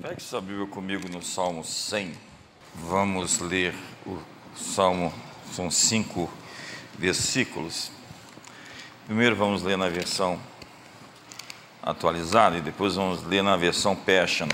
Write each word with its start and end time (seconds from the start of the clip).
Pegue 0.00 0.22
sua 0.22 0.40
Bíblia 0.40 0.66
comigo 0.66 1.10
no 1.10 1.22
Salmo 1.22 1.62
100. 1.62 2.14
Vamos 2.74 3.38
ler 3.38 3.74
o 4.06 4.16
Salmo, 4.56 5.12
são 5.52 5.70
cinco 5.70 6.30
versículos. 6.98 7.92
Primeiro 9.04 9.36
vamos 9.36 9.62
ler 9.62 9.76
na 9.76 9.90
versão 9.90 10.40
atualizada 11.82 12.56
e 12.56 12.62
depois 12.62 12.94
vamos 12.94 13.22
ler 13.24 13.42
na 13.42 13.58
versão 13.58 13.94
Passion. 13.94 14.48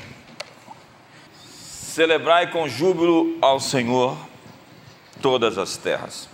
Celebrai 1.45 2.51
com 2.51 2.69
júbilo 2.69 3.39
ao 3.41 3.61
Senhor 3.61 4.19
todas 5.23 5.59
as 5.59 5.77
terras. 5.77 6.29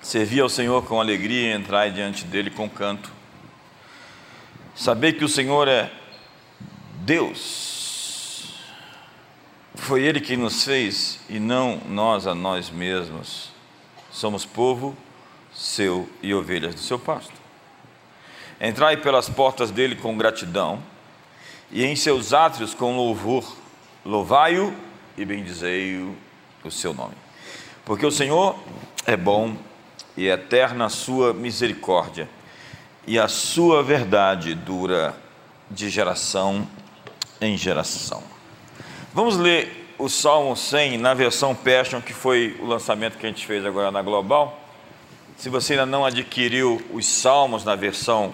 Servi 0.00 0.38
ao 0.38 0.48
Senhor 0.48 0.84
com 0.84 1.00
alegria 1.00 1.52
e 1.52 1.58
entrai 1.58 1.90
diante 1.90 2.24
dele 2.24 2.50
com 2.50 2.70
canto. 2.70 3.10
Sabei 4.76 5.12
que 5.12 5.24
o 5.24 5.28
Senhor 5.28 5.66
é 5.66 5.90
Deus. 7.00 7.79
Foi 9.80 10.02
Ele 10.02 10.20
que 10.20 10.36
nos 10.36 10.62
fez 10.62 11.18
e 11.28 11.40
não 11.40 11.80
nós 11.88 12.26
a 12.26 12.34
nós 12.34 12.68
mesmos. 12.68 13.50
Somos 14.10 14.44
povo 14.44 14.94
seu 15.54 16.08
e 16.22 16.34
ovelhas 16.34 16.74
do 16.74 16.80
seu 16.80 16.98
pasto. 16.98 17.32
Entrai 18.60 18.98
pelas 18.98 19.30
portas 19.30 19.70
dele 19.70 19.96
com 19.96 20.16
gratidão 20.18 20.82
e 21.70 21.82
em 21.82 21.96
seus 21.96 22.34
átrios 22.34 22.74
com 22.74 22.94
louvor. 22.94 23.56
Louvai-o 24.04 24.76
e 25.16 25.24
bendizei-o 25.24 26.14
o 26.62 26.70
seu 26.70 26.92
nome. 26.92 27.14
Porque 27.82 28.04
o 28.04 28.12
Senhor 28.12 28.56
é 29.06 29.16
bom 29.16 29.56
e 30.14 30.28
eterna 30.28 30.84
a 30.84 30.90
sua 30.90 31.32
misericórdia, 31.32 32.28
e 33.06 33.18
a 33.18 33.28
sua 33.28 33.82
verdade 33.82 34.54
dura 34.54 35.16
de 35.70 35.88
geração 35.88 36.68
em 37.40 37.56
geração. 37.56 38.22
Vamos 39.12 39.36
ler 39.36 39.92
o 39.98 40.08
Salmo 40.08 40.54
100 40.54 40.96
na 40.98 41.14
versão 41.14 41.52
Passion, 41.52 42.00
que 42.00 42.12
foi 42.12 42.56
o 42.60 42.64
lançamento 42.64 43.18
que 43.18 43.26
a 43.26 43.28
gente 43.28 43.44
fez 43.44 43.66
agora 43.66 43.90
na 43.90 44.00
Global. 44.02 44.56
Se 45.36 45.48
você 45.48 45.72
ainda 45.72 45.84
não 45.84 46.04
adquiriu 46.04 46.80
os 46.92 47.06
Salmos 47.06 47.64
na 47.64 47.74
versão 47.74 48.32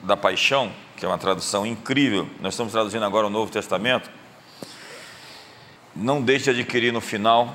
da 0.00 0.16
Paixão, 0.16 0.72
que 0.96 1.04
é 1.04 1.08
uma 1.08 1.18
tradução 1.18 1.66
incrível, 1.66 2.26
nós 2.40 2.54
estamos 2.54 2.72
traduzindo 2.72 3.04
agora 3.04 3.26
o 3.26 3.30
Novo 3.30 3.52
Testamento. 3.52 4.10
Não 5.94 6.22
deixe 6.22 6.44
de 6.44 6.62
adquirir 6.62 6.94
no 6.94 7.02
final, 7.02 7.54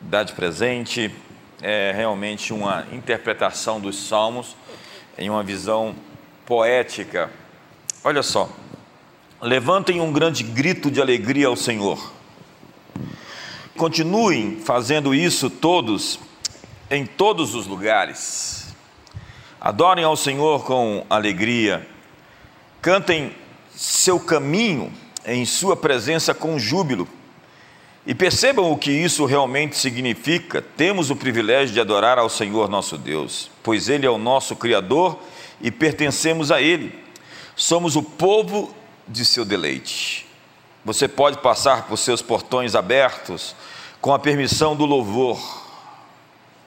dá 0.00 0.24
de 0.24 0.32
presente, 0.32 1.14
é 1.60 1.92
realmente 1.94 2.52
uma 2.52 2.88
interpretação 2.90 3.80
dos 3.80 4.08
Salmos 4.08 4.56
em 5.16 5.30
uma 5.30 5.44
visão 5.44 5.94
poética. 6.44 7.30
Olha 8.02 8.24
só, 8.24 8.50
levantem 9.42 10.00
um 10.00 10.12
grande 10.12 10.44
grito 10.44 10.88
de 10.88 11.00
alegria 11.00 11.48
ao 11.48 11.56
Senhor. 11.56 12.12
Continuem 13.76 14.60
fazendo 14.64 15.12
isso 15.12 15.50
todos, 15.50 16.20
em 16.88 17.04
todos 17.04 17.52
os 17.56 17.66
lugares. 17.66 18.72
Adorem 19.60 20.04
ao 20.04 20.16
Senhor 20.16 20.64
com 20.64 21.04
alegria. 21.10 21.84
Cantem 22.80 23.34
seu 23.74 24.20
caminho 24.20 24.92
em 25.26 25.44
Sua 25.44 25.76
presença 25.76 26.32
com 26.32 26.56
júbilo. 26.56 27.08
E 28.06 28.14
percebam 28.14 28.70
o 28.70 28.78
que 28.78 28.92
isso 28.92 29.24
realmente 29.24 29.76
significa. 29.76 30.62
Temos 30.76 31.10
o 31.10 31.16
privilégio 31.16 31.74
de 31.74 31.80
adorar 31.80 32.16
ao 32.16 32.28
Senhor 32.28 32.68
nosso 32.68 32.96
Deus, 32.96 33.50
pois 33.60 33.88
Ele 33.88 34.06
é 34.06 34.10
o 34.10 34.18
nosso 34.18 34.54
Criador 34.54 35.18
e 35.60 35.70
pertencemos 35.70 36.52
a 36.52 36.60
Ele. 36.60 36.96
Somos 37.56 37.96
o 37.96 38.02
povo 38.02 38.74
de 39.12 39.24
seu 39.24 39.44
deleite. 39.44 40.26
Você 40.84 41.06
pode 41.06 41.38
passar 41.38 41.86
por 41.86 41.96
seus 41.96 42.22
portões 42.22 42.74
abertos 42.74 43.54
com 44.00 44.12
a 44.12 44.18
permissão 44.18 44.74
do 44.74 44.84
louvor. 44.84 45.38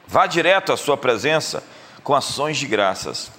Vá 0.07 0.27
direto 0.27 0.71
à 0.71 0.77
sua 0.77 0.95
presença 0.95 1.63
com 2.03 2.15
ações 2.15 2.57
de 2.57 2.67
graças. 2.67 3.31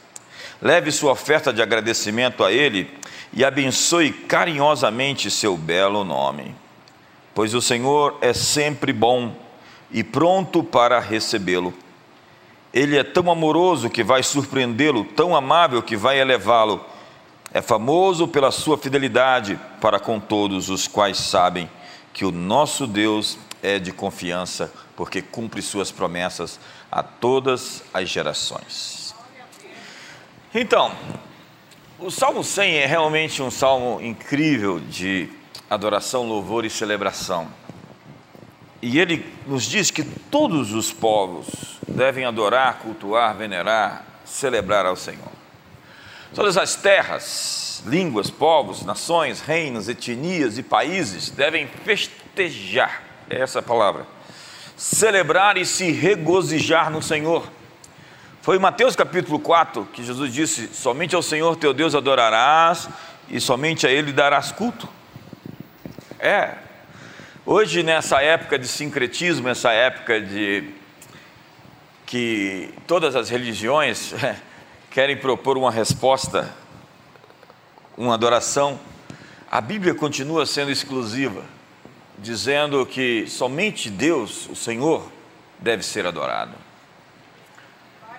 Leve 0.61 0.91
sua 0.91 1.13
oferta 1.13 1.53
de 1.53 1.63
agradecimento 1.63 2.45
a 2.45 2.53
Ele 2.53 2.91
e 3.33 3.45
abençoe 3.45 4.11
carinhosamente 4.11 5.31
seu 5.31 5.57
belo 5.57 6.05
nome. 6.05 6.55
Pois 7.35 7.55
o 7.55 7.63
Senhor 7.63 8.19
é 8.21 8.33
sempre 8.33 8.93
bom 8.93 9.35
e 9.91 10.03
pronto 10.03 10.65
para 10.65 10.99
recebê-lo. 10.99 11.73
Ele 12.73 12.99
é 12.99 13.05
tão 13.05 13.31
amoroso 13.31 13.89
que 13.89 14.03
vai 14.03 14.23
surpreendê-lo, 14.23 15.05
tão 15.05 15.35
amável 15.35 15.83
que 15.83 15.97
vai 15.97 16.19
elevá-lo 16.19 16.85
é 17.57 17.63
famoso 17.63 18.29
pela 18.29 18.51
sua 18.51 18.77
fidelidade 18.77 19.59
para 19.81 19.99
com 19.99 20.21
todos 20.21 20.69
os 20.69 20.87
quais 20.87 21.17
sabem 21.17 21.71
que 22.13 22.23
o 22.23 22.31
nosso 22.31 22.87
Deus 22.87 23.39
é 23.63 23.79
de 23.79 23.93
confiança, 23.93 24.71
porque 24.95 25.23
cumpre 25.23 25.63
suas 25.63 25.91
promessas 25.91 26.61
a 26.93 27.03
todas 27.03 27.83
as 27.95 28.11
gerações. 28.11 29.15
Então, 30.55 30.93
o 31.99 32.11
Salmo 32.11 32.45
100 32.45 32.75
é 32.75 32.85
realmente 32.85 33.43
um 33.43 33.51
salmo 33.51 34.03
incrível 34.03 34.79
de 34.79 35.31
adoração, 35.71 36.29
louvor 36.29 36.67
e 36.67 36.69
celebração. 36.69 37.49
E 38.83 38.99
ele 38.99 39.25
nos 39.47 39.65
diz 39.65 39.91
que 39.91 40.05
todos 40.05 40.75
os 40.75 40.93
povos 40.93 41.81
devem 41.89 42.27
adorar, 42.27 42.81
cultuar, 42.81 43.35
venerar, 43.35 44.05
celebrar 44.27 44.85
ao 44.85 44.95
Senhor. 44.95 45.46
Todas 46.37 46.59
as 46.59 46.75
terras, 46.77 47.83
línguas, 47.87 48.29
povos, 48.29 48.85
nações, 48.85 49.41
reinos, 49.41 49.89
etnias 49.89 50.59
e 50.59 50.63
países 50.63 51.31
devem 51.31 51.67
festejar 51.67 53.03
é 53.31 53.41
essa 53.41 53.63
palavra, 53.63 54.07
celebrar 54.77 55.57
e 55.57 55.65
se 55.65 55.91
regozijar 55.91 56.91
no 56.91 57.01
Senhor. 57.01 57.51
Foi 58.43 58.57
em 58.57 58.61
Mateus 58.61 58.95
capítulo 58.95 59.41
4 59.41 59.89
que 59.95 60.05
Jesus 60.05 60.31
disse: 60.31 60.69
Somente 60.75 61.15
ao 61.15 61.23
Senhor 61.23 61.57
teu 61.57 61.73
Deus 61.73 61.95
adorarás 61.95 62.87
e 63.31 63.41
somente 63.41 63.87
a 63.87 63.91
Ele 63.91 64.13
darás 64.13 64.53
culto. 64.53 64.87
É, 66.19 66.57
hoje 67.47 67.83
nessa 67.83 68.21
época 68.21 68.59
de 68.59 68.69
sincretismo, 68.69 69.49
essa 69.49 69.73
época 69.73 70.21
de 70.21 70.69
que 72.05 72.75
todas 72.87 73.17
as 73.17 73.31
religiões 73.31 74.13
querem 74.97 75.15
propor 75.15 75.59
uma 75.59 75.71
resposta, 75.71 76.57
uma 77.99 78.15
adoração, 78.15 78.81
a 79.51 79.61
Bíblia 79.61 79.95
continua 79.95 80.47
sendo 80.47 80.71
exclusiva, 80.71 81.45
dizendo 82.19 82.87
que 82.87 83.27
somente 83.27 83.91
Deus, 83.91 84.49
o 84.49 84.57
Senhor, 84.57 85.13
deve 85.59 85.83
ser 85.83 86.07
adorado. 86.07 86.55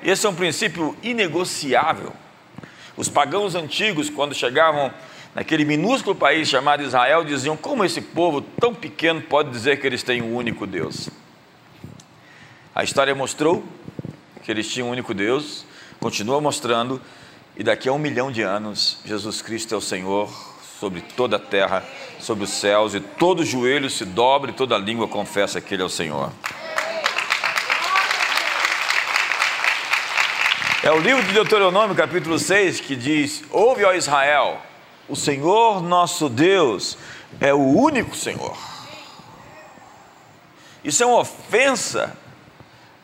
Esse 0.03 0.27
é 0.27 0.29
um 0.29 0.35
princípio 0.35 0.95
inegociável. 1.01 2.13
Os 2.95 3.09
pagãos 3.09 3.55
antigos, 3.55 4.07
quando 4.07 4.35
chegavam 4.35 4.94
naquele 5.33 5.65
minúsculo 5.65 6.15
país 6.15 6.47
chamado 6.47 6.83
Israel, 6.83 7.23
diziam: 7.25 7.57
como 7.57 7.83
esse 7.83 8.01
povo 8.01 8.39
tão 8.39 8.75
pequeno 8.75 9.19
pode 9.19 9.49
dizer 9.49 9.81
que 9.81 9.88
eles 9.88 10.03
têm 10.03 10.21
um 10.21 10.35
único 10.35 10.67
Deus? 10.67 11.09
A 12.75 12.83
história 12.83 13.15
mostrou 13.15 13.65
que 14.44 14.51
eles 14.51 14.71
tinham 14.71 14.89
um 14.89 14.91
único 14.91 15.15
Deus, 15.15 15.65
continua 15.99 16.39
mostrando, 16.39 17.01
e 17.55 17.63
daqui 17.63 17.89
a 17.89 17.93
um 17.93 17.97
milhão 17.97 18.31
de 18.31 18.41
anos, 18.41 18.97
Jesus 19.03 19.41
Cristo 19.41 19.73
é 19.73 19.77
o 19.77 19.81
Senhor 19.81 20.31
sobre 20.79 21.01
toda 21.01 21.37
a 21.37 21.39
terra, 21.39 21.83
sobre 22.19 22.43
os 22.43 22.51
céus, 22.51 22.93
e 22.93 22.99
todo 22.99 23.43
joelho 23.43 23.89
se 23.89 24.05
dobre, 24.05 24.53
toda 24.53 24.77
língua 24.77 25.07
confessa 25.07 25.59
que 25.59 25.73
Ele 25.73 25.81
é 25.81 25.85
o 25.85 25.89
Senhor. 25.89 26.31
É 30.83 30.91
o 30.91 30.99
livro 30.99 31.23
de 31.23 31.33
Deuteronômio, 31.33 31.95
capítulo 31.95 32.37
6, 32.37 32.79
que 32.79 32.95
diz: 32.95 33.43
Ouve, 33.51 33.83
ó 33.83 33.93
Israel, 33.93 34.61
o 35.09 35.15
Senhor 35.15 35.81
nosso 35.81 36.29
Deus 36.29 36.97
é 37.41 37.53
o 37.53 37.59
único 37.59 38.15
Senhor. 38.15 38.57
Isso 40.83 41.03
é 41.03 41.05
uma 41.05 41.19
ofensa 41.19 42.15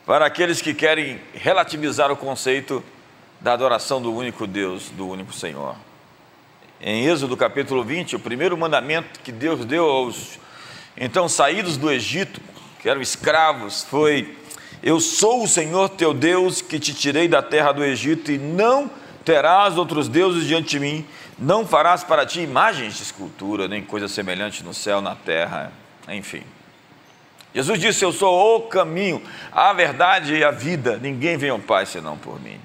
para 0.06 0.26
aqueles 0.26 0.60
que 0.60 0.74
querem 0.74 1.20
relativizar 1.32 2.10
o 2.10 2.16
conceito 2.16 2.84
da 3.40 3.52
adoração 3.52 4.00
do 4.00 4.14
único 4.14 4.46
Deus, 4.46 4.90
do 4.90 5.08
único 5.08 5.32
Senhor. 5.32 5.76
Em 6.80 7.06
Êxodo 7.06 7.36
capítulo 7.36 7.82
20, 7.82 8.16
o 8.16 8.18
primeiro 8.20 8.56
mandamento 8.56 9.20
que 9.20 9.32
Deus 9.32 9.64
deu 9.64 9.84
aos 9.84 10.38
então 10.96 11.28
saídos 11.28 11.76
do 11.76 11.90
Egito, 11.90 12.40
que 12.80 12.88
eram 12.88 13.00
escravos, 13.00 13.82
foi: 13.84 14.36
Eu 14.82 15.00
sou 15.00 15.42
o 15.42 15.48
Senhor 15.48 15.88
teu 15.88 16.14
Deus 16.14 16.60
que 16.60 16.78
te 16.78 16.94
tirei 16.94 17.26
da 17.26 17.42
terra 17.42 17.72
do 17.72 17.82
Egito 17.82 18.30
e 18.30 18.38
não 18.38 18.90
terás 19.24 19.76
outros 19.78 20.08
deuses 20.08 20.46
diante 20.46 20.70
de 20.70 20.80
mim, 20.80 21.06
não 21.38 21.66
farás 21.66 22.04
para 22.04 22.26
ti 22.26 22.40
imagens 22.40 22.96
de 22.96 23.02
escultura, 23.02 23.66
nem 23.66 23.82
coisa 23.82 24.06
semelhante 24.06 24.62
no 24.62 24.74
céu, 24.74 25.00
na 25.00 25.14
terra, 25.14 25.72
enfim. 26.08 26.42
Jesus 27.54 27.80
disse: 27.80 28.04
Eu 28.04 28.12
sou 28.12 28.56
o 28.56 28.62
caminho, 28.62 29.22
a 29.52 29.72
verdade 29.72 30.34
e 30.34 30.42
a 30.42 30.50
vida. 30.50 30.98
Ninguém 31.00 31.36
vem 31.36 31.50
ao 31.50 31.58
Pai 31.58 31.86
senão 31.86 32.18
por 32.18 32.40
mim. 32.40 32.60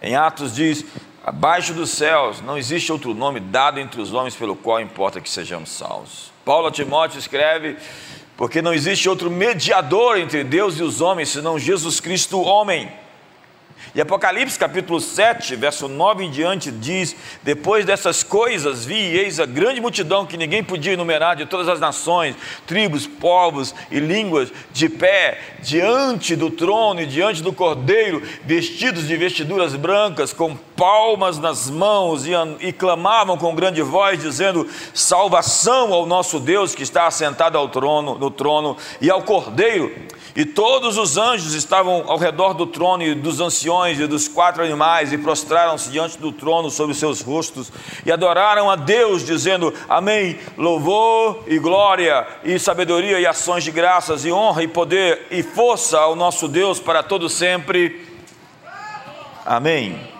Em 0.00 0.14
Atos 0.14 0.54
diz: 0.54 0.84
Abaixo 1.24 1.74
dos 1.74 1.90
céus 1.90 2.40
não 2.40 2.56
existe 2.56 2.92
outro 2.92 3.12
nome 3.12 3.40
dado 3.40 3.80
entre 3.80 4.00
os 4.00 4.12
homens 4.12 4.36
pelo 4.36 4.54
qual 4.54 4.80
importa 4.80 5.20
que 5.20 5.28
sejamos 5.28 5.70
salvos. 5.70 6.32
Paulo 6.44 6.68
a 6.68 6.70
Timóteo 6.70 7.18
escreve: 7.18 7.76
Porque 8.36 8.62
não 8.62 8.72
existe 8.72 9.08
outro 9.08 9.30
mediador 9.30 10.18
entre 10.18 10.44
Deus 10.44 10.78
e 10.78 10.82
os 10.82 11.00
homens 11.00 11.30
senão 11.30 11.58
Jesus 11.58 11.98
Cristo, 11.98 12.40
homem 12.40 12.90
e 13.94 14.00
Apocalipse 14.00 14.58
capítulo 14.58 15.00
7, 15.00 15.54
verso 15.54 15.86
9 15.86 16.24
em 16.24 16.30
diante 16.30 16.72
diz: 16.72 17.14
Depois 17.44 17.86
dessas 17.86 18.24
coisas 18.24 18.84
vi 18.84 18.96
eis 18.96 19.38
a 19.38 19.46
grande 19.46 19.80
multidão 19.80 20.26
que 20.26 20.36
ninguém 20.36 20.64
podia 20.64 20.94
enumerar 20.94 21.36
de 21.36 21.46
todas 21.46 21.68
as 21.68 21.78
nações, 21.78 22.34
tribos, 22.66 23.06
povos 23.06 23.72
e 23.92 24.00
línguas, 24.00 24.52
de 24.72 24.88
pé 24.88 25.38
diante 25.60 26.34
do 26.34 26.50
trono 26.50 27.02
e 27.02 27.06
diante 27.06 27.40
do 27.40 27.52
cordeiro, 27.52 28.20
vestidos 28.42 29.06
de 29.06 29.16
vestiduras 29.16 29.76
brancas, 29.76 30.32
com 30.32 30.56
palmas 30.56 31.38
nas 31.38 31.70
mãos, 31.70 32.26
e, 32.26 32.32
e 32.58 32.72
clamavam 32.72 33.38
com 33.38 33.54
grande 33.54 33.80
voz, 33.80 34.20
dizendo: 34.20 34.68
Salvação 34.92 35.92
ao 35.94 36.04
nosso 36.04 36.40
Deus 36.40 36.74
que 36.74 36.82
está 36.82 37.06
assentado 37.06 37.56
ao 37.56 37.68
trono, 37.68 38.18
no 38.18 38.28
trono 38.28 38.76
e 39.00 39.08
ao 39.08 39.22
cordeiro. 39.22 39.94
E 40.36 40.44
todos 40.44 40.98
os 40.98 41.16
anjos 41.16 41.54
estavam 41.54 42.04
ao 42.08 42.18
redor 42.18 42.54
do 42.54 42.66
trono 42.66 43.04
e 43.04 43.14
dos 43.14 43.40
anciões 43.40 44.00
e 44.00 44.06
dos 44.06 44.26
quatro 44.26 44.64
animais 44.64 45.12
e 45.12 45.18
prostraram-se 45.18 45.90
diante 45.90 46.18
do 46.18 46.32
trono 46.32 46.70
sobre 46.70 46.92
seus 46.92 47.20
rostos 47.20 47.70
e 48.04 48.10
adoraram 48.10 48.68
a 48.68 48.74
Deus, 48.74 49.24
dizendo: 49.24 49.72
Amém. 49.88 50.36
Louvor 50.58 51.44
e 51.46 51.56
glória 51.58 52.26
e 52.42 52.58
sabedoria 52.58 53.20
e 53.20 53.26
ações 53.26 53.62
de 53.62 53.70
graças 53.70 54.24
e 54.24 54.32
honra 54.32 54.64
e 54.64 54.68
poder 54.68 55.28
e 55.30 55.40
força 55.42 56.00
ao 56.00 56.16
nosso 56.16 56.48
Deus 56.48 56.80
para 56.80 57.02
todo 57.02 57.28
sempre. 57.28 58.04
Amém. 59.46 60.14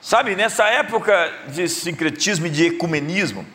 Sabe, 0.00 0.34
nessa 0.34 0.64
época 0.64 1.32
de 1.48 1.68
sincretismo 1.68 2.46
e 2.46 2.50
de 2.50 2.66
ecumenismo, 2.66 3.46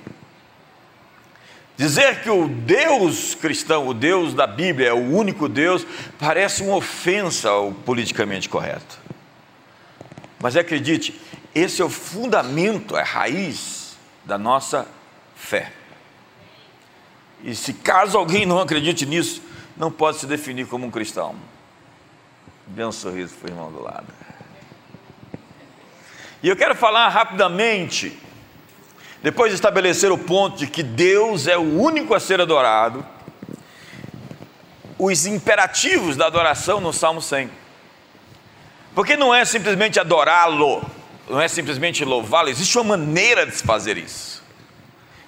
Dizer 1.80 2.22
que 2.22 2.30
o 2.30 2.46
Deus 2.46 3.34
cristão, 3.36 3.88
o 3.88 3.94
Deus 3.94 4.34
da 4.34 4.46
Bíblia, 4.46 4.90
é 4.90 4.94
o 4.94 4.98
único 4.98 5.48
Deus, 5.48 5.88
parece 6.20 6.62
uma 6.62 6.76
ofensa 6.76 7.52
ao 7.52 7.72
politicamente 7.72 8.50
correto. 8.50 9.00
Mas 10.42 10.58
acredite, 10.58 11.18
esse 11.56 11.82
é 11.82 11.86
o 11.86 11.90
fundamento, 11.90 12.98
é 12.98 13.02
a 13.02 13.06
raiz 13.06 13.98
da 14.26 14.38
nossa 14.38 14.86
fé. 15.38 15.72
E 17.46 17.56
se 17.56 17.72
caso 17.72 18.18
alguém 18.18 18.46
não 18.46 18.60
acredite 18.60 19.06
nisso, 19.06 19.42
não 19.78 19.90
pode 19.90 20.18
se 20.18 20.26
definir 20.28 20.68
como 20.68 20.86
um 20.86 20.92
cristão. 20.92 21.34
Dê 22.68 22.84
um 22.84 22.92
sorriso 22.92 23.36
para 23.36 23.52
o 23.52 23.54
irmão 23.54 23.72
do 23.72 23.82
lado. 23.82 24.14
E 26.44 26.50
eu 26.50 26.58
quero 26.58 26.76
falar 26.76 27.08
rapidamente 27.08 28.20
depois 29.22 29.52
de 29.52 29.56
estabelecer 29.56 30.12
o 30.12 30.18
ponto 30.18 30.58
de 30.58 30.68
que 30.68 30.82
Deus 30.82 31.48
é 31.48 31.58
o 31.58 31.80
único 31.82 32.14
a 32.14 32.20
ser 32.20 32.40
adorado, 32.40 33.06
os 34.98 35.26
imperativos 35.26 36.16
da 36.16 36.26
adoração 36.28 36.82
no 36.82 36.92
Salmo 36.92 37.22
100. 37.22 37.50
Porque 38.94 39.16
não 39.16 39.34
é 39.34 39.46
simplesmente 39.46 40.00
adorá-lo, 40.00 40.84
não 41.30 41.40
é 41.40 41.48
simplesmente 41.48 42.04
louvá-lo, 42.04 42.50
existe 42.50 42.78
uma 42.78 42.98
maneira 42.98 43.46
de 43.46 43.56
se 43.56 43.64
fazer 43.64 43.98
isso. 43.98 44.44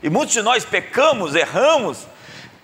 E 0.04 0.10
muitos 0.10 0.34
de 0.34 0.42
nós 0.42 0.66
pecamos, 0.66 1.36
erramos 1.36 2.08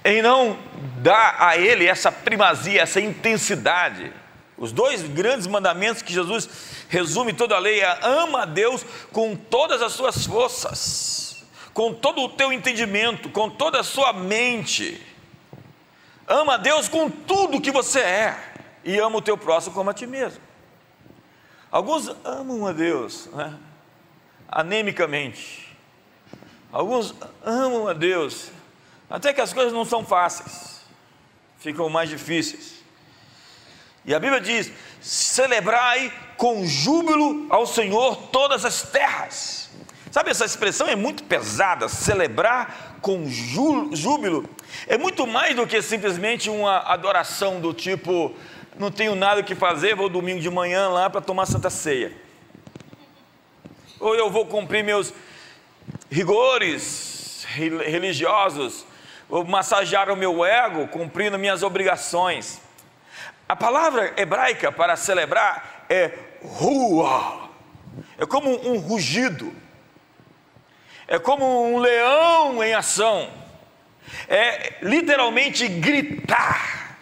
em 0.03 0.21
não 0.21 0.57
dar 0.97 1.35
a 1.39 1.57
Ele 1.57 1.85
essa 1.85 2.11
primazia, 2.11 2.81
essa 2.81 2.99
intensidade. 2.99 4.11
Os 4.57 4.71
dois 4.71 5.03
grandes 5.03 5.45
mandamentos 5.45 6.01
que 6.01 6.11
Jesus 6.11 6.49
resume 6.89 7.31
toda 7.31 7.55
a 7.55 7.59
lei 7.59 7.79
é 7.81 7.99
ama 8.01 8.41
a 8.41 8.45
Deus 8.45 8.83
com 9.11 9.35
todas 9.35 9.81
as 9.81 9.93
suas 9.93 10.25
forças, 10.25 11.45
com 11.73 11.93
todo 11.93 12.21
o 12.23 12.29
teu 12.29 12.51
entendimento, 12.51 13.29
com 13.29 13.49
toda 13.49 13.79
a 13.79 13.83
sua 13.83 14.11
mente. 14.13 15.05
Ama 16.27 16.55
a 16.55 16.57
Deus 16.57 16.89
com 16.89 17.09
tudo 17.09 17.61
que 17.61 17.71
você 17.71 17.99
é 17.99 18.53
e 18.83 18.97
ama 18.97 19.17
o 19.17 19.21
teu 19.21 19.37
próximo 19.37 19.75
como 19.75 19.91
a 19.91 19.93
ti 19.93 20.07
mesmo. 20.07 20.41
Alguns 21.69 22.09
amam 22.23 22.65
a 22.65 22.71
Deus 22.71 23.27
né? 23.27 23.53
anemicamente. 24.47 25.77
Alguns 26.71 27.13
amam 27.45 27.87
a 27.87 27.93
Deus 27.93 28.51
até 29.09 29.31
que 29.33 29.39
as 29.39 29.53
coisas 29.53 29.71
não 29.71 29.85
são 29.85 30.03
fáceis, 30.03 30.81
ficam 31.59 31.89
mais 31.89 32.09
difíceis. 32.09 32.76
E 34.07 34.15
a 34.15 34.19
Bíblia 34.19 34.39
diz: 34.39 34.71
celebrai 35.01 36.11
com 36.37 36.65
júbilo 36.65 37.45
ao 37.49 37.67
Senhor 37.67 38.15
todas 38.31 38.63
as 38.63 38.81
terras. 38.81 39.69
Sabe, 40.09 40.31
essa 40.31 40.45
expressão 40.45 40.87
é 40.87 40.95
muito 40.95 41.23
pesada, 41.25 41.89
celebrar 41.89 42.97
com 43.01 43.29
júbilo. 43.29 44.49
É 44.87 44.97
muito 44.97 45.27
mais 45.27 45.55
do 45.55 45.67
que 45.67 45.81
simplesmente 45.81 46.49
uma 46.49 46.77
adoração 46.79 47.59
do 47.59 47.73
tipo, 47.73 48.33
não 48.79 48.89
tenho 48.89 49.13
nada 49.13 49.43
que 49.43 49.53
fazer, 49.53 49.95
vou 49.95 50.07
domingo 50.07 50.39
de 50.39 50.49
manhã 50.49 50.87
lá 50.87 51.09
para 51.09 51.19
tomar 51.19 51.45
santa 51.45 51.69
ceia. 51.69 52.13
Ou 53.99 54.15
eu 54.15 54.31
vou 54.31 54.45
cumprir 54.45 54.83
meus 54.83 55.13
rigores 56.09 57.45
religiosos, 57.55 58.85
vou 59.27 59.43
massagear 59.43 60.09
o 60.09 60.15
meu 60.15 60.45
ego, 60.45 60.87
cumprindo 60.87 61.37
minhas 61.37 61.61
obrigações. 61.61 62.61
A 63.47 63.55
palavra 63.55 64.13
hebraica 64.17 64.71
para 64.71 64.95
celebrar 64.95 65.85
é 65.89 66.11
rua. 66.43 67.49
É 68.17 68.25
como 68.25 68.49
um 68.67 68.77
rugido. 68.77 69.53
É 71.07 71.17
como 71.17 71.73
um 71.73 71.77
leão 71.77 72.61
em 72.63 72.73
ação. 72.73 73.29
É 74.27 74.75
literalmente 74.81 75.67
gritar. 75.67 76.97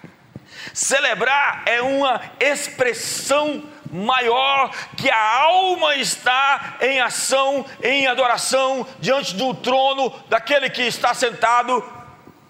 Celebrar 0.73 1.63
é 1.65 1.81
uma 1.81 2.21
expressão 2.39 3.63
maior 3.91 4.71
que 4.97 5.09
a 5.09 5.41
alma 5.41 5.95
está 5.95 6.77
em 6.81 6.99
ação, 6.99 7.65
em 7.81 8.07
adoração 8.07 8.85
diante 8.99 9.35
do 9.35 9.53
trono 9.53 10.09
daquele 10.27 10.69
que 10.69 10.81
está 10.83 11.13
sentado 11.13 11.83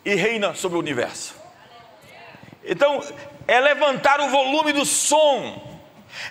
e 0.03 0.15
reina 0.15 0.53
sobre 0.53 0.77
o 0.77 0.81
universo. 0.81 1.35
Então, 2.63 3.01
é 3.47 3.59
levantar 3.59 4.19
o 4.21 4.29
volume 4.29 4.73
do 4.73 4.85
som, 4.85 5.75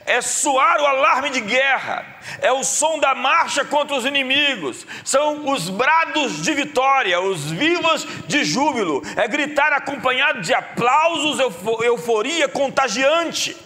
é 0.07 0.21
soar 0.21 0.81
o 0.81 0.87
alarme 0.87 1.31
de 1.31 1.41
guerra, 1.41 2.05
é 2.41 2.51
o 2.53 2.65
som 2.65 2.99
da 2.99 3.15
marcha 3.15 3.65
contra 3.65 3.97
os 3.97 4.05
inimigos, 4.05 4.87
são 5.05 5.49
os 5.49 5.69
brados 5.69 6.43
de 6.43 6.53
vitória, 6.55 7.21
os 7.21 7.51
vivas 7.51 8.07
de 8.27 8.45
júbilo, 8.45 9.03
é 9.17 9.29
gritar 9.29 9.73
acompanhado 9.73 10.41
de 10.41 10.53
aplausos, 10.55 11.39
euforia 11.83 12.49
contagiante. 12.49 13.57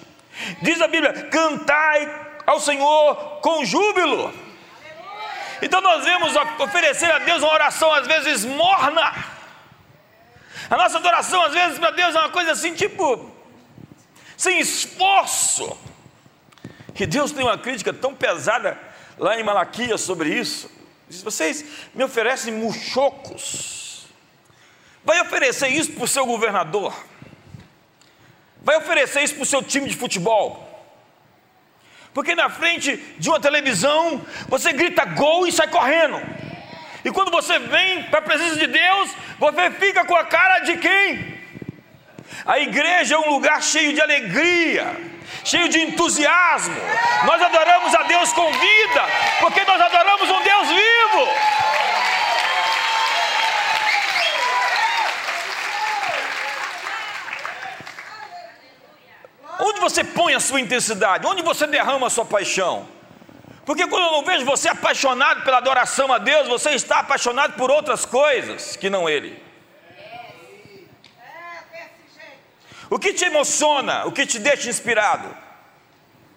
Diz 0.62 0.80
a 0.80 0.88
Bíblia: 0.88 1.28
cantai 1.30 2.26
ao 2.46 2.60
Senhor 2.60 3.40
com 3.40 3.64
júbilo. 3.64 4.32
Então 5.60 5.80
nós 5.80 6.04
vemos 6.04 6.34
oferecer 6.60 7.10
a 7.10 7.18
Deus 7.18 7.42
uma 7.42 7.52
oração 7.52 7.92
às 7.92 8.06
vezes 8.06 8.44
morna. 8.44 9.12
A 10.70 10.76
nossa 10.76 10.98
adoração 10.98 11.42
às 11.42 11.52
vezes 11.52 11.78
para 11.78 11.90
Deus 11.90 12.14
é 12.14 12.18
uma 12.18 12.30
coisa 12.30 12.52
assim 12.52 12.74
tipo 12.74 13.37
sem 14.38 14.60
esforço. 14.60 15.76
E 16.98 17.06
Deus 17.06 17.32
tem 17.32 17.44
uma 17.44 17.58
crítica 17.58 17.92
tão 17.92 18.14
pesada 18.14 18.78
lá 19.18 19.38
em 19.38 19.42
Malaquias 19.42 20.00
sobre 20.00 20.30
isso. 20.30 20.70
Diz: 21.08 21.22
vocês 21.22 21.64
me 21.94 22.04
oferecem 22.04 22.54
muxocos. 22.54 24.06
Vai 25.04 25.20
oferecer 25.20 25.68
isso 25.68 25.92
para 25.92 26.04
o 26.04 26.08
seu 26.08 26.24
governador. 26.24 26.94
Vai 28.62 28.76
oferecer 28.76 29.22
isso 29.22 29.34
para 29.34 29.42
o 29.42 29.46
seu 29.46 29.62
time 29.62 29.88
de 29.88 29.96
futebol. 29.96 30.64
Porque 32.14 32.34
na 32.34 32.50
frente 32.50 32.96
de 33.18 33.28
uma 33.28 33.40
televisão 33.40 34.24
você 34.48 34.72
grita 34.72 35.04
gol 35.04 35.46
e 35.46 35.52
sai 35.52 35.68
correndo. 35.68 36.20
E 37.04 37.10
quando 37.10 37.30
você 37.30 37.58
vem 37.58 38.04
para 38.04 38.18
a 38.18 38.22
presença 38.22 38.56
de 38.56 38.66
Deus, 38.66 39.10
você 39.38 39.70
fica 39.70 40.04
com 40.04 40.16
a 40.16 40.24
cara 40.24 40.60
de 40.60 40.76
quem? 40.76 41.37
A 42.44 42.58
igreja 42.58 43.14
é 43.14 43.18
um 43.18 43.30
lugar 43.30 43.62
cheio 43.62 43.92
de 43.92 44.00
alegria, 44.00 44.96
cheio 45.44 45.68
de 45.68 45.80
entusiasmo. 45.80 46.76
Nós 47.24 47.42
adoramos 47.42 47.94
a 47.94 48.02
Deus 48.04 48.32
com 48.32 48.50
vida, 48.52 49.02
porque 49.40 49.64
nós 49.64 49.80
adoramos 49.80 50.30
um 50.30 50.42
Deus 50.42 50.68
vivo. 50.68 51.28
Onde 59.60 59.80
você 59.80 60.04
põe 60.04 60.34
a 60.34 60.40
sua 60.40 60.60
intensidade? 60.60 61.26
Onde 61.26 61.42
você 61.42 61.66
derrama 61.66 62.06
a 62.06 62.10
sua 62.10 62.24
paixão? 62.24 62.86
Porque 63.66 63.86
quando 63.86 64.04
eu 64.04 64.12
não 64.12 64.24
vejo 64.24 64.46
você 64.46 64.68
apaixonado 64.68 65.42
pela 65.42 65.58
adoração 65.58 66.10
a 66.12 66.18
Deus, 66.18 66.48
você 66.48 66.70
está 66.70 67.00
apaixonado 67.00 67.54
por 67.54 67.70
outras 67.70 68.06
coisas 68.06 68.76
que 68.76 68.88
não 68.88 69.08
Ele. 69.08 69.47
O 72.90 72.98
que 72.98 73.12
te 73.12 73.24
emociona? 73.24 74.06
O 74.06 74.12
que 74.12 74.26
te 74.26 74.38
deixa 74.38 74.68
inspirado? 74.70 75.34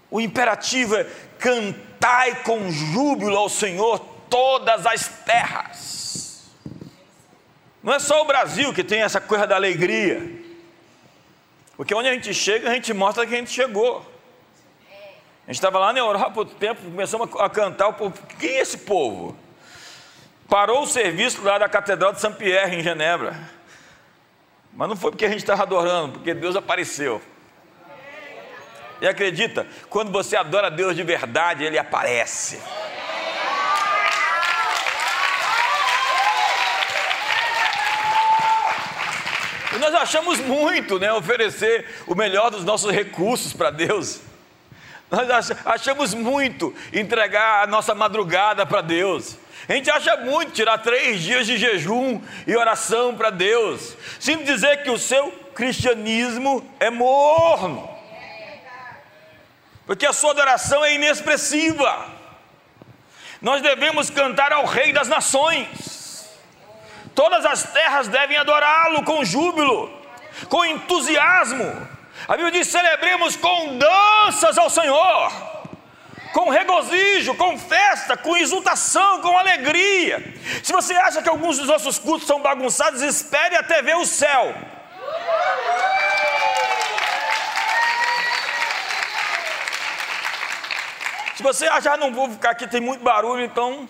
O 0.10 0.20
imperativo 0.20 0.96
é 0.96 1.06
cantai 1.40 2.44
com 2.44 2.70
júbilo 2.70 3.38
ao 3.38 3.50
Senhor 3.50 4.00
todas 4.30 4.86
as 4.86 5.08
terras. 5.26 6.52
Não 7.82 7.94
é 7.94 8.00
só 8.00 8.22
o 8.22 8.26
Brasil 8.26 8.74
que 8.74 8.84
tem 8.84 9.02
essa 9.02 9.20
coisa 9.20 9.48
da 9.48 9.56
alegria, 9.56 10.40
porque 11.76 11.96
onde 11.96 12.10
a 12.10 12.14
gente 12.14 12.34
chega, 12.34 12.70
a 12.70 12.74
gente 12.74 12.94
mostra 12.94 13.26
que 13.26 13.34
a 13.34 13.38
gente 13.38 13.52
chegou. 13.52 14.06
A 15.48 15.52
gente 15.52 15.56
estava 15.56 15.80
lá 15.80 15.92
na 15.92 16.00
Europa 16.00 16.42
outro 16.42 16.56
tempo, 16.56 16.82
começamos 16.82 17.28
a 17.40 17.50
cantar, 17.50 17.88
o 17.88 17.94
povo, 17.94 18.16
quem 18.38 18.52
é 18.52 18.62
esse 18.62 18.78
povo? 18.78 19.36
Parou 20.48 20.84
o 20.84 20.88
serviço 20.88 21.42
lá 21.42 21.58
da 21.58 21.68
Catedral 21.68 22.14
de 22.14 22.22
Saint 22.22 22.36
Pierre, 22.36 22.76
em 22.76 22.84
Genebra. 22.84 23.40
Mas 24.74 24.90
não 24.90 24.96
foi 24.96 25.12
porque 25.12 25.26
a 25.26 25.30
gente 25.30 25.40
estava 25.40 25.64
adorando, 25.64 26.14
porque 26.14 26.34
Deus 26.34 26.56
apareceu. 26.56 27.22
E 29.02 29.08
acredita, 29.08 29.68
quando 29.90 30.12
você 30.12 30.36
adora 30.36 30.70
Deus 30.70 30.96
de 30.96 31.04
verdade, 31.04 31.64
Ele 31.64 31.78
aparece. 31.78 32.62
E 39.74 39.78
nós 39.80 39.96
achamos 39.96 40.40
muito, 40.40 41.00
né, 41.00 41.12
oferecer 41.12 42.04
o 42.06 42.14
melhor 42.14 42.52
dos 42.52 42.64
nossos 42.64 42.92
recursos 42.92 43.54
para 43.54 43.72
Deus. 43.72 44.22
Nós 45.10 45.52
achamos 45.66 46.14
muito 46.14 46.74
entregar 46.94 47.64
a 47.64 47.68
nossa 47.68 47.94
madrugada 47.94 48.66
para 48.66 48.82
Deus. 48.82 49.38
A 49.68 49.74
gente 49.74 49.90
acha 49.92 50.18
muito 50.18 50.52
tirar 50.52 50.80
três 50.80 51.22
dias 51.22 51.46
de 51.46 51.58
jejum 51.58 52.22
e 52.48 52.56
oração 52.56 53.16
para 53.16 53.30
Deus, 53.30 53.96
sem 54.20 54.44
dizer 54.44 54.84
que 54.84 54.90
o 54.90 54.98
seu 54.98 55.32
cristianismo 55.54 56.68
é 56.80 56.90
morno, 56.90 57.90
porque 59.86 60.06
a 60.06 60.14
sua 60.14 60.32
adoração 60.32 60.84
é 60.84 60.96
inexpressiva. 60.96 62.08
Nós 63.42 63.62
devemos 63.62 64.10
cantar 64.10 64.52
ao 64.52 64.66
Rei 64.66 64.94
das 64.94 65.08
Nações, 65.08 66.30
todas 67.14 67.46
as 67.46 67.64
terras 67.72 68.08
devem 68.08 68.38
adorá-lo 68.38 69.04
com 69.04 69.24
júbilo, 69.24 69.92
com 70.50 70.66
entusiasmo. 70.66 71.88
A 72.28 72.36
Bíblia 72.36 72.52
diz: 72.52 72.68
celebremos 72.68 73.36
com 73.36 73.78
danças 73.78 74.58
ao 74.58 74.70
Senhor 74.70 75.61
com 76.34 76.50
regozijo, 76.50 77.36
com 77.36 77.58
festa, 77.58 78.16
com 78.18 78.38
exultação, 78.38 79.22
com 79.22 79.38
alegria. 79.38 80.34
Se 80.64 80.72
você 80.72 80.94
acha 80.94 81.22
que 81.22 81.30
alguns 81.30 81.58
dos 81.58 81.68
nossos 81.68 82.00
cultos 82.00 82.28
são 82.28 82.42
bagunçados, 82.42 83.02
espere 83.02 83.56
até 83.56 83.82
ver 83.82 83.98
o 83.98 84.06
céu. 84.06 84.54
Se 91.36 91.44
você 91.44 91.66
achar, 91.66 91.98
não 91.98 92.14
vou 92.14 92.30
ficar 92.30 92.52
aqui, 92.52 92.68
tem 92.68 92.80
muito 92.80 93.04
barulho, 93.04 93.44
então. 93.44 93.90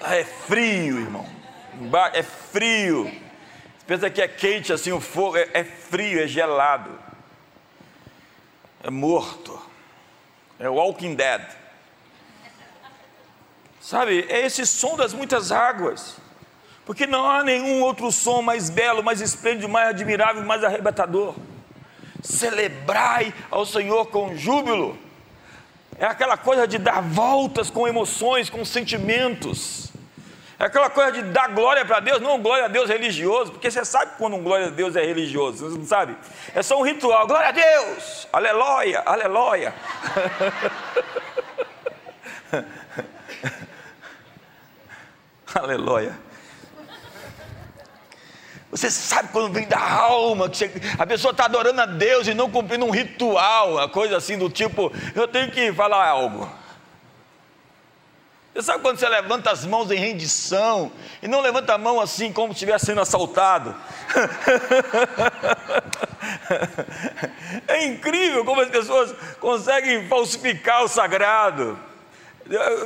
Ah, 0.00 0.16
é 0.16 0.24
frio, 0.24 1.00
irmão. 1.00 1.28
É 2.12 2.22
frio. 2.22 3.25
Pensa 3.86 4.10
que 4.10 4.20
é 4.20 4.26
quente 4.26 4.72
assim, 4.72 4.90
o 4.90 5.00
fogo 5.00 5.36
é, 5.36 5.48
é 5.52 5.64
frio, 5.64 6.20
é 6.20 6.26
gelado, 6.26 6.90
é 8.82 8.90
morto, 8.90 9.60
é 10.58 10.68
Walking 10.68 11.14
Dead. 11.14 11.42
Sabe, 13.80 14.26
é 14.28 14.44
esse 14.44 14.66
som 14.66 14.96
das 14.96 15.14
muitas 15.14 15.52
águas, 15.52 16.16
porque 16.84 17.06
não 17.06 17.24
há 17.30 17.44
nenhum 17.44 17.80
outro 17.82 18.10
som 18.10 18.42
mais 18.42 18.68
belo, 18.68 19.04
mais 19.04 19.20
esplêndido, 19.20 19.68
mais 19.68 19.90
admirável, 19.90 20.42
mais 20.44 20.64
arrebatador. 20.64 21.36
Celebrai 22.20 23.32
ao 23.48 23.64
Senhor 23.64 24.06
com 24.06 24.36
júbilo, 24.36 24.98
é 25.98 26.04
aquela 26.04 26.36
coisa 26.36 26.66
de 26.66 26.78
dar 26.78 27.00
voltas 27.00 27.70
com 27.70 27.86
emoções, 27.86 28.50
com 28.50 28.64
sentimentos. 28.64 29.85
É 30.58 30.64
aquela 30.64 30.88
coisa 30.88 31.12
de 31.12 31.20
dar 31.22 31.48
glória 31.48 31.84
para 31.84 32.00
Deus, 32.00 32.18
não 32.20 32.40
glória 32.40 32.64
a 32.64 32.68
Deus 32.68 32.88
religioso, 32.88 33.52
porque 33.52 33.70
você 33.70 33.84
sabe 33.84 34.12
quando 34.16 34.36
um 34.36 34.42
glória 34.42 34.68
a 34.68 34.70
Deus 34.70 34.96
é 34.96 35.04
religioso, 35.04 35.68
você 35.68 35.78
não 35.78 35.84
sabe? 35.84 36.16
É 36.54 36.62
só 36.62 36.80
um 36.80 36.82
ritual, 36.82 37.26
glória 37.26 37.48
a 37.48 37.52
Deus, 37.52 38.26
aleluia, 38.32 39.02
aleluia. 39.04 39.74
aleluia. 45.54 46.18
Você 48.70 48.90
sabe 48.90 49.28
quando 49.32 49.52
vem 49.52 49.68
da 49.68 49.78
alma, 49.78 50.48
que 50.48 50.56
você, 50.56 50.72
a 50.98 51.06
pessoa 51.06 51.32
está 51.32 51.44
adorando 51.44 51.82
a 51.82 51.86
Deus 51.86 52.26
e 52.26 52.32
não 52.34 52.50
cumprindo 52.50 52.86
um 52.86 52.90
ritual, 52.90 53.72
uma 53.72 53.88
coisa 53.88 54.16
assim 54.16 54.38
do 54.38 54.48
tipo, 54.48 54.90
eu 55.14 55.28
tenho 55.28 55.50
que 55.50 55.70
falar 55.72 56.08
algo. 56.08 56.50
Você 58.56 58.62
sabe 58.62 58.82
quando 58.82 58.98
você 58.98 59.06
levanta 59.06 59.50
as 59.50 59.66
mãos 59.66 59.90
em 59.90 59.96
rendição 59.96 60.90
e 61.22 61.28
não 61.28 61.42
levanta 61.42 61.74
a 61.74 61.78
mão 61.78 62.00
assim 62.00 62.32
como 62.32 62.54
se 62.54 62.56
estivesse 62.56 62.86
sendo 62.86 63.02
assaltado? 63.02 63.76
é 67.68 67.84
incrível 67.84 68.46
como 68.46 68.62
as 68.62 68.70
pessoas 68.70 69.14
conseguem 69.40 70.08
falsificar 70.08 70.84
o 70.84 70.88
sagrado. 70.88 71.78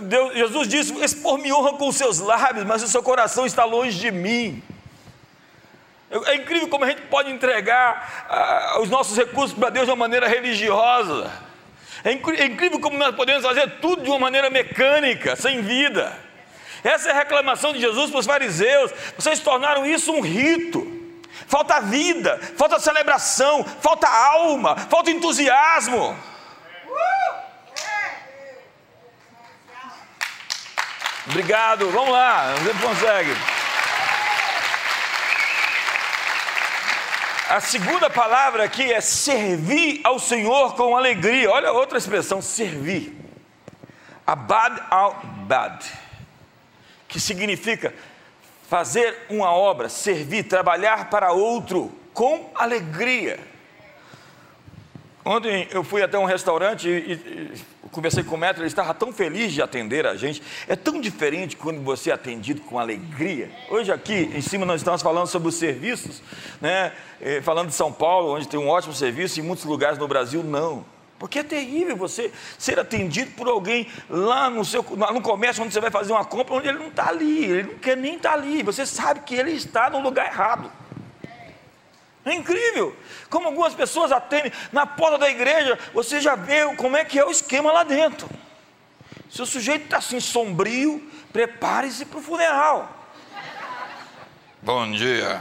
Deus, 0.02 0.34
Jesus 0.34 0.66
disse: 0.66 1.04
Expor 1.04 1.38
me 1.38 1.52
honra 1.52 1.74
com 1.74 1.86
os 1.86 1.94
seus 1.94 2.18
lábios, 2.18 2.66
mas 2.66 2.82
o 2.82 2.88
seu 2.88 3.00
coração 3.00 3.46
está 3.46 3.64
longe 3.64 3.96
de 3.96 4.10
mim. 4.10 4.60
É 6.10 6.34
incrível 6.34 6.66
como 6.66 6.84
a 6.84 6.88
gente 6.88 7.02
pode 7.02 7.30
entregar 7.30 8.26
ah, 8.28 8.80
os 8.80 8.90
nossos 8.90 9.16
recursos 9.16 9.56
para 9.56 9.70
Deus 9.70 9.86
de 9.86 9.92
uma 9.92 9.96
maneira 9.96 10.26
religiosa. 10.26 11.30
É, 12.04 12.10
é 12.10 12.46
incrível 12.46 12.80
como 12.80 12.96
nós 12.96 13.14
podemos 13.14 13.44
fazer 13.44 13.78
tudo 13.80 14.02
de 14.02 14.08
uma 14.10 14.18
maneira 14.18 14.48
mecânica, 14.50 15.36
sem 15.36 15.60
vida. 15.62 16.16
Essa 16.82 17.10
é 17.10 17.12
a 17.12 17.18
reclamação 17.18 17.72
de 17.72 17.80
Jesus 17.80 18.10
para 18.10 18.20
os 18.20 18.26
fariseus. 18.26 18.90
Vocês 19.16 19.40
tornaram 19.40 19.84
isso 19.84 20.12
um 20.12 20.20
rito. 20.20 20.98
Falta 21.46 21.80
vida, 21.80 22.38
falta 22.56 22.78
celebração, 22.78 23.64
falta 23.80 24.08
alma, 24.08 24.76
falta 24.76 25.10
entusiasmo. 25.10 26.16
Obrigado, 31.26 31.90
vamos 31.90 32.10
lá, 32.10 32.54
você 32.54 32.86
consegue. 32.86 33.59
A 37.50 37.58
segunda 37.58 38.08
palavra 38.08 38.62
aqui 38.62 38.92
é 38.92 39.00
servir 39.00 40.00
ao 40.04 40.20
Senhor 40.20 40.76
com 40.76 40.96
alegria. 40.96 41.50
Olha 41.50 41.72
outra 41.72 41.98
expressão, 41.98 42.40
servir. 42.40 43.12
Abad 44.24 44.80
al-bad, 44.88 45.84
que 47.08 47.18
significa 47.18 47.92
fazer 48.68 49.26
uma 49.28 49.52
obra, 49.52 49.88
servir, 49.88 50.44
trabalhar 50.44 51.10
para 51.10 51.32
outro 51.32 51.90
com 52.14 52.52
alegria. 52.54 53.40
Ontem 55.24 55.66
eu 55.72 55.82
fui 55.82 56.04
até 56.04 56.16
um 56.16 56.26
restaurante 56.26 56.88
e, 56.88 57.14
e 57.14 57.79
conversei 57.90 58.22
com 58.22 58.36
o 58.36 58.38
metro, 58.38 58.62
ele 58.62 58.68
estava 58.68 58.94
tão 58.94 59.12
feliz 59.12 59.52
de 59.52 59.62
atender 59.62 60.06
a 60.06 60.16
gente. 60.16 60.42
É 60.68 60.76
tão 60.76 61.00
diferente 61.00 61.56
quando 61.56 61.80
você 61.82 62.10
é 62.10 62.14
atendido 62.14 62.60
com 62.62 62.78
alegria. 62.78 63.50
Hoje 63.68 63.92
aqui 63.92 64.30
em 64.34 64.40
cima 64.40 64.64
nós 64.64 64.80
estamos 64.80 65.02
falando 65.02 65.26
sobre 65.26 65.48
os 65.48 65.54
serviços, 65.56 66.22
né? 66.60 66.92
Eh, 67.20 67.40
falando 67.42 67.68
de 67.68 67.74
São 67.74 67.92
Paulo, 67.92 68.34
onde 68.34 68.48
tem 68.48 68.58
um 68.58 68.68
ótimo 68.68 68.94
serviço, 68.94 69.40
em 69.40 69.42
muitos 69.42 69.64
lugares 69.64 69.98
no 69.98 70.08
Brasil 70.08 70.42
não. 70.42 70.84
Porque 71.18 71.40
é 71.40 71.42
terrível 71.42 71.96
você 71.96 72.32
ser 72.56 72.78
atendido 72.78 73.32
por 73.32 73.46
alguém 73.46 73.86
lá 74.08 74.48
no 74.48 74.64
seu 74.64 74.82
no 74.82 75.20
comércio 75.20 75.62
onde 75.62 75.74
você 75.74 75.80
vai 75.80 75.90
fazer 75.90 76.12
uma 76.12 76.24
compra, 76.24 76.54
onde 76.54 76.68
ele 76.68 76.78
não 76.78 76.88
está 76.88 77.08
ali, 77.08 77.44
ele 77.44 77.62
não 77.64 77.78
quer 77.78 77.96
nem 77.96 78.16
estar 78.16 78.30
tá 78.30 78.34
ali. 78.36 78.62
Você 78.62 78.86
sabe 78.86 79.20
que 79.20 79.34
ele 79.34 79.50
está 79.50 79.90
no 79.90 80.00
lugar 80.00 80.26
errado. 80.26 80.70
É 82.24 82.34
incrível 82.34 82.94
como 83.30 83.48
algumas 83.48 83.74
pessoas 83.74 84.12
atendem 84.12 84.52
na 84.72 84.84
porta 84.84 85.18
da 85.18 85.30
igreja, 85.30 85.78
você 85.94 86.20
já 86.20 86.34
vê 86.34 86.74
como 86.76 86.96
é 86.96 87.04
que 87.04 87.18
é 87.18 87.24
o 87.24 87.30
esquema 87.30 87.72
lá 87.72 87.82
dentro. 87.82 88.28
Se 89.30 89.40
o 89.40 89.46
sujeito 89.46 89.84
está 89.84 89.98
assim 89.98 90.20
sombrio, 90.20 91.10
prepare-se 91.32 92.04
para 92.04 92.18
o 92.18 92.22
funeral. 92.22 92.96
Bom 94.60 94.90
dia. 94.90 95.40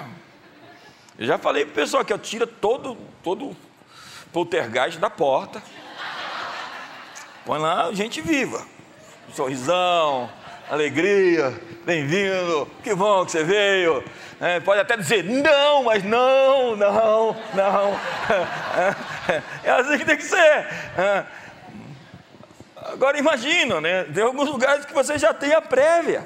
Eu 1.17 1.25
já 1.25 1.37
falei 1.37 1.65
para 1.65 1.71
o 1.71 1.75
pessoal 1.75 2.05
que 2.05 2.13
eu 2.13 2.19
tiro 2.19 2.47
todo, 2.47 2.95
todo 3.21 3.57
poltergeist 4.31 4.99
da 4.99 5.09
porta. 5.09 5.61
Põe 7.45 7.59
lá 7.59 7.91
gente 7.91 8.21
viva. 8.21 8.65
sorrisão, 9.33 10.29
alegria, 10.69 11.59
bem-vindo, 11.83 12.69
que 12.83 12.93
bom 12.93 13.25
que 13.25 13.31
você 13.31 13.43
veio. 13.43 14.03
É, 14.39 14.59
pode 14.59 14.79
até 14.79 14.95
dizer 14.95 15.23
não, 15.23 15.83
mas 15.83 16.03
não, 16.03 16.75
não, 16.75 17.35
não. 17.55 17.99
É 19.63 19.71
assim 19.71 19.97
que 19.97 20.05
tem 20.05 20.17
que 20.17 20.23
ser. 20.23 20.37
É. 20.37 21.25
Agora 22.75 23.17
imagina, 23.17 23.81
né? 23.81 24.03
Tem 24.05 24.23
alguns 24.23 24.47
lugares 24.47 24.85
que 24.85 24.93
você 24.93 25.17
já 25.17 25.33
tem 25.33 25.53
a 25.53 25.61
prévia. 25.61 26.23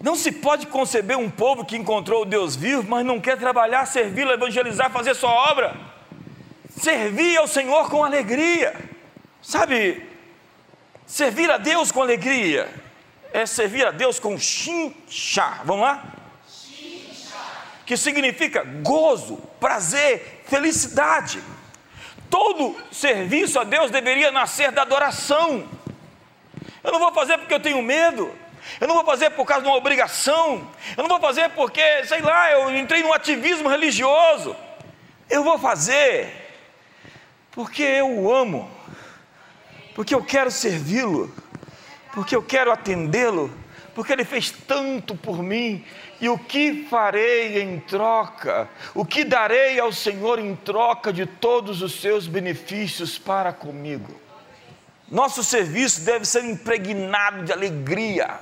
Não 0.00 0.16
se 0.16 0.32
pode 0.32 0.66
conceber 0.66 1.16
um 1.16 1.30
povo 1.30 1.64
que 1.64 1.76
encontrou 1.76 2.22
o 2.22 2.26
Deus 2.26 2.56
vivo, 2.56 2.84
mas 2.88 3.06
não 3.06 3.20
quer 3.20 3.36
trabalhar, 3.38 3.86
servir, 3.86 4.26
evangelizar, 4.26 4.90
fazer 4.90 5.14
sua 5.14 5.30
obra. 5.50 5.76
Servir 6.70 7.36
ao 7.36 7.46
Senhor 7.46 7.88
com 7.88 8.04
alegria. 8.04 8.74
Sabe, 9.40 10.08
servir 11.06 11.50
a 11.50 11.56
Deus 11.56 11.92
com 11.92 12.02
alegria 12.02 12.81
é 13.32 13.46
servir 13.46 13.86
a 13.86 13.90
Deus 13.90 14.18
com 14.18 14.38
chinchá. 14.38 15.60
Vamos 15.64 15.82
lá? 15.82 16.04
Que 17.86 17.96
significa 17.96 18.64
gozo, 18.82 19.36
prazer, 19.58 20.44
felicidade. 20.46 21.42
Todo 22.30 22.76
serviço 22.90 23.58
a 23.58 23.64
Deus 23.64 23.90
deveria 23.90 24.30
nascer 24.30 24.70
da 24.70 24.82
adoração. 24.82 25.68
Eu 26.82 26.92
não 26.92 26.98
vou 26.98 27.12
fazer 27.12 27.38
porque 27.38 27.54
eu 27.54 27.60
tenho 27.60 27.82
medo. 27.82 28.32
Eu 28.80 28.86
não 28.86 28.94
vou 28.94 29.04
fazer 29.04 29.30
por 29.30 29.44
causa 29.44 29.62
de 29.62 29.68
uma 29.68 29.76
obrigação. 29.76 30.68
Eu 30.96 31.02
não 31.02 31.08
vou 31.08 31.20
fazer 31.20 31.50
porque, 31.50 32.04
sei 32.04 32.20
lá, 32.20 32.50
eu 32.52 32.74
entrei 32.76 33.02
num 33.02 33.12
ativismo 33.12 33.68
religioso. 33.68 34.56
Eu 35.28 35.42
vou 35.42 35.58
fazer 35.58 36.42
porque 37.52 37.82
eu 37.82 38.10
o 38.10 38.32
amo, 38.32 38.70
porque 39.94 40.14
eu 40.14 40.24
quero 40.24 40.50
servi-lo, 40.50 41.32
porque 42.14 42.34
eu 42.34 42.42
quero 42.42 42.70
atendê-lo, 42.70 43.52
porque 43.94 44.12
ele 44.12 44.24
fez 44.24 44.50
tanto 44.50 45.14
por 45.14 45.42
mim. 45.42 45.84
E 46.20 46.28
o 46.28 46.38
que 46.38 46.86
farei 46.88 47.60
em 47.60 47.80
troca? 47.80 48.68
O 48.94 49.04
que 49.04 49.24
darei 49.24 49.78
ao 49.78 49.92
Senhor 49.92 50.38
em 50.38 50.54
troca 50.54 51.12
de 51.12 51.26
todos 51.26 51.82
os 51.82 52.00
seus 52.00 52.26
benefícios 52.26 53.18
para 53.18 53.52
comigo? 53.52 54.20
Nosso 55.10 55.42
serviço 55.42 56.02
deve 56.02 56.24
ser 56.24 56.44
impregnado 56.44 57.44
de 57.44 57.52
alegria 57.52 58.38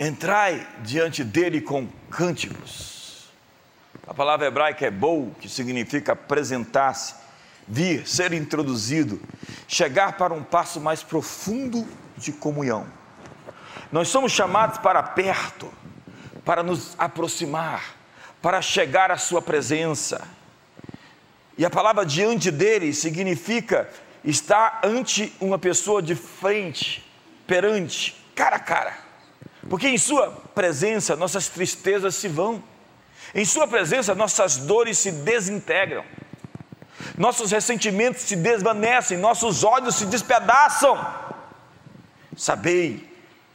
Entrai 0.00 0.64
diante 0.80 1.24
dele 1.24 1.60
com 1.60 1.88
cânticos. 2.08 3.28
A 4.06 4.14
palavra 4.14 4.46
hebraica 4.46 4.86
é 4.86 4.90
bou, 4.92 5.34
que 5.40 5.48
significa 5.48 6.12
apresentar-se, 6.12 7.14
vir, 7.66 8.06
ser 8.06 8.32
introduzido, 8.32 9.20
chegar 9.66 10.16
para 10.16 10.32
um 10.32 10.44
passo 10.44 10.80
mais 10.80 11.02
profundo 11.02 11.84
de 12.16 12.30
comunhão. 12.30 12.86
Nós 13.90 14.08
somos 14.08 14.32
chamados 14.32 14.78
para 14.78 15.02
perto, 15.02 15.72
para 16.44 16.62
nos 16.62 16.94
aproximar, 16.98 17.96
para 18.42 18.60
chegar 18.60 19.10
à 19.10 19.16
Sua 19.16 19.42
presença. 19.42 20.26
E 21.56 21.64
a 21.64 21.70
palavra 21.70 22.04
diante 22.04 22.50
dele 22.50 22.92
significa 22.92 23.88
estar 24.24 24.80
ante 24.84 25.32
uma 25.40 25.58
pessoa 25.58 26.02
de 26.02 26.14
frente, 26.14 27.04
perante, 27.46 28.14
cara 28.34 28.56
a 28.56 28.60
cara 28.60 29.08
porque 29.68 29.88
em 29.88 29.98
Sua 29.98 30.30
presença 30.54 31.14
nossas 31.14 31.48
tristezas 31.48 32.14
se 32.14 32.28
vão, 32.28 32.62
em 33.34 33.44
Sua 33.44 33.68
presença 33.68 34.14
nossas 34.14 34.56
dores 34.56 34.98
se 34.98 35.12
desintegram, 35.12 36.04
nossos 37.16 37.50
ressentimentos 37.50 38.22
se 38.22 38.36
desvanecem, 38.36 39.18
nossos 39.18 39.62
olhos 39.62 39.96
se 39.96 40.06
despedaçam. 40.06 40.98
Sabei 42.36 43.07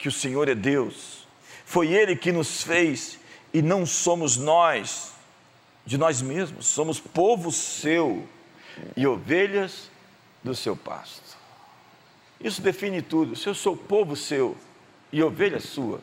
que 0.03 0.09
o 0.09 0.11
Senhor 0.11 0.49
é 0.49 0.53
Deus, 0.53 1.25
foi 1.65 1.87
Ele 1.93 2.13
que 2.13 2.29
nos 2.29 2.61
fez 2.61 3.17
e 3.53 3.61
não 3.61 3.85
somos 3.85 4.35
nós, 4.35 5.13
de 5.85 5.97
nós 5.97 6.21
mesmos, 6.21 6.65
somos 6.65 6.99
povo 6.99 7.53
seu 7.53 8.27
e 8.97 9.07
ovelhas 9.07 9.89
do 10.43 10.53
seu 10.53 10.75
pasto. 10.75 11.37
Isso 12.37 12.61
define 12.61 13.01
tudo. 13.01 13.33
Se 13.33 13.47
eu 13.47 13.55
sou 13.55 13.77
povo 13.77 14.13
seu, 14.13 14.57
e 15.13 15.23
ovelha 15.23 15.61
sua. 15.61 16.01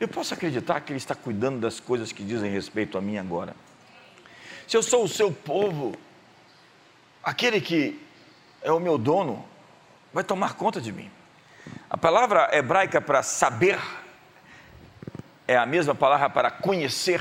Eu 0.00 0.08
posso 0.08 0.34
acreditar 0.34 0.80
que 0.80 0.90
Ele 0.90 0.98
está 0.98 1.14
cuidando 1.14 1.60
das 1.60 1.78
coisas 1.78 2.10
que 2.10 2.24
dizem 2.24 2.50
respeito 2.50 2.98
a 2.98 3.00
mim 3.00 3.16
agora. 3.16 3.54
Se 4.66 4.76
eu 4.76 4.82
sou 4.82 5.04
o 5.04 5.08
seu 5.08 5.30
povo, 5.30 5.94
aquele 7.22 7.60
que 7.60 7.96
é 8.60 8.72
o 8.72 8.80
meu 8.80 8.98
dono, 8.98 9.44
vai 10.12 10.24
tomar 10.24 10.54
conta 10.54 10.80
de 10.80 10.90
mim. 10.90 11.08
A 11.88 11.96
palavra 11.96 12.48
hebraica 12.52 13.00
para 13.00 13.22
saber 13.22 13.78
é 15.46 15.56
a 15.56 15.66
mesma 15.66 15.94
palavra 15.94 16.30
para 16.30 16.50
conhecer, 16.50 17.20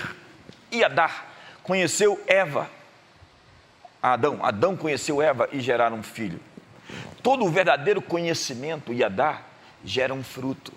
Iadar. 0.71 1.25
Conheceu 1.61 2.21
Eva, 2.27 2.69
Adão. 4.01 4.39
Adão 4.43 4.75
conheceu 4.75 5.21
Eva 5.21 5.47
e 5.51 5.59
geraram 5.59 5.97
um 5.97 6.03
filho. 6.03 6.39
Todo 7.21 7.45
o 7.45 7.49
verdadeiro 7.49 8.01
conhecimento, 8.01 8.91
Iadar, 8.91 9.43
gera 9.83 10.13
um 10.13 10.23
fruto. 10.23 10.73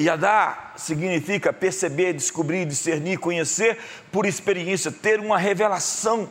Yadá 0.00 0.72
significa 0.76 1.52
perceber, 1.52 2.14
descobrir, 2.14 2.66
discernir, 2.66 3.18
conhecer 3.18 3.78
por 4.10 4.26
experiência, 4.26 4.90
ter 4.90 5.20
uma 5.20 5.38
revelação. 5.38 6.28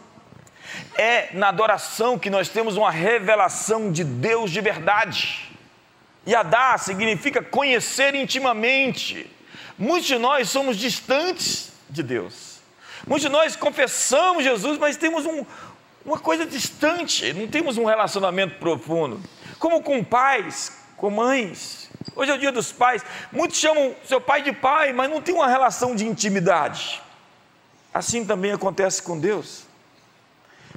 É 0.97 1.29
na 1.33 1.49
adoração 1.49 2.19
que 2.19 2.29
nós 2.29 2.49
temos 2.49 2.75
uma 2.75 2.91
revelação 2.91 3.91
de 3.91 4.03
Deus 4.03 4.51
de 4.51 4.59
verdade. 4.59 5.52
Yadá 6.27 6.77
significa 6.77 7.41
conhecer 7.41 8.15
intimamente. 8.15 9.29
Muitos 9.77 10.07
de 10.07 10.17
nós 10.17 10.49
somos 10.49 10.77
distantes 10.77 11.71
de 11.89 12.01
Deus. 12.01 12.59
Muitos 13.05 13.23
de 13.23 13.29
nós 13.29 13.55
confessamos 13.55 14.43
Jesus, 14.43 14.77
mas 14.77 14.95
temos 14.95 15.25
um, 15.25 15.45
uma 16.05 16.19
coisa 16.19 16.45
distante, 16.45 17.33
não 17.33 17.47
temos 17.47 17.77
um 17.77 17.85
relacionamento 17.85 18.55
profundo. 18.59 19.21
Como 19.59 19.81
com 19.81 20.03
pais, 20.03 20.71
com 20.95 21.09
mães, 21.09 21.83
Hoje 22.15 22.31
é 22.31 22.35
o 22.35 22.37
dia 22.37 22.51
dos 22.51 22.71
pais. 22.71 23.03
Muitos 23.31 23.57
chamam 23.57 23.95
seu 24.05 24.21
pai 24.21 24.41
de 24.43 24.51
pai, 24.51 24.93
mas 24.93 25.09
não 25.09 25.21
tem 25.21 25.33
uma 25.33 25.47
relação 25.47 25.95
de 25.95 26.05
intimidade. 26.05 27.01
Assim 27.93 28.25
também 28.25 28.51
acontece 28.51 29.01
com 29.01 29.19
Deus. 29.19 29.65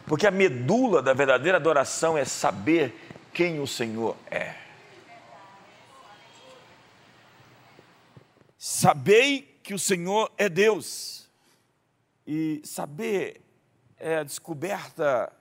Porque 0.06 0.26
a 0.26 0.30
medula 0.30 1.02
da 1.02 1.12
verdadeira 1.12 1.58
adoração 1.58 2.16
é 2.16 2.24
saber 2.24 2.94
quem 3.32 3.60
o 3.60 3.66
Senhor 3.66 4.16
é. 4.30 4.54
Sabei 8.58 9.60
que 9.62 9.74
o 9.74 9.78
Senhor 9.78 10.30
é 10.38 10.48
Deus. 10.48 11.28
E 12.26 12.60
saber 12.64 13.40
é 13.98 14.18
a 14.18 14.24
descoberta 14.24 15.32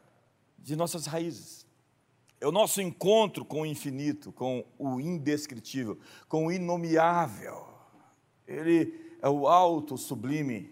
de 0.57 0.75
nossas 0.75 1.05
raízes. 1.05 1.65
É 2.39 2.47
o 2.47 2.51
nosso 2.51 2.81
encontro 2.81 3.45
com 3.45 3.61
o 3.61 3.65
infinito, 3.65 4.31
com 4.31 4.65
o 4.77 4.99
indescritível, 4.99 5.97
com 6.27 6.47
o 6.47 6.51
inomiável. 6.51 7.65
Ele 8.47 8.93
é 9.21 9.29
o 9.29 9.47
alto, 9.47 9.97
sublime. 9.97 10.69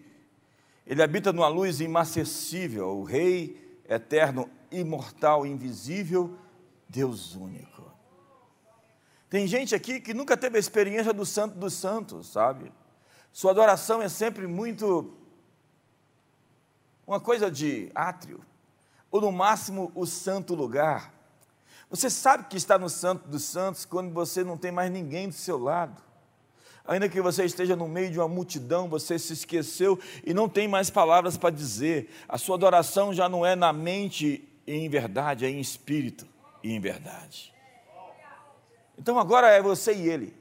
Ele 0.86 1.02
habita 1.02 1.32
numa 1.32 1.48
luz 1.48 1.80
inacessível, 1.80 2.98
o 2.98 3.04
Rei 3.04 3.80
eterno, 3.88 4.48
imortal, 4.70 5.46
invisível, 5.46 6.36
Deus 6.88 7.34
único. 7.34 7.73
Tem 9.34 9.48
gente 9.48 9.74
aqui 9.74 9.98
que 9.98 10.14
nunca 10.14 10.36
teve 10.36 10.58
a 10.58 10.60
experiência 10.60 11.12
do 11.12 11.26
Santo 11.26 11.58
dos 11.58 11.74
Santos, 11.74 12.28
sabe? 12.28 12.70
Sua 13.32 13.50
adoração 13.50 14.00
é 14.00 14.08
sempre 14.08 14.46
muito 14.46 15.12
uma 17.04 17.18
coisa 17.18 17.50
de 17.50 17.90
átrio, 17.96 18.40
ou 19.10 19.20
no 19.20 19.32
máximo 19.32 19.90
o 19.92 20.06
santo 20.06 20.54
lugar. 20.54 21.12
Você 21.90 22.08
sabe 22.08 22.44
que 22.44 22.56
está 22.56 22.78
no 22.78 22.88
Santo 22.88 23.26
dos 23.26 23.42
Santos 23.42 23.84
quando 23.84 24.14
você 24.14 24.44
não 24.44 24.56
tem 24.56 24.70
mais 24.70 24.88
ninguém 24.88 25.28
do 25.28 25.34
seu 25.34 25.58
lado. 25.58 26.00
Ainda 26.84 27.08
que 27.08 27.20
você 27.20 27.44
esteja 27.44 27.74
no 27.74 27.88
meio 27.88 28.12
de 28.12 28.20
uma 28.20 28.28
multidão, 28.28 28.88
você 28.88 29.18
se 29.18 29.32
esqueceu 29.32 29.98
e 30.22 30.32
não 30.32 30.48
tem 30.48 30.68
mais 30.68 30.90
palavras 30.90 31.36
para 31.36 31.50
dizer. 31.50 32.08
A 32.28 32.38
sua 32.38 32.54
adoração 32.54 33.12
já 33.12 33.28
não 33.28 33.44
é 33.44 33.56
na 33.56 33.72
mente 33.72 34.48
e 34.64 34.74
em 34.74 34.88
verdade, 34.88 35.44
é 35.44 35.50
em 35.50 35.58
espírito 35.58 36.24
e 36.62 36.70
em 36.70 36.78
verdade. 36.78 37.53
Então 38.98 39.18
agora 39.18 39.48
é 39.48 39.60
você 39.60 39.94
e 39.94 40.08
ele. 40.08 40.34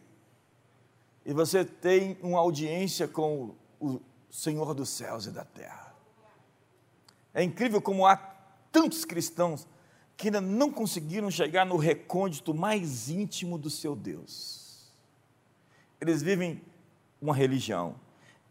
E 1.26 1.34
você 1.34 1.63
tem 1.63 2.18
uma 2.22 2.39
audiência 2.39 3.08
com 3.08 3.56
o 3.80 4.00
Senhor 4.30 4.74
dos 4.74 4.89
céus 4.89 5.26
e 5.26 5.32
da 5.32 5.46
terra. 5.46 5.94
É 7.34 7.42
incrível 7.44 7.82
como 7.82 8.06
há 8.06 8.16
tantos 8.72 9.06
cristãos 9.06 9.68
que 10.16 10.28
ainda 10.28 10.42
não 10.42 10.72
conseguiram 10.72 11.32
chegar 11.32 11.66
no 11.66 11.78
recôndito 11.78 12.54
mais 12.54 13.10
íntimo 13.10 13.58
do 13.58 13.70
seu 13.70 13.96
Deus. 13.96 14.92
Eles 16.00 16.22
vivem 16.22 16.62
uma 17.22 17.34
religião 17.34 17.96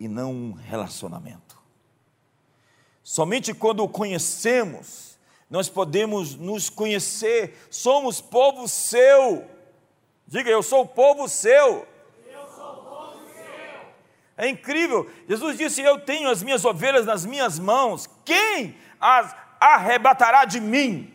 e 0.00 0.08
não 0.08 0.32
um 0.32 0.52
relacionamento. 0.52 1.60
Somente 3.02 3.52
quando 3.52 3.82
o 3.84 3.88
conhecemos, 3.88 5.18
nós 5.50 5.68
podemos 5.68 6.34
nos 6.34 6.70
conhecer, 6.70 7.66
somos 7.70 8.20
povo 8.20 8.66
seu. 8.66 9.48
Diga, 10.32 10.48
eu 10.48 10.62
sou 10.62 10.80
o 10.80 10.88
povo 10.88 11.28
seu. 11.28 11.86
É 14.34 14.48
incrível. 14.48 15.12
Jesus 15.28 15.58
disse: 15.58 15.82
Eu 15.82 16.00
tenho 16.00 16.30
as 16.30 16.42
minhas 16.42 16.64
ovelhas 16.64 17.04
nas 17.04 17.26
minhas 17.26 17.58
mãos. 17.58 18.08
Quem 18.24 18.74
as 18.98 19.36
arrebatará 19.60 20.46
de 20.46 20.58
mim? 20.58 21.12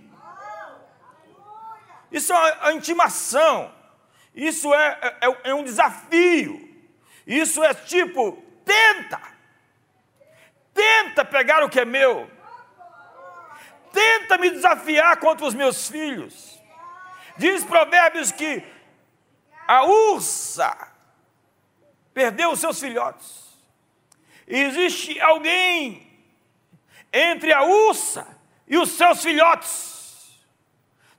Isso 2.11 2.31
é 2.31 2.57
a 2.61 2.73
intimação, 2.73 3.73
isso 4.35 4.71
é, 4.71 5.17
é, 5.19 5.49
é 5.49 5.53
um 5.55 5.63
desafio. 5.63 6.63
Isso 7.25 7.63
é 7.63 7.73
tipo, 7.73 8.41
tenta, 8.63 9.19
tenta 10.75 11.25
pegar 11.25 11.63
o 11.63 11.69
que 11.69 11.79
é 11.79 11.85
meu, 11.85 12.29
tenta 13.91 14.37
me 14.37 14.51
desafiar 14.51 15.17
contra 15.17 15.43
os 15.43 15.55
meus 15.55 15.89
filhos. 15.89 16.61
Diz 17.35 17.65
Provérbios 17.65 18.31
que 18.31 18.76
a 19.67 19.83
ursa 19.83 20.75
perdeu 22.13 22.51
os 22.51 22.59
seus 22.59 22.79
filhotes. 22.79 23.45
Existe 24.47 25.19
alguém 25.19 26.07
entre 27.11 27.51
a 27.51 27.63
ursa 27.63 28.25
e 28.67 28.77
os 28.77 28.91
seus 28.91 29.21
filhotes. 29.21 30.31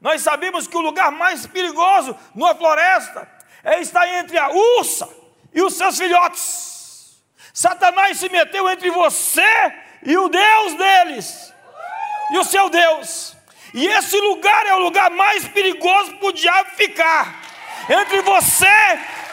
Nós 0.01 0.23
sabemos 0.23 0.67
que 0.67 0.77
o 0.77 0.81
lugar 0.81 1.11
mais 1.11 1.47
perigoso 1.47 2.17
numa 2.35 2.55
floresta 2.55 3.29
é 3.63 3.81
estar 3.81 4.09
entre 4.09 4.39
a 4.39 4.49
ursa 4.49 5.09
e 5.53 5.61
os 5.61 5.75
seus 5.75 5.99
filhotes. 5.99 7.23
Satanás 7.53 8.19
se 8.19 8.29
meteu 8.29 8.69
entre 8.71 8.91
você 8.91 9.75
e 10.05 10.17
o 10.17 10.29
Deus 10.29 10.75
deles, 10.75 11.53
e 12.33 12.39
o 12.39 12.45
seu 12.45 12.71
Deus. 12.71 13.37
E 13.75 13.87
esse 13.87 14.17
lugar 14.17 14.65
é 14.67 14.75
o 14.75 14.79
lugar 14.79 15.11
mais 15.11 15.47
perigoso 15.49 16.17
para 16.17 16.29
o 16.29 16.33
diabo 16.33 16.71
ficar 16.71 17.48
entre 17.89 18.23
você 18.23 18.67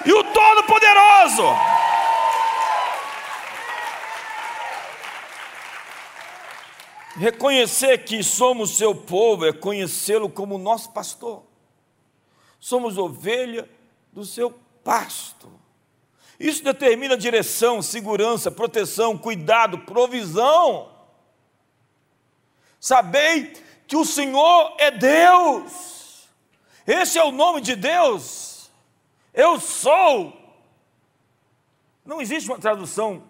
e 0.06 0.14
o 0.14 0.24
Todo-Poderoso. 0.24 1.44
Reconhecer 7.18 8.00
que 8.00 8.22
somos 8.22 8.78
seu 8.78 8.94
povo 8.94 9.46
é 9.46 9.54
conhecê-lo 9.54 10.30
como 10.30 10.58
nosso 10.58 10.92
pastor. 10.92 11.44
Somos 12.60 12.98
ovelha 12.98 13.70
do 14.12 14.26
seu 14.26 14.54
pasto. 14.84 15.50
Isso 16.38 16.64
determina 16.64 17.16
direção, 17.16 17.82
segurança, 17.82 18.52
proteção, 18.52 19.18
cuidado, 19.18 19.80
provisão. 19.80 20.92
Sabei 22.80 23.54
que 23.88 23.96
o 23.96 24.04
Senhor 24.04 24.76
é 24.78 24.92
Deus. 24.92 25.95
Esse 26.86 27.18
é 27.18 27.24
o 27.24 27.32
nome 27.32 27.62
de 27.62 27.76
Deus. 27.76 28.72
Eu 29.34 29.60
sou. 29.60 30.34
Não 32.06 32.22
existe 32.22 32.50
uma 32.50 32.60
tradução 32.60 33.24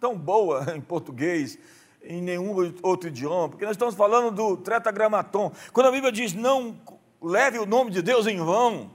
tão 0.00 0.16
boa 0.16 0.66
em 0.74 0.80
português 0.80 1.58
em 2.02 2.22
nenhum 2.22 2.54
outro 2.82 3.08
idioma, 3.08 3.50
porque 3.50 3.64
nós 3.64 3.74
estamos 3.74 3.94
falando 3.94 4.34
do 4.34 4.56
tretagramaton. 4.56 5.52
Quando 5.72 5.86
a 5.86 5.92
Bíblia 5.92 6.10
diz 6.10 6.32
não 6.32 6.80
leve 7.20 7.58
o 7.58 7.66
nome 7.66 7.90
de 7.90 8.00
Deus 8.00 8.26
em 8.26 8.38
vão, 8.38 8.90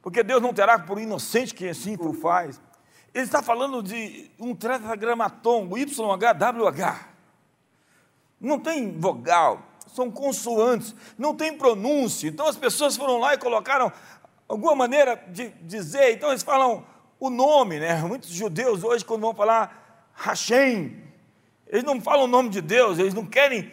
porque 0.00 0.22
Deus 0.22 0.40
não 0.40 0.54
terá 0.54 0.78
por 0.78 1.00
inocente 1.00 1.54
quem 1.54 1.68
assim 1.68 1.96
o 1.98 2.12
faz. 2.12 2.60
Ele 3.12 3.24
está 3.24 3.42
falando 3.42 3.82
de 3.82 4.30
um 4.38 4.54
tetragramaton, 4.54 5.68
YHWH. 5.76 7.08
Não 8.40 8.60
tem 8.60 8.96
vogal, 8.96 9.62
são 9.98 10.10
consoantes, 10.10 10.94
não 11.18 11.34
tem 11.34 11.56
pronúncia. 11.56 12.28
Então 12.28 12.46
as 12.46 12.56
pessoas 12.56 12.96
foram 12.96 13.18
lá 13.18 13.34
e 13.34 13.38
colocaram 13.38 13.92
alguma 14.48 14.74
maneira 14.74 15.20
de 15.28 15.48
dizer, 15.62 16.12
então 16.12 16.30
eles 16.30 16.44
falam 16.44 16.86
o 17.18 17.28
nome, 17.28 17.80
né? 17.80 17.96
Muitos 18.02 18.30
judeus 18.30 18.84
hoje, 18.84 19.04
quando 19.04 19.22
vão 19.22 19.34
falar 19.34 20.10
Hashem, 20.14 21.02
eles 21.66 21.82
não 21.82 22.00
falam 22.00 22.24
o 22.24 22.28
nome 22.28 22.48
de 22.48 22.60
Deus, 22.60 22.98
eles 22.98 23.12
não 23.12 23.26
querem, 23.26 23.70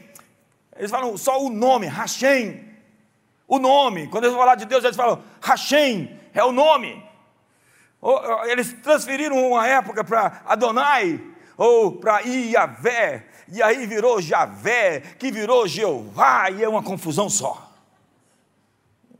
eles 0.75 0.89
falam 0.89 1.15
só 1.15 1.39
o 1.41 1.49
nome, 1.49 1.85
Hashem, 1.85 2.65
o 3.47 3.59
nome. 3.59 4.07
Quando 4.07 4.23
eles 4.23 4.33
vão 4.35 4.43
falar 4.43 4.55
de 4.55 4.65
Deus, 4.65 4.83
eles 4.83 4.97
falam 4.97 5.21
Hashem, 5.41 6.19
é 6.33 6.43
o 6.43 6.51
nome. 6.51 7.03
Eles 8.45 8.73
transferiram 8.81 9.51
uma 9.51 9.67
época 9.67 10.03
para 10.03 10.41
Adonai, 10.45 11.21
ou 11.55 11.93
para 11.93 12.21
Iavé, 12.21 13.27
e 13.47 13.61
aí 13.61 13.85
virou 13.85 14.21
Javé, 14.21 14.99
que 14.99 15.31
virou 15.31 15.67
Jeová, 15.67 16.49
e 16.49 16.63
é 16.63 16.69
uma 16.69 16.81
confusão 16.81 17.29
só. 17.29 17.71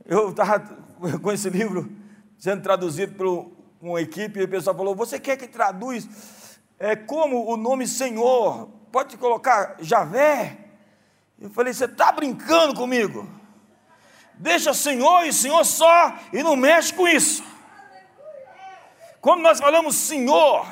Eu 0.04 0.30
estava 0.30 0.60
com 1.22 1.32
esse 1.32 1.48
livro 1.50 1.90
sendo 2.38 2.62
traduzido 2.62 3.14
por 3.14 3.50
uma 3.80 4.00
equipe, 4.00 4.40
e 4.40 4.44
o 4.44 4.48
pessoal 4.48 4.76
falou: 4.76 4.94
Você 4.94 5.18
quer 5.18 5.36
que 5.36 5.46
traduz 5.46 6.08
é, 6.78 6.96
como 6.96 7.50
o 7.50 7.56
nome 7.56 7.86
Senhor? 7.86 8.68
Pode 8.90 9.16
colocar 9.16 9.76
Javé? 9.80 10.58
Eu 11.40 11.50
falei: 11.50 11.72
Você 11.72 11.84
está 11.84 12.12
brincando 12.12 12.74
comigo? 12.74 13.28
Deixa 14.34 14.74
Senhor 14.74 15.24
e 15.24 15.32
Senhor 15.32 15.64
só, 15.64 16.14
e 16.32 16.42
não 16.42 16.56
mexe 16.56 16.92
com 16.92 17.08
isso. 17.08 17.42
Quando 19.20 19.40
nós 19.40 19.58
falamos 19.58 19.96
Senhor, 19.96 20.66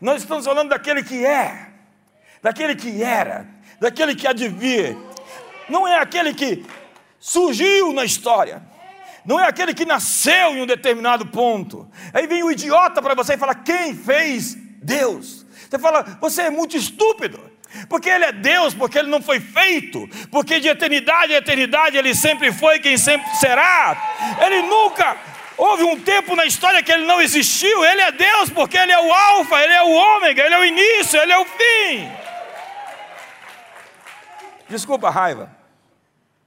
nós 0.00 0.22
estamos 0.22 0.44
falando 0.44 0.70
daquele 0.70 1.02
que 1.02 1.24
é, 1.24 1.73
daquele 2.44 2.76
que 2.76 3.02
era, 3.02 3.48
daquele 3.80 4.14
que 4.14 4.26
há. 4.26 4.32
Não 5.66 5.88
é 5.88 5.98
aquele 5.98 6.34
que 6.34 6.62
surgiu 7.18 7.90
na 7.94 8.04
história, 8.04 8.62
não 9.24 9.40
é 9.40 9.48
aquele 9.48 9.72
que 9.72 9.86
nasceu 9.86 10.54
em 10.54 10.60
um 10.60 10.66
determinado 10.66 11.24
ponto. 11.24 11.90
Aí 12.12 12.26
vem 12.26 12.42
o 12.42 12.52
idiota 12.52 13.00
para 13.00 13.14
você 13.14 13.32
e 13.32 13.38
fala: 13.38 13.54
quem 13.54 13.96
fez 13.96 14.54
Deus? 14.82 15.46
Você 15.70 15.78
fala, 15.78 16.18
você 16.20 16.42
é 16.42 16.50
muito 16.50 16.76
estúpido. 16.76 17.52
Porque 17.88 18.08
Ele 18.08 18.24
é 18.24 18.30
Deus, 18.30 18.72
porque 18.72 18.96
Ele 18.96 19.08
não 19.08 19.20
foi 19.20 19.40
feito, 19.40 20.08
porque 20.30 20.60
de 20.60 20.68
eternidade 20.68 21.34
a 21.34 21.38
eternidade 21.38 21.96
Ele 21.96 22.14
sempre 22.14 22.52
foi 22.52 22.78
quem 22.78 22.96
sempre 22.96 23.28
será. 23.36 24.36
Ele 24.46 24.62
nunca 24.62 25.16
houve 25.58 25.82
um 25.82 25.98
tempo 25.98 26.36
na 26.36 26.44
história 26.44 26.84
que 26.84 26.92
Ele 26.92 27.04
não 27.04 27.20
existiu. 27.20 27.84
Ele 27.84 28.02
é 28.02 28.12
Deus 28.12 28.50
porque 28.50 28.76
Ele 28.78 28.92
é 28.92 29.00
o 29.00 29.12
Alfa, 29.12 29.58
Ele 29.60 29.72
é 29.72 29.82
o 29.82 29.90
Ômega, 29.90 30.44
Ele 30.44 30.54
é 30.54 30.60
o 30.60 30.64
início, 30.64 31.20
Ele 31.20 31.32
é 31.32 31.38
o 31.38 31.44
fim. 31.44 32.23
Desculpa 34.68 35.08
a 35.08 35.10
raiva. 35.10 35.54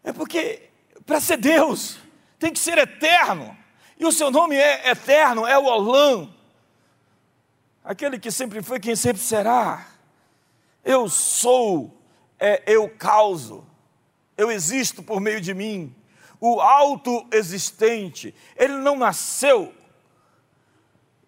É 0.04 0.12
porque 0.12 0.70
para 1.06 1.20
ser 1.20 1.38
Deus 1.38 1.98
tem 2.40 2.52
que 2.52 2.60
ser 2.60 2.78
eterno. 2.78 3.58
E 4.00 4.06
o 4.06 4.12
seu 4.12 4.30
nome 4.30 4.56
é 4.56 4.90
eterno, 4.90 5.46
é 5.46 5.58
o 5.58 5.66
Olam. 5.66 6.34
Aquele 7.84 8.20
que 8.20 8.30
sempre 8.30 8.62
foi 8.62 8.80
quem 8.80 8.96
sempre 8.96 9.22
será. 9.22 9.88
Eu 10.84 11.10
sou, 11.10 12.00
é, 12.40 12.62
eu 12.66 12.90
causo, 12.90 13.66
eu 14.38 14.52
existo 14.52 15.02
por 15.02 15.20
meio 15.20 15.42
de 15.42 15.54
mim. 15.54 15.96
O 16.40 16.62
autoexistente, 16.62 18.36
ele 18.56 18.76
não 18.76 18.96
nasceu 18.96 19.74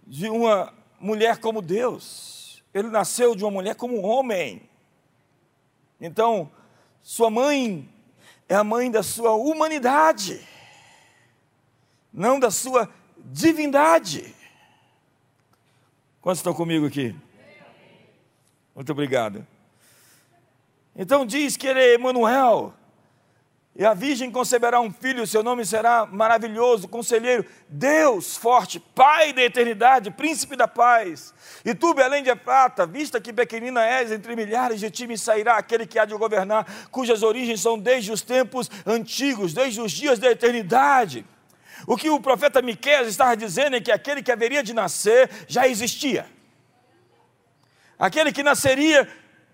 de 0.05 0.29
uma 0.29 0.73
mulher 0.99 1.37
como 1.39 1.61
Deus, 1.61 2.63
ele 2.73 2.89
nasceu 2.89 3.35
de 3.35 3.43
uma 3.43 3.51
mulher 3.51 3.75
como 3.75 4.01
homem. 4.01 4.69
Então, 5.99 6.51
sua 7.09 7.31
mãe 7.31 7.89
é 8.47 8.53
a 8.53 8.63
mãe 8.63 8.91
da 8.91 9.01
sua 9.01 9.33
humanidade, 9.33 10.47
não 12.13 12.39
da 12.39 12.51
sua 12.51 12.87
divindade. 13.17 14.35
Quantos 16.21 16.37
estão 16.37 16.53
comigo 16.53 16.85
aqui? 16.85 17.15
Muito 18.75 18.91
obrigado. 18.91 19.45
Então 20.95 21.25
diz 21.25 21.57
que 21.57 21.65
ele 21.65 21.79
é 21.79 21.93
Emanuel. 21.95 22.75
E 23.79 23.85
a 23.85 23.95
virgem 23.95 24.29
conceberá 24.29 24.79
um 24.79 24.91
filho, 24.91 25.25
seu 25.25 25.41
nome 25.41 25.65
será 25.65 26.05
maravilhoso, 26.05 26.87
conselheiro, 26.87 27.45
Deus 27.67 28.35
forte, 28.35 28.79
Pai 28.79 29.33
da 29.33 29.41
eternidade, 29.41 30.11
príncipe 30.11 30.55
da 30.55 30.67
paz. 30.67 31.33
E 31.65 31.73
tu, 31.73 31.93
Belém 31.93 32.21
de 32.21 32.35
prata, 32.35 32.85
vista 32.85 33.19
que 33.19 33.33
pequenina 33.33 33.83
és, 33.83 34.11
entre 34.11 34.35
milhares 34.35 34.81
de 34.81 34.91
ti 34.91 35.07
me 35.07 35.17
sairá 35.17 35.55
aquele 35.55 35.87
que 35.87 35.97
há 35.97 36.05
de 36.05 36.13
governar, 36.13 36.67
cujas 36.91 37.23
origens 37.23 37.61
são 37.61 37.79
desde 37.79 38.11
os 38.11 38.21
tempos 38.21 38.69
antigos, 38.85 39.53
desde 39.53 39.79
os 39.79 39.93
dias 39.93 40.19
da 40.19 40.29
eternidade. 40.29 41.25
O 41.87 41.95
que 41.95 42.09
o 42.09 42.19
profeta 42.19 42.61
Miqueias 42.61 43.07
estava 43.07 43.35
dizendo 43.35 43.77
é 43.77 43.81
que 43.81 43.91
aquele 43.91 44.21
que 44.21 44.31
haveria 44.31 44.61
de 44.61 44.73
nascer 44.73 45.29
já 45.47 45.65
existia 45.65 46.25
aquele 47.99 48.31
que 48.31 48.41
nasceria 48.41 49.07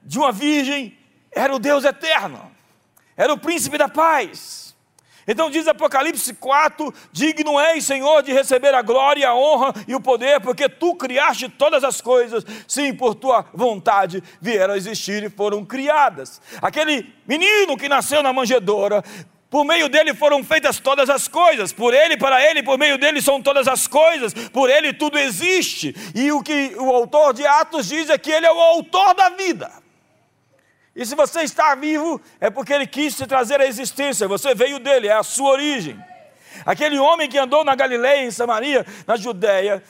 de 0.04 0.20
uma 0.20 0.32
virgem, 0.32 0.96
era 1.32 1.54
o 1.54 1.58
Deus 1.58 1.84
eterno, 1.84 2.45
era 3.18 3.34
o 3.34 3.38
príncipe 3.38 3.78
da 3.78 3.88
paz. 3.88 4.66
Então 5.28 5.50
diz 5.50 5.68
Apocalipse 5.68 6.34
4: 6.34 6.94
Digno 7.12 7.60
és, 7.60 7.84
Senhor, 7.84 8.22
de 8.22 8.32
receber 8.32 8.74
a 8.74 8.82
glória, 8.82 9.28
a 9.28 9.36
honra 9.36 9.74
e 9.88 9.96
o 9.96 10.00
poder, 10.00 10.40
porque 10.40 10.70
tu 10.70 10.96
criaste 10.96 11.50
todas 11.50 11.84
as 11.84 12.00
coisas, 12.00 12.46
sim, 12.68 12.94
por 12.94 13.16
tua 13.16 13.46
vontade 13.54 14.24
vieram 14.40 14.76
a 14.76 14.78
existir 14.78 15.24
e 15.24 15.30
foram 15.30 15.66
criadas. 15.66 16.42
Aquele 16.62 17.12
menino 17.28 17.76
que 17.76 17.90
nasceu 17.90 18.22
na 18.22 18.32
manjedoura, 18.32 19.04
por 19.50 19.64
meio 19.64 19.90
dele 19.90 20.14
foram 20.14 20.44
feitas 20.44 20.80
todas 20.80 21.10
as 21.10 21.28
coisas, 21.28 21.72
por 21.72 21.94
ele, 21.94 22.18
para 22.18 22.44
ele, 22.44 22.62
por 22.62 22.78
meio 22.78 22.98
dele 22.98 23.22
são 23.22 23.42
todas 23.42 23.68
as 23.68 23.88
coisas, 23.88 24.34
por 24.50 24.70
ele 24.70 24.94
tudo 24.94 25.18
existe. 25.18 25.96
E 26.14 26.32
o 26.32 26.44
que 26.44 26.76
o 26.78 26.94
autor 26.94 27.34
de 27.34 27.48
Atos 27.48 27.88
diz 27.88 28.10
é 28.10 28.18
que 28.18 28.32
ele 28.32 28.46
é 28.46 28.52
o 28.52 28.60
autor 28.60 29.16
da 29.16 29.30
vida. 29.30 29.85
E 30.96 31.06
se 31.06 31.14
você 31.14 31.42
está 31.42 31.76
vivo, 31.76 32.22
é 32.40 32.50
porque 32.50 32.72
ele 32.72 32.88
quis 32.88 33.16
te 33.18 33.28
trazer 33.28 33.60
à 33.60 33.68
existência, 33.68 34.28
você 34.28 34.56
veio 34.56 34.80
dele, 34.80 35.08
é 35.08 35.14
a 35.14 35.24
sua 35.24 35.50
origem. 35.50 36.00
Aquele 36.66 36.98
homem 36.98 37.28
que 37.28 37.38
andou 37.38 37.66
na 37.66 37.76
Galileia, 37.76 38.26
em 38.26 38.32
Samaria, 38.32 38.86
na 39.06 39.18
Judéia, 39.18 39.84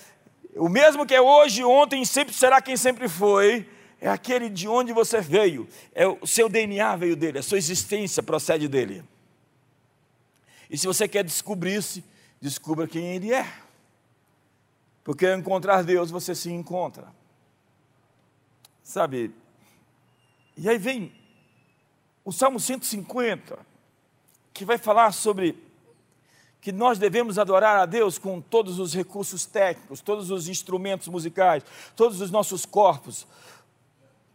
O 0.55 0.69
mesmo 0.69 1.05
que 1.05 1.13
é 1.13 1.21
hoje, 1.21 1.65
ontem 1.65 2.05
sempre 2.05 2.33
será 2.33 2.61
quem 2.61 2.77
sempre 2.77 3.09
foi, 3.09 3.69
é 3.99 4.07
aquele 4.07 4.49
de 4.49 4.69
onde 4.69 4.93
você 4.93 5.19
veio, 5.19 5.67
é 5.93 6.07
o 6.07 6.25
seu 6.25 6.47
DNA 6.47 6.95
veio 6.95 7.15
dele, 7.15 7.39
a 7.39 7.43
sua 7.43 7.57
existência 7.57 8.23
procede 8.23 8.67
dele. 8.69 9.03
E 10.69 10.77
se 10.77 10.87
você 10.87 11.09
quer 11.09 11.23
descobrir-se, 11.25 12.03
descubra 12.41 12.87
quem 12.87 13.15
ele 13.15 13.33
é. 13.33 13.45
Porque 15.03 15.27
ao 15.27 15.37
encontrar 15.37 15.83
Deus, 15.83 16.09
você 16.09 16.33
se 16.33 16.49
encontra. 16.49 17.07
Sabe? 18.81 19.31
E 20.57 20.69
aí 20.69 20.77
vem 20.77 21.11
o 22.23 22.31
Salmo 22.31 22.59
150, 22.59 23.59
que 24.53 24.65
vai 24.65 24.77
falar 24.77 25.11
sobre 25.11 25.63
que 26.61 26.71
nós 26.71 26.97
devemos 26.97 27.37
adorar 27.37 27.77
a 27.77 27.85
Deus 27.85 28.17
com 28.17 28.41
todos 28.41 28.79
os 28.79 28.93
recursos 28.93 29.45
técnicos, 29.45 30.01
todos 30.01 30.31
os 30.31 30.47
instrumentos 30.47 31.07
musicais, 31.07 31.63
todos 31.95 32.21
os 32.21 32.31
nossos 32.31 32.65
corpos, 32.65 33.27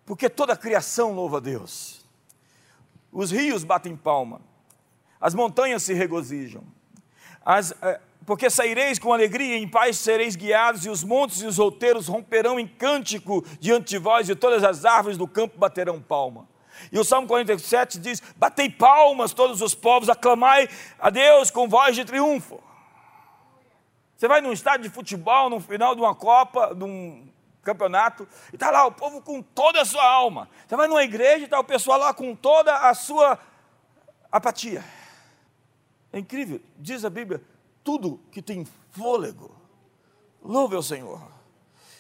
porque 0.06 0.28
toda 0.28 0.52
a 0.52 0.56
criação 0.56 1.12
louva 1.12 1.38
a 1.38 1.40
Deus. 1.40 2.04
Os 3.10 3.32
rios 3.32 3.64
batem 3.64 3.96
palma, 3.96 4.40
as 5.20 5.34
montanhas 5.34 5.82
se 5.82 5.92
regozijam, 5.92 6.62
as, 7.44 7.72
eh, 7.82 8.00
porque 8.30 8.48
saireis 8.48 8.96
com 8.96 9.12
alegria, 9.12 9.56
em 9.56 9.66
paz 9.66 9.98
sereis 9.98 10.36
guiados, 10.36 10.86
e 10.86 10.88
os 10.88 11.02
montes 11.02 11.42
e 11.42 11.46
os 11.46 11.58
outeiros 11.58 12.06
romperão 12.06 12.60
em 12.60 12.66
cântico 12.68 13.44
diante 13.58 13.88
de 13.88 13.98
vós, 13.98 14.28
e 14.28 14.36
todas 14.36 14.62
as 14.62 14.84
árvores 14.84 15.18
do 15.18 15.26
campo 15.26 15.58
baterão 15.58 16.00
palma. 16.00 16.48
E 16.92 16.98
o 17.00 17.02
Salmo 17.02 17.26
47 17.26 17.98
diz: 17.98 18.22
Batei 18.36 18.70
palmas 18.70 19.32
todos 19.32 19.60
os 19.60 19.74
povos, 19.74 20.08
aclamai 20.08 20.68
a 21.00 21.10
Deus 21.10 21.50
com 21.50 21.68
voz 21.68 21.96
de 21.96 22.04
triunfo. 22.04 22.62
Você 24.16 24.28
vai 24.28 24.40
num 24.40 24.52
estádio 24.52 24.88
de 24.88 24.94
futebol, 24.94 25.50
no 25.50 25.58
final 25.58 25.96
de 25.96 26.00
uma 26.00 26.14
Copa, 26.14 26.72
de 26.72 26.84
um 26.84 27.28
campeonato, 27.64 28.28
e 28.52 28.54
está 28.54 28.70
lá 28.70 28.86
o 28.86 28.92
povo 28.92 29.20
com 29.22 29.42
toda 29.42 29.80
a 29.80 29.84
sua 29.84 30.08
alma. 30.08 30.48
Você 30.68 30.76
vai 30.76 30.86
numa 30.86 31.02
igreja 31.02 31.38
e 31.38 31.44
está 31.46 31.58
o 31.58 31.64
pessoal 31.64 31.98
lá 31.98 32.14
com 32.14 32.36
toda 32.36 32.76
a 32.76 32.94
sua 32.94 33.40
apatia. 34.30 34.84
É 36.12 36.18
incrível, 36.20 36.60
diz 36.78 37.04
a 37.04 37.10
Bíblia: 37.10 37.42
tudo 37.84 38.20
que 38.30 38.42
tem 38.42 38.66
fôlego, 38.90 39.54
louve 40.42 40.76
ao 40.76 40.82
Senhor. 40.82 41.20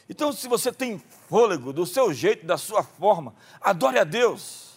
Então, 0.08 0.32
se 0.32 0.48
você 0.48 0.72
tem 0.72 1.00
fôlego 1.28 1.72
do 1.72 1.86
seu 1.86 2.12
jeito, 2.12 2.44
da 2.44 2.58
sua 2.58 2.82
forma, 2.82 3.34
adore 3.60 3.98
a 3.98 4.04
Deus. 4.04 4.70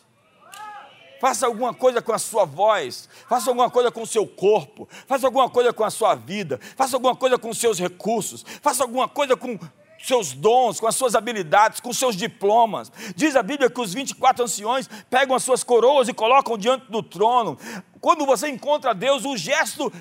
Faça 1.19 1.47
alguma 1.47 1.73
coisa 1.73 2.01
com 2.01 2.11
a 2.11 2.19
sua 2.19 2.45
voz, 2.45 3.07
faça 3.27 3.49
alguma 3.49 3.69
coisa 3.69 3.89
com 3.89 4.01
o 4.01 4.07
seu 4.07 4.27
corpo, 4.27 4.87
faça 5.07 5.25
alguma 5.25 5.49
coisa 5.49 5.71
com 5.71 5.83
a 5.83 5.89
sua 5.89 6.15
vida, 6.15 6.59
faça 6.75 6.97
alguma 6.97 7.15
coisa 7.15 7.37
com 7.37 7.49
os 7.49 7.57
seus 7.57 7.79
recursos, 7.79 8.45
faça 8.61 8.83
alguma 8.83 9.07
coisa 9.07 9.35
com 9.37 9.57
seus 10.03 10.33
dons, 10.33 10.79
com 10.79 10.85
as 10.85 10.95
suas 10.95 11.15
habilidades, 11.15 11.79
com 11.79 11.93
seus 11.93 12.15
diplomas. 12.15 12.91
Diz 13.15 13.35
a 13.35 13.41
Bíblia 13.41 13.69
que 13.69 13.79
os 13.79 13.93
24 13.93 14.43
anciões 14.43 14.89
pegam 15.09 15.35
as 15.35 15.43
suas 15.43 15.63
coroas 15.63 16.09
e 16.09 16.13
colocam 16.13 16.57
diante 16.57 16.91
do 16.91 17.01
trono. 17.01 17.57
Quando 18.01 18.25
você 18.25 18.49
encontra 18.49 18.93
Deus, 18.93 19.23
o 19.23 19.37
gesto 19.37 19.91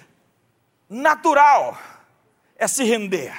natural 0.93 1.77
é 2.57 2.69
se 2.69 2.85
render. 2.85 3.35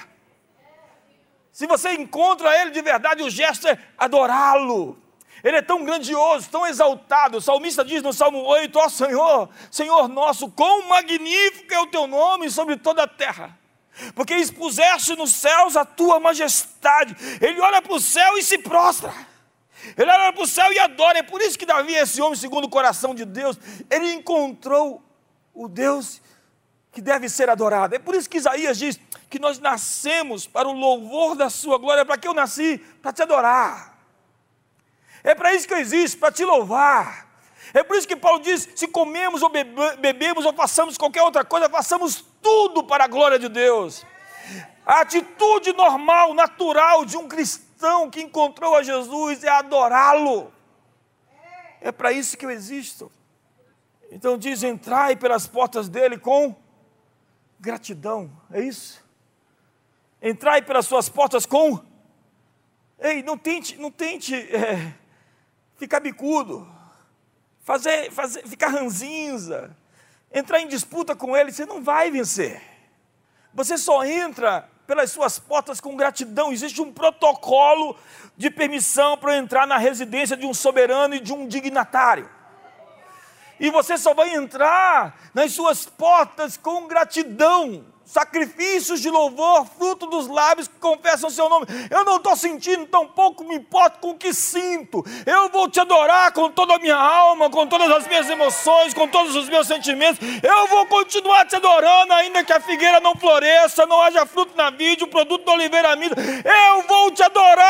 Se 1.51 1.67
você 1.67 1.93
encontra 1.93 2.59
Ele 2.59 2.71
de 2.71 2.81
verdade, 2.81 3.21
o 3.21 3.29
gesto 3.29 3.67
é 3.67 3.77
adorá-lo. 3.97 4.97
Ele 5.43 5.57
é 5.57 5.61
tão 5.61 5.83
grandioso, 5.83 6.49
tão 6.49 6.65
exaltado. 6.65 7.37
O 7.37 7.41
salmista 7.41 7.83
diz 7.83 8.01
no 8.01 8.13
Salmo 8.13 8.39
8: 8.39 8.79
Ó 8.79 8.89
Senhor, 8.89 9.49
Senhor 9.69 10.07
nosso, 10.07 10.49
quão 10.49 10.87
magnífico 10.87 11.73
é 11.73 11.79
o 11.79 11.87
teu 11.87 12.07
nome 12.07 12.49
sobre 12.49 12.77
toda 12.77 13.03
a 13.03 13.07
terra. 13.07 13.57
Porque 14.15 14.33
expuseste 14.33 15.15
nos 15.15 15.33
céus 15.33 15.77
a 15.77 15.85
tua 15.85 16.19
majestade. 16.19 17.15
Ele 17.39 17.59
olha 17.59 17.81
para 17.81 17.93
o 17.93 17.99
céu 17.99 18.37
e 18.37 18.43
se 18.43 18.57
prostra. 18.57 19.13
Ele 19.97 20.09
olha 20.09 20.33
para 20.33 20.43
o 20.43 20.47
céu 20.47 20.71
e 20.71 20.79
adora. 20.79 21.19
É 21.19 21.23
por 21.23 21.41
isso 21.41 21.59
que 21.59 21.65
Davi, 21.65 21.93
esse 21.93 22.21
homem 22.21 22.39
segundo 22.39 22.65
o 22.65 22.69
coração 22.69 23.13
de 23.13 23.25
Deus, 23.25 23.59
ele 23.91 24.13
encontrou 24.13 25.03
o 25.53 25.67
Deus 25.67 26.21
que 26.93 27.01
deve 27.01 27.27
ser 27.27 27.49
adorado. 27.49 27.95
É 27.95 27.99
por 27.99 28.13
isso 28.13 28.29
que 28.29 28.37
Isaías 28.37 28.77
diz 28.77 28.99
que 29.27 29.39
nós 29.39 29.57
nascemos 29.57 30.45
para 30.45 30.67
o 30.67 30.71
louvor 30.71 31.35
da 31.35 31.49
sua 31.49 31.79
glória. 31.79 32.05
Para 32.05 32.19
que 32.19 32.27
eu 32.27 32.35
nasci? 32.35 32.77
Para 33.01 33.11
te 33.11 33.23
adorar. 33.23 33.97
É 35.23 35.33
para 35.33 35.53
isso 35.55 35.67
que 35.67 35.73
eu 35.73 35.79
existo, 35.79 36.19
para 36.19 36.31
te 36.31 36.45
louvar. 36.45 37.27
É 37.73 37.81
por 37.81 37.97
isso 37.97 38.07
que 38.07 38.15
Paulo 38.15 38.39
diz: 38.39 38.69
se 38.75 38.87
comemos 38.87 39.41
ou 39.41 39.49
bebemos 39.99 40.45
ou 40.45 40.53
façamos 40.53 40.95
qualquer 40.95 41.23
outra 41.23 41.43
coisa, 41.43 41.67
façamos 41.67 42.23
tudo 42.41 42.83
para 42.83 43.05
a 43.05 43.07
glória 43.07 43.39
de 43.39 43.49
Deus. 43.49 44.05
A 44.85 44.99
atitude 44.99 45.73
normal, 45.73 46.33
natural 46.35 47.03
de 47.05 47.17
um 47.17 47.27
cristão 47.27 48.11
que 48.11 48.21
encontrou 48.21 48.75
a 48.75 48.83
Jesus 48.83 49.43
é 49.43 49.49
adorá-lo. 49.49 50.53
É 51.81 51.91
para 51.91 52.11
isso 52.11 52.37
que 52.37 52.45
eu 52.45 52.51
existo. 52.51 53.11
Então 54.11 54.37
diz: 54.37 54.61
entrai 54.61 55.15
pelas 55.15 55.47
portas 55.47 55.89
dele 55.89 56.19
com 56.19 56.55
gratidão. 57.63 58.29
É 58.51 58.61
isso? 58.61 59.01
Entrai 60.21 60.61
pelas 60.61 60.85
suas 60.85 61.07
portas 61.07 61.45
com. 61.45 61.79
Ei, 62.99 63.23
não 63.23 63.37
tente, 63.37 63.77
não 63.77 63.89
tente. 63.89 64.35
É 64.35 64.93
ficar 65.77 66.01
bicudo, 66.01 66.67
fazer, 67.61 68.11
fazer, 68.11 68.45
ficar 68.47 68.67
ranzinza, 68.67 69.75
entrar 70.31 70.59
em 70.59 70.67
disputa 70.67 71.15
com 71.15 71.35
ele, 71.35 71.51
você 71.51 71.65
não 71.65 71.81
vai 71.81 72.11
vencer. 72.11 72.61
Você 73.53 73.77
só 73.77 74.03
entra 74.03 74.69
pelas 74.85 75.11
suas 75.11 75.39
portas 75.39 75.79
com 75.79 75.95
gratidão. 75.95 76.51
Existe 76.51 76.81
um 76.81 76.91
protocolo 76.91 77.97
de 78.35 78.49
permissão 78.49 79.17
para 79.17 79.37
entrar 79.37 79.65
na 79.65 79.77
residência 79.77 80.35
de 80.35 80.45
um 80.45 80.53
soberano 80.53 81.15
e 81.15 81.19
de 81.19 81.31
um 81.31 81.47
dignatário. 81.47 82.29
E 83.63 83.71
você 83.71 83.97
só 83.97 84.13
vai 84.13 84.35
entrar 84.35 85.17
nas 85.33 85.53
suas 85.53 85.85
portas 85.85 86.57
com 86.57 86.85
gratidão 86.85 87.85
sacrifícios 88.05 88.99
de 89.01 89.09
louvor, 89.09 89.65
fruto 89.77 90.05
dos 90.05 90.27
lábios 90.27 90.67
que 90.67 90.77
confessam 90.79 91.29
o 91.29 91.31
seu 91.31 91.49
nome. 91.49 91.65
Eu 91.89 92.03
não 92.03 92.17
estou 92.17 92.35
sentindo, 92.35 92.85
tão 92.85 93.07
pouco 93.07 93.43
me 93.43 93.55
importa 93.55 93.97
com 93.99 94.11
o 94.11 94.17
que 94.17 94.33
sinto. 94.33 95.03
Eu 95.25 95.49
vou 95.49 95.69
te 95.69 95.79
adorar 95.79 96.31
com 96.31 96.49
toda 96.51 96.75
a 96.75 96.79
minha 96.79 96.95
alma, 96.95 97.49
com 97.49 97.65
todas 97.65 97.89
as 97.89 98.07
minhas 98.07 98.29
emoções, 98.29 98.93
com 98.93 99.07
todos 99.07 99.35
os 99.35 99.49
meus 99.49 99.65
sentimentos. 99.65 100.19
Eu 100.43 100.67
vou 100.67 100.85
continuar 100.87 101.45
te 101.45 101.55
adorando, 101.55 102.13
ainda 102.13 102.43
que 102.43 102.53
a 102.53 102.59
figueira 102.59 102.99
não 102.99 103.15
floresça, 103.15 103.85
não 103.85 104.01
haja 104.01 104.25
fruto 104.25 104.55
na 104.55 104.69
vide, 104.69 105.05
o 105.05 105.07
produto 105.07 105.45
da 105.45 105.53
oliveira 105.53 105.95
minha. 105.95 106.11
Eu 106.11 106.83
vou 106.87 107.09
te 107.11 107.23
adorar. 107.23 107.62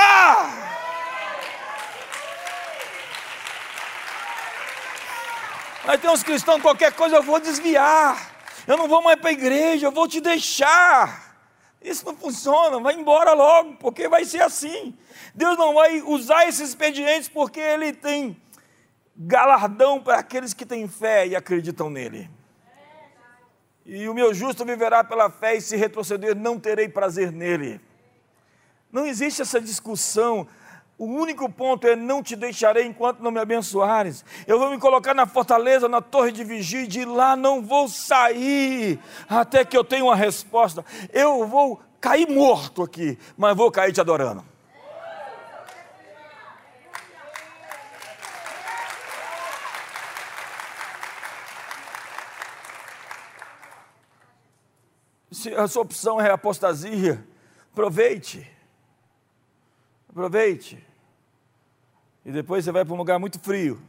Mas 5.94 6.02
tem 6.02 6.10
uns 6.10 6.24
cristãos, 6.24 6.60
qualquer 6.60 6.92
coisa 6.94 7.18
eu 7.18 7.22
vou 7.22 7.40
desviar 7.40 8.34
eu 8.66 8.76
não 8.78 8.88
vou 8.88 9.00
mais 9.04 9.20
para 9.20 9.30
a 9.30 9.34
igreja, 9.34 9.86
eu 9.86 9.92
vou 9.92 10.08
te 10.08 10.20
deixar. 10.20 11.38
Isso 11.80 12.04
não 12.04 12.16
funciona, 12.16 12.80
vai 12.80 12.96
embora 12.96 13.34
logo, 13.34 13.76
porque 13.76 14.08
vai 14.08 14.26
ser 14.26 14.42
assim. 14.42 14.98
Deus 15.36 15.56
não 15.56 15.76
vai 15.76 16.02
usar 16.02 16.48
esses 16.48 16.70
expedientes 16.70 17.30
porque 17.30 17.60
Ele 17.60 17.94
tem 17.94 18.42
galardão 19.16 20.02
para 20.02 20.18
aqueles 20.18 20.52
que 20.52 20.66
têm 20.66 20.88
fé 20.88 21.28
e 21.28 21.36
acreditam 21.36 21.92
nele. 21.92 22.28
E 23.86 24.10
o 24.10 24.16
meu 24.16 24.34
justo 24.34 24.66
viverá 24.66 25.04
pela 25.04 25.30
fé, 25.30 25.58
e 25.58 25.62
se 25.62 25.76
retroceder, 25.76 26.36
não 26.36 26.58
terei 26.58 26.90
prazer 26.90 27.32
nele. 27.32 27.80
Não 28.92 29.06
existe 29.06 29.44
essa 29.44 29.62
discussão 29.62 30.48
o 31.04 31.06
único 31.06 31.50
ponto 31.50 31.86
é: 31.86 31.96
não 31.98 32.24
te 32.24 32.34
deixarei 32.34 32.86
enquanto 32.86 33.20
não 33.20 33.30
me 33.30 33.40
abençoares. 33.40 34.24
Eu 34.48 34.58
vou 34.58 34.70
me 34.70 34.80
colocar 34.80 35.14
na 35.14 35.26
fortaleza, 35.26 35.90
na 35.90 36.02
torre 36.02 36.32
de 36.32 36.44
vigia, 36.46 36.84
e 36.84 36.88
de 36.88 37.04
lá 37.04 37.36
não 37.36 37.62
vou 37.62 37.90
sair 37.90 38.98
até 39.28 39.66
que 39.66 39.78
eu 39.78 39.84
tenha 39.84 40.06
uma 40.06 40.16
resposta. 40.16 40.86
Eu 41.12 41.46
vou 41.46 41.82
cair 42.00 42.28
morto 42.30 42.84
aqui, 42.84 43.18
mas 43.38 43.56
vou 43.56 43.70
cair 43.70 43.92
te 43.92 44.00
adorando. 44.00 44.46
Se 55.32 55.54
a 55.54 55.68
sua 55.68 55.82
opção 55.82 56.22
é 56.22 56.32
apostasia, 56.32 57.28
aproveite. 57.74 58.50
Aproveite. 60.08 60.93
E 62.26 62.32
depois 62.32 62.64
você 62.64 62.72
vai 62.72 62.86
para 62.86 62.94
um 62.94 62.98
lugar 62.98 63.20
muito 63.20 63.40
frio. 63.40 63.82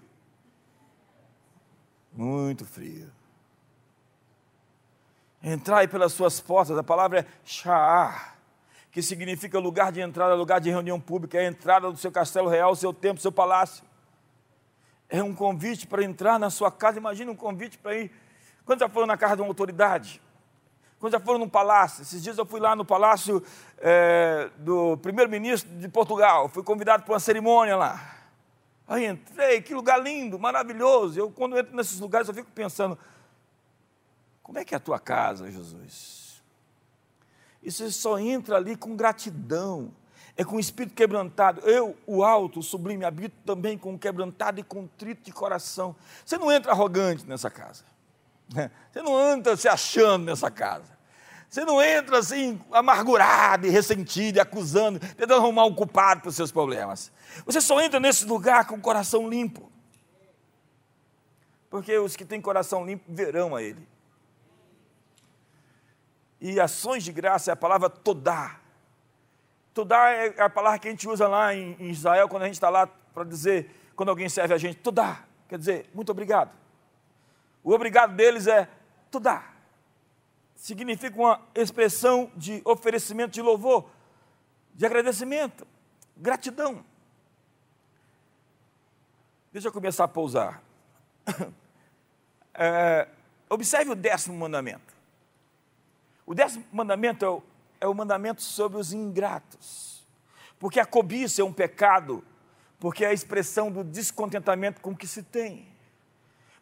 Muito 2.12 2.64
frio. 2.64 3.10
Entrai 5.42 5.86
pelas 5.86 6.12
suas 6.12 6.40
portas, 6.40 6.76
a 6.78 6.82
palavra 6.82 7.20
é 7.20 7.26
Sha'ar, 7.44 8.36
que 8.90 9.02
significa 9.02 9.58
lugar 9.58 9.92
de 9.92 10.00
entrada, 10.00 10.34
lugar 10.34 10.60
de 10.60 10.70
reunião 10.70 10.98
pública, 10.98 11.36
é 11.36 11.46
a 11.46 11.48
entrada 11.48 11.90
do 11.90 11.98
seu 11.98 12.10
castelo 12.10 12.48
real, 12.48 12.74
seu 12.74 12.94
templo, 12.94 13.20
seu 13.20 13.32
palácio. 13.32 13.84
É 15.08 15.22
um 15.22 15.34
convite 15.34 15.86
para 15.86 16.02
entrar 16.02 16.38
na 16.38 16.48
sua 16.48 16.72
casa. 16.72 16.98
Imagina 16.98 17.30
um 17.30 17.36
convite 17.36 17.76
para 17.76 17.94
ir. 17.94 18.10
Quando 18.64 18.80
já 18.80 18.88
foram 18.88 19.06
na 19.06 19.16
casa 19.16 19.36
de 19.36 19.42
uma 19.42 19.48
autoridade? 19.48 20.20
Quando 20.98 21.12
já 21.12 21.20
foram 21.20 21.38
num 21.38 21.48
palácio, 21.48 22.00
esses 22.00 22.22
dias 22.22 22.38
eu 22.38 22.46
fui 22.46 22.58
lá 22.58 22.74
no 22.74 22.84
palácio 22.84 23.42
é, 23.78 24.48
do 24.56 24.96
primeiro-ministro 24.96 25.70
de 25.76 25.88
Portugal, 25.88 26.48
fui 26.48 26.62
convidado 26.62 27.02
para 27.02 27.12
uma 27.12 27.20
cerimônia 27.20 27.76
lá. 27.76 28.23
Aí 28.86 29.06
entrei, 29.06 29.62
que 29.62 29.74
lugar 29.74 30.02
lindo, 30.02 30.38
maravilhoso. 30.38 31.18
Eu, 31.18 31.30
quando 31.30 31.58
entro 31.58 31.74
nesses 31.74 31.98
lugares, 31.98 32.28
eu 32.28 32.34
fico 32.34 32.50
pensando: 32.50 32.98
como 34.42 34.58
é 34.58 34.64
que 34.64 34.74
é 34.74 34.76
a 34.76 34.80
tua 34.80 34.98
casa, 34.98 35.50
Jesus? 35.50 36.42
E 37.62 37.70
você 37.70 37.90
só 37.90 38.18
entra 38.18 38.56
ali 38.56 38.76
com 38.76 38.94
gratidão, 38.94 39.90
é 40.36 40.44
com 40.44 40.56
o 40.56 40.60
espírito 40.60 40.94
quebrantado. 40.94 41.60
Eu, 41.62 41.96
o 42.06 42.22
alto, 42.22 42.60
o 42.60 42.62
sublime, 42.62 43.06
habito 43.06 43.36
também 43.46 43.78
com 43.78 43.98
quebrantado 43.98 44.60
e 44.60 44.62
contrito 44.62 45.22
de 45.22 45.32
coração. 45.32 45.96
Você 46.24 46.36
não 46.36 46.52
entra 46.52 46.72
arrogante 46.72 47.26
nessa 47.26 47.50
casa. 47.50 47.84
Você 48.92 49.00
não 49.00 49.16
anda 49.16 49.56
se 49.56 49.66
achando 49.66 50.26
nessa 50.26 50.50
casa. 50.50 50.93
Você 51.54 51.64
não 51.64 51.80
entra 51.80 52.18
assim, 52.18 52.60
amargurado 52.72 53.64
e 53.64 53.70
ressentido 53.70 54.38
e 54.38 54.40
acusando, 54.40 54.98
tentando 54.98 55.34
arrumar 55.34 55.64
um 55.66 55.72
culpado 55.72 56.22
para 56.22 56.28
os 56.28 56.34
seus 56.34 56.50
problemas. 56.50 57.12
Você 57.46 57.60
só 57.60 57.80
entra 57.80 58.00
nesse 58.00 58.24
lugar 58.24 58.66
com 58.66 58.74
o 58.74 58.80
coração 58.80 59.28
limpo. 59.28 59.70
Porque 61.70 61.96
os 61.96 62.16
que 62.16 62.24
têm 62.24 62.40
coração 62.40 62.84
limpo 62.84 63.04
verão 63.06 63.54
a 63.54 63.62
Ele. 63.62 63.86
E 66.40 66.58
ações 66.58 67.04
de 67.04 67.12
graça 67.12 67.52
é 67.52 67.54
a 67.54 67.56
palavra 67.56 67.88
todá. 67.88 68.58
Todá 69.72 70.10
é 70.10 70.34
a 70.42 70.50
palavra 70.50 70.80
que 70.80 70.88
a 70.88 70.90
gente 70.90 71.08
usa 71.08 71.28
lá 71.28 71.54
em 71.54 71.88
Israel 71.88 72.28
quando 72.28 72.42
a 72.42 72.46
gente 72.46 72.54
está 72.54 72.68
lá 72.68 72.88
para 72.88 73.22
dizer, 73.22 73.92
quando 73.94 74.08
alguém 74.08 74.28
serve 74.28 74.54
a 74.54 74.58
gente, 74.58 74.78
todá. 74.78 75.22
Quer 75.48 75.58
dizer, 75.58 75.88
muito 75.94 76.10
obrigado. 76.10 76.50
O 77.62 77.72
obrigado 77.72 78.16
deles 78.16 78.48
é 78.48 78.68
todá. 79.08 79.53
Significa 80.64 81.14
uma 81.20 81.42
expressão 81.54 82.32
de 82.34 82.62
oferecimento 82.64 83.32
de 83.32 83.42
louvor, 83.42 83.84
de 84.72 84.86
agradecimento, 84.86 85.66
gratidão. 86.16 86.82
Deixa 89.52 89.68
eu 89.68 89.72
começar 89.72 90.04
a 90.04 90.08
pousar. 90.08 90.62
É, 92.56 93.08
observe 93.50 93.90
o 93.90 93.96
décimo 93.96 94.38
mandamento. 94.38 94.94
O 96.24 96.32
décimo 96.32 96.64
mandamento 96.72 97.24
é 97.24 97.28
o, 97.28 97.42
é 97.80 97.88
o 97.88 97.92
mandamento 97.92 98.40
sobre 98.40 98.78
os 98.78 98.92
ingratos. 98.92 100.06
Porque 100.56 100.78
a 100.78 100.86
cobiça 100.86 101.42
é 101.42 101.44
um 101.44 101.52
pecado, 101.52 102.24
porque 102.78 103.04
é 103.04 103.08
a 103.08 103.12
expressão 103.12 103.72
do 103.72 103.82
descontentamento 103.82 104.80
com 104.80 104.92
o 104.92 104.96
que 104.96 105.08
se 105.08 105.24
tem. 105.24 105.66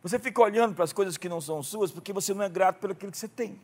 Você 0.02 0.18
fica 0.18 0.40
olhando 0.40 0.74
para 0.74 0.84
as 0.84 0.94
coisas 0.94 1.18
que 1.18 1.28
não 1.28 1.42
são 1.42 1.62
suas 1.62 1.92
porque 1.92 2.10
você 2.10 2.32
não 2.32 2.42
é 2.42 2.48
grato 2.48 2.78
pelo 2.78 2.94
que 2.94 3.06
você 3.06 3.28
tem. 3.28 3.60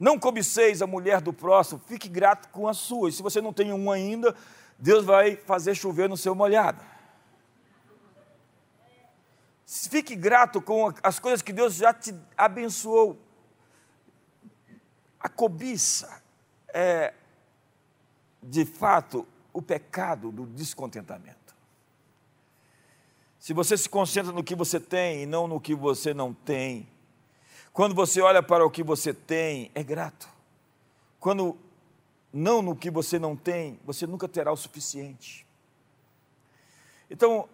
Não 0.00 0.18
cobiceis 0.18 0.80
a 0.80 0.86
mulher 0.86 1.20
do 1.20 1.30
próximo, 1.30 1.78
fique 1.86 2.08
grato 2.08 2.48
com 2.48 2.66
a 2.66 2.72
sua. 2.72 3.10
E 3.10 3.12
se 3.12 3.22
você 3.22 3.42
não 3.42 3.52
tem 3.52 3.70
um 3.70 3.92
ainda, 3.92 4.34
Deus 4.78 5.04
vai 5.04 5.36
fazer 5.36 5.74
chover 5.74 6.08
no 6.08 6.16
seu 6.16 6.34
molhado. 6.34 6.82
Fique 9.66 10.16
grato 10.16 10.62
com 10.62 10.90
as 11.02 11.18
coisas 11.20 11.42
que 11.42 11.52
Deus 11.52 11.74
já 11.74 11.92
te 11.92 12.14
abençoou. 12.34 13.20
A 15.20 15.28
cobiça 15.28 16.22
é, 16.72 17.12
de 18.42 18.64
fato, 18.64 19.28
o 19.52 19.60
pecado 19.60 20.32
do 20.32 20.46
descontentamento. 20.46 21.54
Se 23.38 23.52
você 23.52 23.76
se 23.76 23.88
concentra 23.88 24.32
no 24.32 24.42
que 24.42 24.54
você 24.54 24.80
tem 24.80 25.22
e 25.22 25.26
não 25.26 25.46
no 25.46 25.60
que 25.60 25.74
você 25.74 26.14
não 26.14 26.32
tem, 26.32 26.88
quando 27.72 27.94
você 27.94 28.20
olha 28.20 28.42
para 28.42 28.64
o 28.64 28.70
que 28.70 28.82
você 28.82 29.14
tem, 29.14 29.70
é 29.74 29.82
grato. 29.82 30.28
Quando 31.18 31.56
não 32.32 32.62
no 32.62 32.76
que 32.76 32.90
você 32.90 33.18
não 33.18 33.36
tem, 33.36 33.78
você 33.84 34.06
nunca 34.06 34.28
terá 34.28 34.52
o 34.52 34.56
suficiente. 34.56 35.46
Então, 37.08 37.48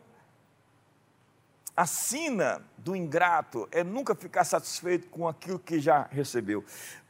a 1.77 1.87
sina 1.87 2.63
do 2.79 2.97
ingrato 2.97 3.69
é 3.71 3.85
nunca 3.85 4.15
ficar 4.15 4.45
satisfeito 4.45 5.09
com 5.09 5.29
aquilo 5.29 5.59
que 5.59 5.79
já 5.79 6.09
recebeu. 6.11 6.65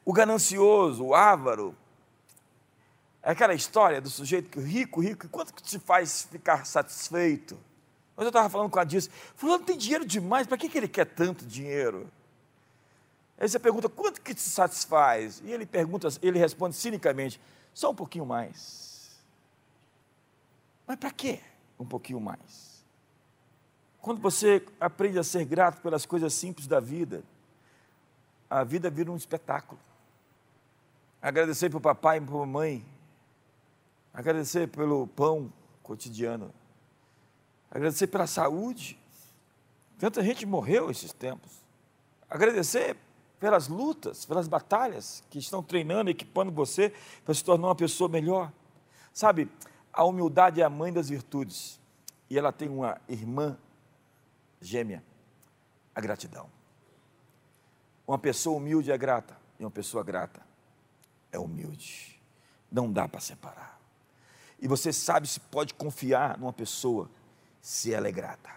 O 0.05 0.12
ganancioso, 0.12 1.05
o 1.05 1.14
avaro, 1.14 1.75
é 3.23 3.31
aquela 3.31 3.55
história 3.55 4.01
do 4.01 4.09
sujeito 4.09 4.51
que 4.51 4.61
rico, 4.61 5.01
rico, 5.01 5.29
quanto 5.29 5.53
que 5.53 5.62
te 5.62 5.79
faz 5.79 6.23
ficar 6.31 6.64
satisfeito? 6.64 7.59
Mas 8.16 8.25
eu 8.25 8.31
estava 8.31 8.49
falando 8.49 8.71
com 8.71 8.79
a 8.79 8.85
Dias, 8.85 9.11
fulano 9.35 9.64
tem 9.64 9.77
dinheiro 9.77 10.05
demais, 10.05 10.47
para 10.47 10.57
que, 10.57 10.69
que 10.69 10.79
ele 10.79 10.88
quer 10.88 11.07
tanto 11.07 11.45
dinheiro? 11.45 12.11
Aí 13.38 13.49
você 13.49 13.59
pergunta, 13.59 13.88
quanto 13.88 14.20
que 14.20 14.35
te 14.35 14.40
satisfaz? 14.40 15.42
E 15.44 15.53
ele 15.53 15.66
pergunta, 15.66 16.09
ele 16.22 16.38
responde 16.38 16.75
cinicamente, 16.75 17.40
só 17.75 17.90
um 17.90 17.94
pouquinho 17.94 18.25
mais. 18.25 19.20
Mas 20.87 20.96
para 20.96 21.11
quê 21.11 21.40
um 21.79 21.85
pouquinho 21.85 22.20
mais? 22.20 22.85
Quando 24.01 24.20
você 24.20 24.64
aprende 24.81 25.18
a 25.18 25.25
ser 25.25 25.44
grato 25.44 25.83
pelas 25.83 26.07
coisas 26.07 26.33
simples 26.33 26.66
da 26.66 26.81
vida, 26.81 27.22
a 28.49 28.64
vida 28.64 28.88
vira 28.88 29.11
um 29.11 29.16
espetáculo 29.16 29.79
agradecer 31.27 31.68
para 31.68 31.79
o 31.79 31.81
papai 31.81 32.18
e 32.18 32.20
para 32.20 32.35
a 32.35 32.38
mamãe, 32.38 32.87
agradecer 34.14 34.68
pelo 34.68 35.09
pão 35.09 35.53
cotidiano, 35.83 36.55
agradecer 37.68 38.07
pela 38.07 38.29
saúde. 38.29 38.96
Tanta 39.99 40.22
gente 40.22 40.46
morreu 40.46 40.88
esses 40.88 41.12
tempos. 41.12 41.51
Agradecer 42.31 42.96
pelas 43.38 43.68
lutas, 43.68 44.25
pelas 44.25 44.49
batalhas 44.49 45.22
que 45.31 45.38
estão 45.38 45.62
treinando, 45.62 46.11
equipando 46.11 46.51
você 46.51 46.92
para 47.25 47.35
se 47.35 47.44
tornar 47.44 47.68
uma 47.68 47.75
pessoa 47.75 48.09
melhor. 48.09 48.53
Sabe, 49.12 49.51
a 49.92 50.05
humildade 50.05 50.61
é 50.61 50.64
a 50.64 50.70
mãe 50.70 50.92
das 50.92 51.09
virtudes. 51.09 51.81
E 52.29 52.38
ela 52.38 52.53
tem 52.53 52.68
uma 52.68 53.01
irmã 53.09 53.57
gêmea, 54.61 55.03
a 55.94 56.01
gratidão. 56.01 56.49
Uma 58.07 58.18
pessoa 58.18 58.57
humilde 58.57 58.90
é 58.90 58.99
grata, 58.99 59.37
e 59.59 59.64
uma 59.64 59.70
pessoa 59.70 60.03
grata 60.03 60.40
é 61.33 61.38
humilde. 61.38 62.20
Não 62.70 62.90
dá 62.90 63.09
para 63.09 63.20
separar. 63.20 63.81
E 64.61 64.66
você 64.66 64.92
sabe 64.92 65.27
se 65.27 65.38
pode 65.38 65.75
confiar 65.75 66.38
numa 66.38 66.53
pessoa 66.53 67.11
se 67.61 67.92
ela 67.92 68.09
é 68.09 68.12
grata. 68.12 68.51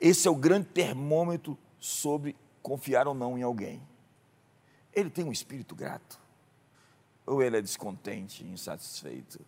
Esse 0.00 0.28
é 0.28 0.30
o 0.30 0.34
grande 0.34 0.66
termômetro 0.68 1.58
sobre 1.78 2.36
confiar 2.62 3.06
ou 3.08 3.14
não 3.14 3.38
em 3.38 3.42
alguém. 3.42 3.82
Ele 4.92 5.10
tem 5.10 5.24
um 5.24 5.32
espírito 5.32 5.74
grato? 5.74 6.18
Ou 7.26 7.42
ele 7.42 7.56
é 7.56 7.62
descontente, 7.62 8.44
insatisfeito? 8.44 9.40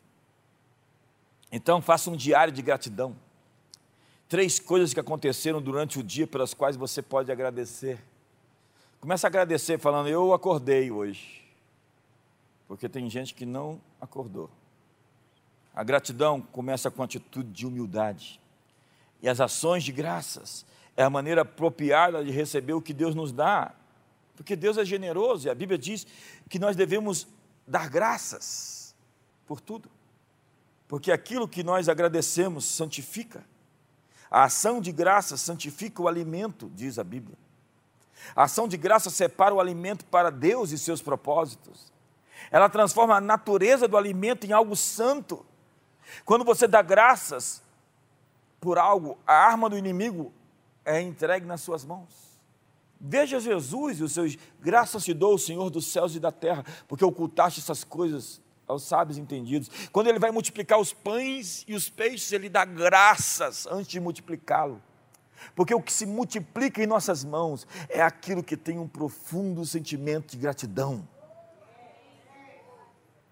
Então, 1.50 1.82
faça 1.82 2.10
um 2.10 2.16
diário 2.16 2.52
de 2.52 2.62
gratidão. 2.62 3.16
Três 4.28 4.58
coisas 4.58 4.94
que 4.94 5.00
aconteceram 5.00 5.60
durante 5.60 5.98
o 5.98 6.02
dia 6.02 6.26
pelas 6.26 6.54
quais 6.54 6.76
você 6.76 7.02
pode 7.02 7.30
agradecer. 7.30 8.02
Começa 9.00 9.26
a 9.26 9.28
agradecer 9.28 9.78
falando: 9.78 10.08
Eu 10.08 10.32
acordei 10.32 10.90
hoje 10.90 11.42
porque 12.72 12.88
tem 12.88 13.10
gente 13.10 13.34
que 13.34 13.44
não 13.44 13.78
acordou. 14.00 14.48
A 15.74 15.84
gratidão 15.84 16.40
começa 16.40 16.90
com 16.90 17.02
a 17.02 17.04
atitude 17.04 17.50
de 17.50 17.66
humildade. 17.66 18.40
E 19.20 19.28
as 19.28 19.42
ações 19.42 19.84
de 19.84 19.92
graças 19.92 20.64
é 20.96 21.02
a 21.02 21.10
maneira 21.10 21.42
apropriada 21.42 22.24
de 22.24 22.30
receber 22.30 22.74
o 22.74 22.82
que 22.82 22.92
Deus 22.92 23.14
nos 23.14 23.32
dá. 23.32 23.74
Porque 24.36 24.56
Deus 24.56 24.76
é 24.78 24.84
generoso 24.84 25.46
e 25.46 25.50
a 25.50 25.54
Bíblia 25.54 25.78
diz 25.78 26.06
que 26.48 26.58
nós 26.58 26.76
devemos 26.76 27.26
dar 27.66 27.88
graças 27.88 28.94
por 29.46 29.60
tudo. 29.60 29.90
Porque 30.88 31.10
aquilo 31.10 31.48
que 31.48 31.62
nós 31.62 31.88
agradecemos 31.88 32.64
santifica. 32.64 33.44
A 34.30 34.44
ação 34.44 34.80
de 34.80 34.92
graças 34.92 35.40
santifica 35.40 36.02
o 36.02 36.08
alimento, 36.08 36.70
diz 36.74 36.98
a 36.98 37.04
Bíblia. 37.04 37.36
A 38.34 38.44
ação 38.44 38.68
de 38.68 38.76
graça 38.76 39.10
separa 39.10 39.54
o 39.54 39.60
alimento 39.60 40.04
para 40.06 40.30
Deus 40.30 40.70
e 40.70 40.78
seus 40.78 41.02
propósitos. 41.02 41.92
Ela 42.50 42.68
transforma 42.68 43.16
a 43.16 43.20
natureza 43.20 43.88
do 43.88 43.96
alimento 43.96 44.46
em 44.46 44.52
algo 44.52 44.76
santo. 44.76 45.44
Quando 46.24 46.44
você 46.44 46.66
dá 46.66 46.82
graças 46.82 47.62
por 48.60 48.78
algo, 48.78 49.18
a 49.26 49.34
arma 49.34 49.68
do 49.68 49.76
inimigo 49.76 50.32
é 50.84 51.00
entregue 51.00 51.46
nas 51.46 51.60
suas 51.60 51.84
mãos. 51.84 52.32
Veja 53.00 53.40
Jesus 53.40 53.98
e 53.98 54.04
os 54.04 54.12
seus 54.12 54.38
graças 54.60 55.04
te 55.04 55.12
dou, 55.12 55.36
Senhor 55.36 55.68
dos 55.70 55.86
céus 55.86 56.14
e 56.14 56.20
da 56.20 56.30
terra, 56.30 56.64
porque 56.86 57.04
ocultaste 57.04 57.58
essas 57.58 57.82
coisas 57.82 58.40
aos 58.66 58.84
sábios 58.84 59.18
entendidos. 59.18 59.68
Quando 59.90 60.06
ele 60.06 60.18
vai 60.18 60.30
multiplicar 60.30 60.78
os 60.78 60.92
pães 60.92 61.64
e 61.66 61.74
os 61.74 61.88
peixes, 61.88 62.30
ele 62.32 62.48
dá 62.48 62.64
graças 62.64 63.66
antes 63.66 63.88
de 63.88 63.98
multiplicá-lo. 63.98 64.80
Porque 65.56 65.74
o 65.74 65.82
que 65.82 65.92
se 65.92 66.06
multiplica 66.06 66.82
em 66.82 66.86
nossas 66.86 67.24
mãos 67.24 67.66
é 67.88 68.00
aquilo 68.00 68.42
que 68.42 68.56
tem 68.56 68.78
um 68.78 68.86
profundo 68.86 69.66
sentimento 69.66 70.30
de 70.30 70.36
gratidão. 70.36 71.06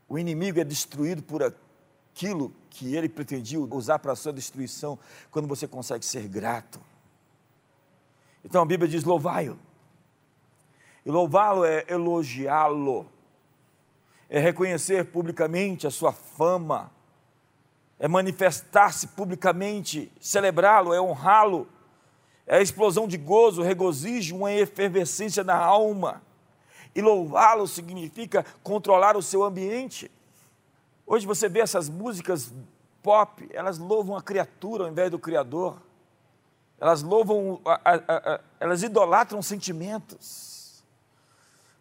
O 0.09 0.18
inimigo 0.18 0.59
é 0.59 0.64
destruído 0.64 1.22
por 1.22 1.42
aquilo 1.44 2.53
que 2.68 2.96
ele 2.96 3.09
pretendia 3.09 3.61
usar 3.61 4.01
para 4.01 4.12
a 4.12 4.16
sua 4.16 4.32
destruição, 4.32 4.98
quando 5.30 5.46
você 5.46 5.68
consegue 5.68 6.05
ser 6.05 6.26
grato. 6.26 6.80
Então 8.45 8.62
a 8.62 8.66
Bíblia 8.66 8.88
diz: 8.88 9.05
louvai-o. 9.05 9.59
E 11.05 11.11
louvá-lo 11.11 11.64
é 11.64 11.84
elogiá-lo, 11.88 13.07
é 14.28 14.38
reconhecer 14.38 15.07
publicamente 15.07 15.86
a 15.86 15.91
sua 15.91 16.12
fama, 16.12 16.91
é 17.99 18.07
manifestar-se 18.07 19.09
publicamente, 19.09 20.12
celebrá-lo, 20.20 20.93
é 20.93 21.01
honrá-lo, 21.01 21.66
é 22.47 22.57
a 22.57 22.62
explosão 22.62 23.09
de 23.09 23.16
gozo, 23.16 23.62
regozijo, 23.62 24.36
uma 24.36 24.53
efervescência 24.53 25.43
na 25.43 25.57
alma. 25.57 26.22
E 26.95 27.01
louvá-lo 27.01 27.66
significa 27.66 28.45
controlar 28.62 29.16
o 29.16 29.22
seu 29.22 29.45
ambiente. 29.45 30.11
Hoje 31.07 31.26
você 31.26 31.49
vê 31.49 31.61
essas 31.61 31.88
músicas 31.88 32.53
pop, 33.03 33.49
elas 33.53 33.78
louvam 33.78 34.16
a 34.16 34.22
criatura 34.22 34.84
ao 34.84 34.91
invés 34.91 35.11
do 35.11 35.18
Criador. 35.18 35.80
Elas 36.81 37.03
louvam, 37.03 37.61
a, 37.64 37.74
a, 37.85 38.35
a, 38.35 38.41
elas 38.59 38.83
idolatram 38.83 39.43
sentimentos. 39.43 40.83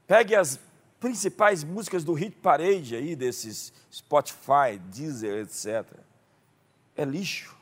Pegue 0.05 0.35
as 0.35 0.59
principais 0.99 1.63
músicas 1.63 2.03
do 2.03 2.13
hit 2.13 2.35
parade 2.35 2.95
aí, 2.95 3.15
desses 3.15 3.71
Spotify, 3.89 4.77
Deezer, 4.77 5.43
etc. 5.43 5.85
É 6.97 7.05
lixo. 7.05 7.57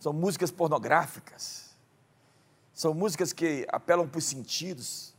São 0.00 0.12
músicas 0.12 0.50
pornográficas. 0.50 1.76
São 2.74 2.92
músicas 2.92 3.32
que 3.32 3.64
apelam 3.70 4.08
para 4.08 4.18
os 4.18 4.24
sentidos. 4.24 5.14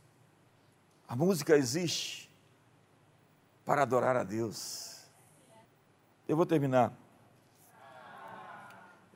A 1.08 1.16
música 1.16 1.56
existe 1.56 2.30
para 3.64 3.82
adorar 3.82 4.16
a 4.16 4.22
Deus. 4.22 5.06
Eu 6.28 6.36
vou 6.36 6.44
terminar. 6.44 6.92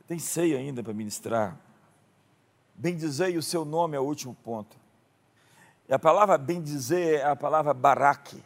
Tem 0.07 0.19
ceia 0.19 0.59
ainda 0.59 0.83
para 0.83 0.93
ministrar. 0.93 1.64
Bendizei 2.75 3.37
o 3.37 3.43
seu 3.43 3.65
nome 3.65 3.97
é 3.97 4.01
o 4.01 4.05
último 4.05 4.35
ponto. 4.35 4.77
E 5.89 5.95
a 5.95 5.99
palavra 5.99 6.37
bendizer 6.39 7.21
é 7.21 7.25
a 7.25 7.37
palavra 7.37 7.75
baraque, 7.75 8.43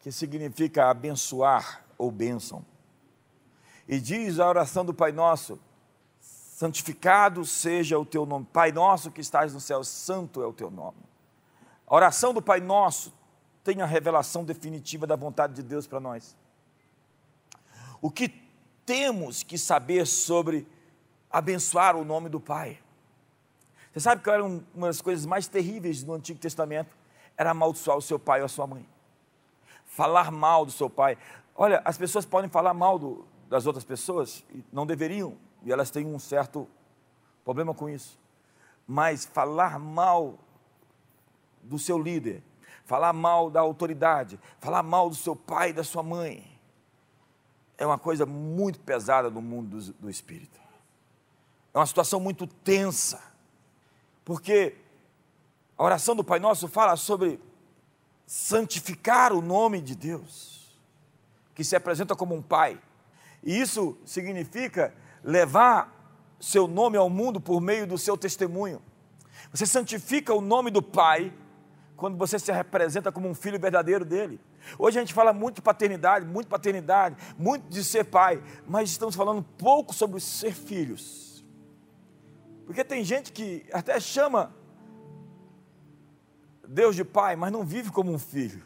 que 0.00 0.10
significa 0.10 0.90
abençoar 0.90 1.84
ou 1.96 2.10
bênção. 2.10 2.64
E 3.88 4.00
diz 4.00 4.38
a 4.38 4.48
oração 4.48 4.84
do 4.84 4.92
Pai 4.92 5.12
Nosso: 5.12 5.58
santificado 6.20 7.44
seja 7.44 7.98
o 7.98 8.04
teu 8.04 8.26
nome. 8.26 8.46
Pai 8.52 8.72
Nosso 8.72 9.10
que 9.10 9.20
estás 9.20 9.54
no 9.54 9.60
céu, 9.60 9.84
santo 9.84 10.42
é 10.42 10.46
o 10.46 10.52
teu 10.52 10.70
nome. 10.70 10.98
A 11.86 11.94
oração 11.94 12.34
do 12.34 12.42
Pai 12.42 12.60
Nosso 12.60 13.12
tem 13.62 13.80
a 13.80 13.86
revelação 13.86 14.44
definitiva 14.44 15.06
da 15.06 15.16
vontade 15.16 15.54
de 15.54 15.62
Deus 15.62 15.86
para 15.86 16.00
nós. 16.00 16.36
O 18.00 18.10
que 18.10 18.28
temos 18.84 19.42
que 19.42 19.56
saber 19.56 20.06
sobre 20.06 20.66
abençoar 21.30 21.96
o 21.96 22.04
nome 22.04 22.28
do 22.28 22.38
Pai? 22.38 22.78
Você 23.94 24.00
sabe 24.00 24.24
que 24.24 24.28
era 24.28 24.44
uma 24.44 24.88
das 24.88 25.00
coisas 25.00 25.24
mais 25.24 25.46
terríveis 25.46 26.02
do 26.02 26.12
Antigo 26.12 26.40
Testamento? 26.40 26.96
Era 27.36 27.52
amaldiçoar 27.52 27.96
o 27.96 28.02
seu 28.02 28.18
pai 28.18 28.40
ou 28.40 28.46
a 28.46 28.48
sua 28.48 28.66
mãe. 28.66 28.84
Falar 29.84 30.32
mal 30.32 30.66
do 30.66 30.72
seu 30.72 30.90
pai. 30.90 31.16
Olha, 31.54 31.80
as 31.84 31.96
pessoas 31.96 32.26
podem 32.26 32.50
falar 32.50 32.74
mal 32.74 32.98
do, 32.98 33.24
das 33.48 33.66
outras 33.66 33.84
pessoas, 33.84 34.44
e 34.52 34.64
não 34.72 34.84
deveriam, 34.84 35.36
e 35.62 35.70
elas 35.70 35.92
têm 35.92 36.04
um 36.06 36.18
certo 36.18 36.66
problema 37.44 37.72
com 37.72 37.88
isso. 37.88 38.18
Mas 38.84 39.26
falar 39.26 39.78
mal 39.78 40.40
do 41.62 41.78
seu 41.78 41.96
líder, 41.96 42.42
falar 42.84 43.12
mal 43.12 43.48
da 43.48 43.60
autoridade, 43.60 44.40
falar 44.58 44.82
mal 44.82 45.08
do 45.08 45.14
seu 45.14 45.36
pai 45.36 45.70
e 45.70 45.72
da 45.72 45.84
sua 45.84 46.02
mãe, 46.02 46.44
é 47.78 47.86
uma 47.86 47.98
coisa 47.98 48.26
muito 48.26 48.80
pesada 48.80 49.30
no 49.30 49.40
mundo 49.40 49.78
do, 49.78 49.92
do 49.92 50.10
espírito. 50.10 50.60
É 51.72 51.78
uma 51.78 51.86
situação 51.86 52.18
muito 52.18 52.44
tensa. 52.44 53.33
Porque 54.24 54.76
a 55.76 55.84
oração 55.84 56.16
do 56.16 56.24
Pai 56.24 56.38
Nosso 56.38 56.68
fala 56.68 56.96
sobre 56.96 57.40
santificar 58.26 59.32
o 59.32 59.42
nome 59.42 59.80
de 59.80 59.94
Deus, 59.94 60.78
que 61.54 61.62
se 61.62 61.76
apresenta 61.76 62.16
como 62.16 62.34
um 62.34 62.42
Pai. 62.42 62.80
E 63.42 63.58
isso 63.58 63.96
significa 64.04 64.94
levar 65.22 65.92
seu 66.40 66.66
nome 66.66 66.96
ao 66.96 67.10
mundo 67.10 67.40
por 67.40 67.60
meio 67.60 67.86
do 67.86 67.98
seu 67.98 68.16
testemunho. 68.16 68.80
Você 69.52 69.66
santifica 69.66 70.34
o 70.34 70.40
nome 70.40 70.70
do 70.70 70.82
Pai 70.82 71.32
quando 71.96 72.16
você 72.16 72.38
se 72.38 72.50
representa 72.52 73.12
como 73.12 73.28
um 73.28 73.34
filho 73.34 73.58
verdadeiro 73.58 74.04
dele. 74.04 74.40
Hoje 74.78 74.98
a 74.98 75.00
gente 75.00 75.14
fala 75.14 75.32
muito 75.32 75.56
de 75.56 75.62
paternidade, 75.62 76.26
muito 76.26 76.48
paternidade, 76.48 77.16
muito 77.38 77.68
de 77.68 77.84
ser 77.84 78.04
pai, 78.04 78.42
mas 78.66 78.90
estamos 78.90 79.14
falando 79.14 79.42
pouco 79.42 79.94
sobre 79.94 80.20
ser 80.20 80.52
filhos. 80.52 81.33
Porque 82.64 82.84
tem 82.84 83.04
gente 83.04 83.32
que 83.32 83.66
até 83.72 84.00
chama 84.00 84.54
Deus 86.66 86.96
de 86.96 87.04
pai, 87.04 87.36
mas 87.36 87.52
não 87.52 87.64
vive 87.64 87.90
como 87.90 88.12
um 88.12 88.18
filho. 88.18 88.64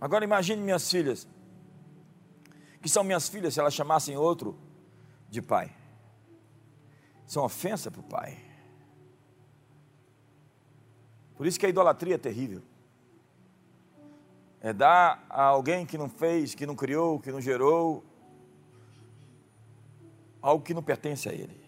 Agora 0.00 0.24
imagine 0.24 0.62
minhas 0.62 0.90
filhas, 0.90 1.28
que 2.80 2.88
são 2.88 3.04
minhas 3.04 3.28
filhas, 3.28 3.54
se 3.54 3.60
elas 3.60 3.74
chamassem 3.74 4.16
outro 4.16 4.58
de 5.28 5.42
pai. 5.42 5.74
Isso 7.26 7.38
é 7.38 7.42
ofensa 7.42 7.90
para 7.90 8.00
o 8.00 8.04
pai. 8.04 8.38
Por 11.36 11.46
isso 11.46 11.58
que 11.58 11.66
a 11.66 11.68
idolatria 11.68 12.16
é 12.16 12.18
terrível. 12.18 12.62
É 14.60 14.72
dar 14.72 15.24
a 15.28 15.44
alguém 15.44 15.86
que 15.86 15.96
não 15.96 16.08
fez, 16.08 16.54
que 16.54 16.66
não 16.66 16.74
criou, 16.74 17.20
que 17.20 17.32
não 17.32 17.40
gerou, 17.40 18.04
algo 20.40 20.64
que 20.64 20.74
não 20.74 20.82
pertence 20.82 21.28
a 21.28 21.32
Ele. 21.32 21.60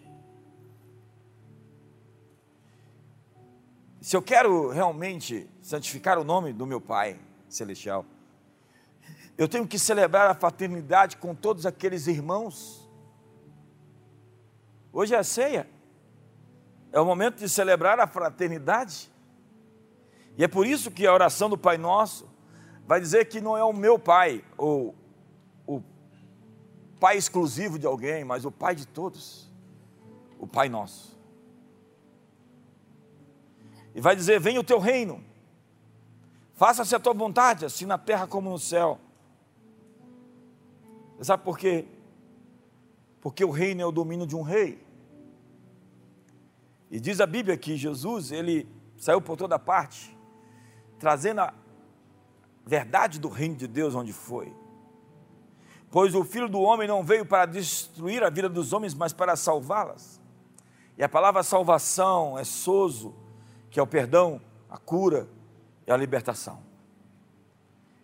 Se 4.01 4.17
eu 4.17 4.21
quero 4.21 4.69
realmente 4.69 5.49
santificar 5.61 6.19
o 6.19 6.23
nome 6.23 6.51
do 6.51 6.65
meu 6.65 6.81
Pai 6.81 7.17
Celestial, 7.47 8.05
eu 9.37 9.47
tenho 9.47 9.65
que 9.67 9.79
celebrar 9.79 10.29
a 10.29 10.35
fraternidade 10.35 11.17
com 11.17 11.33
todos 11.33 11.65
aqueles 11.65 12.05
irmãos. 12.07 12.87
Hoje 14.91 15.15
é 15.15 15.17
a 15.17 15.23
ceia, 15.23 15.69
é 16.91 16.99
o 16.99 17.05
momento 17.05 17.37
de 17.37 17.49
celebrar 17.49 17.99
a 17.99 18.05
fraternidade, 18.05 19.09
e 20.37 20.43
é 20.43 20.47
por 20.47 20.67
isso 20.67 20.91
que 20.91 21.07
a 21.07 21.13
oração 21.13 21.49
do 21.49 21.57
Pai 21.57 21.77
Nosso 21.77 22.29
vai 22.85 22.99
dizer 22.99 23.25
que 23.25 23.39
não 23.39 23.55
é 23.55 23.63
o 23.63 23.71
meu 23.73 23.97
Pai, 23.97 24.43
ou 24.57 24.93
pai 27.03 27.17
exclusivo 27.17 27.77
de 27.77 27.85
alguém, 27.85 28.23
mas 28.23 28.45
o 28.45 28.51
pai 28.51 28.73
de 28.73 28.87
todos, 28.87 29.51
o 30.39 30.47
Pai 30.47 30.69
Nosso. 30.69 31.19
E 33.93 33.99
vai 33.99 34.15
dizer: 34.15 34.39
Venha 34.39 34.61
o 34.61 34.63
teu 34.63 34.79
reino, 34.79 35.21
faça-se 36.53 36.95
a 36.95 36.99
tua 37.01 37.13
vontade, 37.13 37.65
assim 37.65 37.85
na 37.85 37.97
terra 37.97 38.25
como 38.25 38.49
no 38.49 38.57
céu. 38.57 39.01
Você 41.17 41.25
sabe 41.25 41.43
por 41.43 41.59
quê? 41.59 41.85
Porque 43.19 43.43
o 43.43 43.51
reino 43.51 43.81
é 43.81 43.85
o 43.85 43.91
domínio 43.91 44.25
de 44.25 44.37
um 44.37 44.41
rei. 44.41 44.81
E 46.89 47.01
diz 47.01 47.19
a 47.19 47.25
Bíblia 47.25 47.57
que 47.57 47.75
Jesus, 47.75 48.31
ele 48.31 48.65
saiu 48.95 49.21
por 49.21 49.35
toda 49.35 49.59
parte, 49.59 50.17
trazendo 50.97 51.41
a 51.41 51.53
verdade 52.65 53.19
do 53.19 53.27
reino 53.27 53.57
de 53.57 53.67
Deus 53.67 53.93
onde 53.93 54.13
foi. 54.13 54.62
Pois 55.93 56.15
o 56.15 56.23
filho 56.23 56.49
do 56.49 56.59
homem 56.59 56.87
não 56.87 57.03
veio 57.03 57.23
para 57.23 57.45
destruir 57.45 58.23
a 58.23 58.29
vida 58.31 58.49
dos 58.49 58.73
homens, 58.73 58.95
mas 58.95 59.13
para 59.13 59.35
salvá-las. 59.35 60.19
E 60.97 61.03
a 61.03 61.07
palavra 61.07 61.43
salvação 61.43 62.35
é 62.35 62.43
sozo, 62.43 63.13
que 63.69 63.79
é 63.79 63.83
o 63.83 63.85
perdão, 63.85 64.41
a 64.67 64.75
cura 64.79 65.29
e 65.85 65.91
a 65.91 65.95
libertação. 65.95 66.63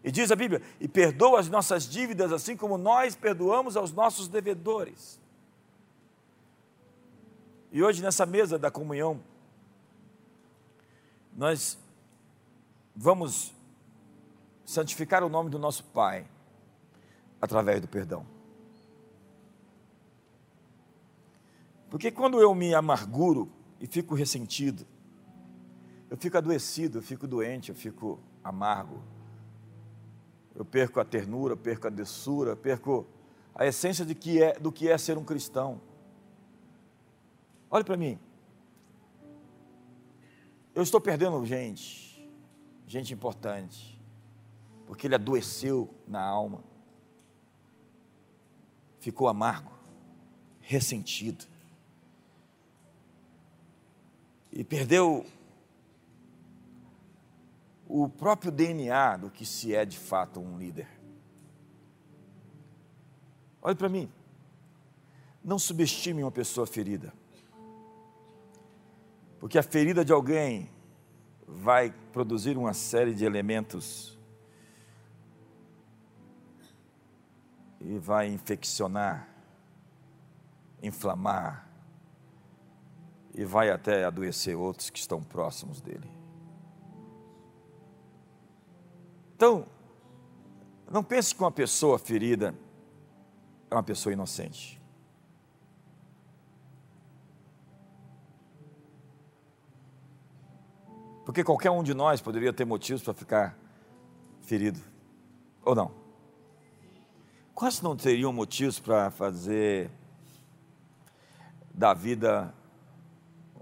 E 0.03 0.11
diz 0.11 0.29
a 0.29 0.35
Bíblia: 0.35 0.61
e 0.79 0.87
perdoa 0.87 1.39
as 1.39 1.49
nossas 1.49 1.89
dívidas, 1.89 2.31
assim 2.31 2.55
como 2.55 2.77
nós 2.77 3.15
perdoamos 3.15 3.75
aos 3.75 3.91
nossos 3.91 4.27
devedores. 4.27 5.19
E 7.71 7.81
hoje, 7.81 8.03
nessa 8.03 8.23
mesa 8.23 8.59
da 8.59 8.69
comunhão, 8.69 9.19
nós 11.35 11.75
vamos 12.95 13.51
santificar 14.63 15.23
o 15.23 15.29
nome 15.29 15.49
do 15.49 15.57
nosso 15.57 15.83
Pai 15.85 16.27
através 17.41 17.81
do 17.81 17.87
perdão. 17.87 18.25
Porque 21.89 22.11
quando 22.11 22.39
eu 22.39 22.53
me 22.53 22.73
amarguro 22.73 23.49
e 23.79 23.87
fico 23.87 24.13
ressentido, 24.13 24.85
eu 26.09 26.17
fico 26.17 26.37
adoecido, 26.37 26.99
eu 26.99 27.01
fico 27.01 27.27
doente, 27.27 27.69
eu 27.69 27.75
fico 27.75 28.19
amargo. 28.43 29.01
Eu 30.55 30.65
perco 30.65 30.99
a 30.99 31.05
ternura, 31.05 31.55
perco 31.55 31.87
a 31.87 31.89
doçura, 31.89 32.55
perco 32.55 33.07
a 33.55 33.65
essência 33.65 34.05
de 34.05 34.13
que 34.13 34.41
é, 34.41 34.59
do 34.59 34.71
que 34.71 34.89
é 34.89 34.97
ser 34.97 35.17
um 35.17 35.23
cristão. 35.23 35.81
Olhe 37.69 37.83
para 37.83 37.97
mim. 37.97 38.19
Eu 40.75 40.83
estou 40.83 41.01
perdendo 41.01 41.43
gente, 41.45 42.29
gente 42.85 43.13
importante, 43.13 43.99
porque 44.85 45.07
ele 45.07 45.15
adoeceu 45.15 45.89
na 46.07 46.21
alma 46.21 46.68
ficou 48.99 49.27
amargo, 49.27 49.71
ressentido. 50.61 51.45
e 54.51 54.63
perdeu 54.63 55.25
o 57.87 58.09
próprio 58.09 58.51
DNA 58.51 59.15
do 59.15 59.29
que 59.29 59.45
se 59.45 59.73
é 59.73 59.85
de 59.85 59.97
fato 59.97 60.39
um 60.39 60.57
líder. 60.57 60.87
Olhe 63.61 63.75
para 63.75 63.87
mim. 63.87 64.11
Não 65.41 65.57
subestime 65.57 66.23
uma 66.23 66.31
pessoa 66.31 66.67
ferida. 66.67 67.13
Porque 69.39 69.57
a 69.57 69.63
ferida 69.63 70.03
de 70.03 70.11
alguém 70.11 70.69
vai 71.47 71.91
produzir 72.11 72.57
uma 72.57 72.73
série 72.73 73.13
de 73.13 73.23
elementos 73.23 74.18
e 77.79 77.97
vai 77.97 78.27
infeccionar, 78.27 79.27
inflamar 80.81 81.67
e 83.33 83.45
vai 83.45 83.69
até 83.69 84.05
adoecer 84.05 84.55
outros 84.55 84.89
que 84.89 84.99
estão 84.99 85.21
próximos 85.23 85.81
dele. 85.81 86.09
Então, 89.35 89.65
não 90.91 91.03
pense 91.03 91.33
que 91.33 91.41
uma 91.41 91.51
pessoa 91.51 91.97
ferida 91.97 92.53
é 93.69 93.75
uma 93.75 93.83
pessoa 93.83 94.11
inocente. 94.11 94.79
Porque 101.23 101.43
qualquer 101.43 101.69
um 101.69 101.83
de 101.83 101.93
nós 101.93 102.19
poderia 102.19 102.51
ter 102.51 102.65
motivos 102.65 103.03
para 103.03 103.13
ficar 103.13 103.57
ferido, 104.41 104.81
ou 105.63 105.75
não? 105.75 105.98
Quais 107.59 107.81
não 107.81 107.93
teriam 107.93 108.31
motivos 108.31 108.79
para 108.79 109.11
fazer 109.11 109.91
da 111.73 111.93
vida 111.93 112.55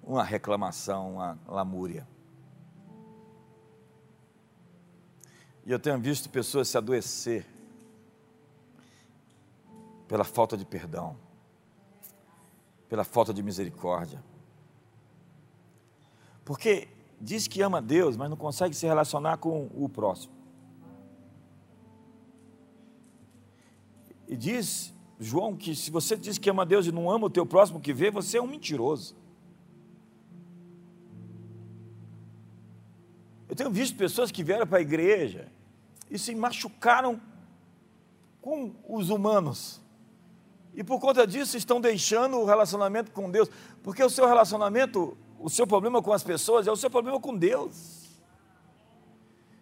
uma 0.03 0.23
reclamação, 0.23 1.15
uma 1.15 1.39
lamúria? 1.47 2.07
E 5.65 5.71
eu 5.71 5.79
tenho 5.79 5.99
visto 5.99 6.29
pessoas 6.29 6.67
se 6.67 6.77
adoecer 6.77 7.43
pela 10.07 10.23
falta 10.23 10.55
de 10.55 10.63
perdão, 10.63 11.17
pela 12.87 13.03
falta 13.03 13.33
de 13.33 13.41
misericórdia. 13.41 14.23
Porque 16.45 16.87
diz 17.19 17.47
que 17.47 17.63
ama 17.63 17.81
Deus, 17.81 18.15
mas 18.15 18.29
não 18.29 18.37
consegue 18.37 18.75
se 18.75 18.85
relacionar 18.85 19.37
com 19.37 19.71
o 19.73 19.89
próximo. 19.89 20.36
E 24.27 24.35
diz 24.35 24.93
João 25.19 25.55
que 25.55 25.75
se 25.75 25.89
você 25.89 26.15
diz 26.15 26.37
que 26.37 26.49
ama 26.49 26.65
Deus 26.65 26.85
e 26.85 26.91
não 26.91 27.09
ama 27.09 27.27
o 27.27 27.29
teu 27.29 27.45
próximo 27.45 27.79
que 27.79 27.93
vê, 27.93 28.11
você 28.11 28.37
é 28.37 28.41
um 28.41 28.47
mentiroso. 28.47 29.15
Eu 33.49 33.55
tenho 33.55 33.71
visto 33.71 33.97
pessoas 33.97 34.31
que 34.31 34.43
vieram 34.43 34.67
para 34.67 34.79
a 34.79 34.81
igreja 34.81 35.51
e 36.11 36.19
se 36.19 36.35
machucaram 36.35 37.19
com 38.41 38.73
os 38.87 39.09
humanos. 39.09 39.81
E 40.73 40.83
por 40.83 40.99
conta 40.99 41.25
disso 41.25 41.57
estão 41.57 41.81
deixando 41.81 42.37
o 42.37 42.45
relacionamento 42.45 43.11
com 43.11 43.31
Deus, 43.31 43.49
porque 43.81 44.03
o 44.03 44.09
seu 44.09 44.27
relacionamento, 44.27 45.17
o 45.39 45.49
seu 45.49 45.65
problema 45.65 46.03
com 46.03 46.13
as 46.13 46.23
pessoas 46.23 46.67
é 46.67 46.71
o 46.71 46.75
seu 46.75 46.89
problema 46.89 47.19
com 47.19 47.35
Deus. 47.35 48.19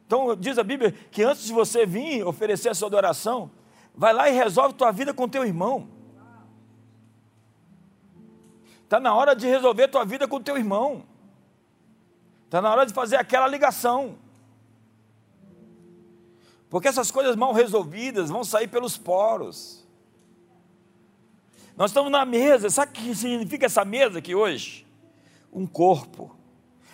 Então 0.05 0.35
diz 0.35 0.57
a 0.57 0.63
Bíblia 0.63 0.91
que 0.91 1.23
antes 1.23 1.45
de 1.45 1.53
você 1.53 1.85
vir 1.85 2.25
oferecer 2.25 2.69
a 2.69 2.75
sua 2.75 2.87
adoração, 2.87 3.49
vai 3.95 4.13
lá 4.13 4.29
e 4.29 4.33
resolve 4.33 4.73
tua 4.75 4.91
vida 4.91 5.13
com 5.13 5.27
teu 5.27 5.45
irmão. 5.45 5.87
Está 8.83 8.99
na 8.99 9.13
hora 9.15 9.35
de 9.35 9.47
resolver 9.47 9.87
tua 9.87 10.05
vida 10.05 10.27
com 10.27 10.41
teu 10.41 10.57
irmão. 10.57 11.03
Está 12.45 12.61
na 12.61 12.71
hora 12.71 12.85
de 12.85 12.93
fazer 12.93 13.15
aquela 13.15 13.47
ligação. 13.47 14.17
Porque 16.69 16.87
essas 16.87 17.09
coisas 17.09 17.35
mal 17.35 17.53
resolvidas 17.53 18.29
vão 18.29 18.43
sair 18.43 18.67
pelos 18.67 18.97
poros. 18.97 19.85
Nós 21.75 21.91
estamos 21.91 22.11
na 22.11 22.25
mesa, 22.25 22.69
sabe 22.69 22.91
o 22.91 22.95
que 22.95 23.15
significa 23.15 23.65
essa 23.65 23.83
mesa 23.83 24.19
aqui 24.19 24.33
hoje? 24.33 24.85
Um 25.51 25.65
corpo. 25.65 26.35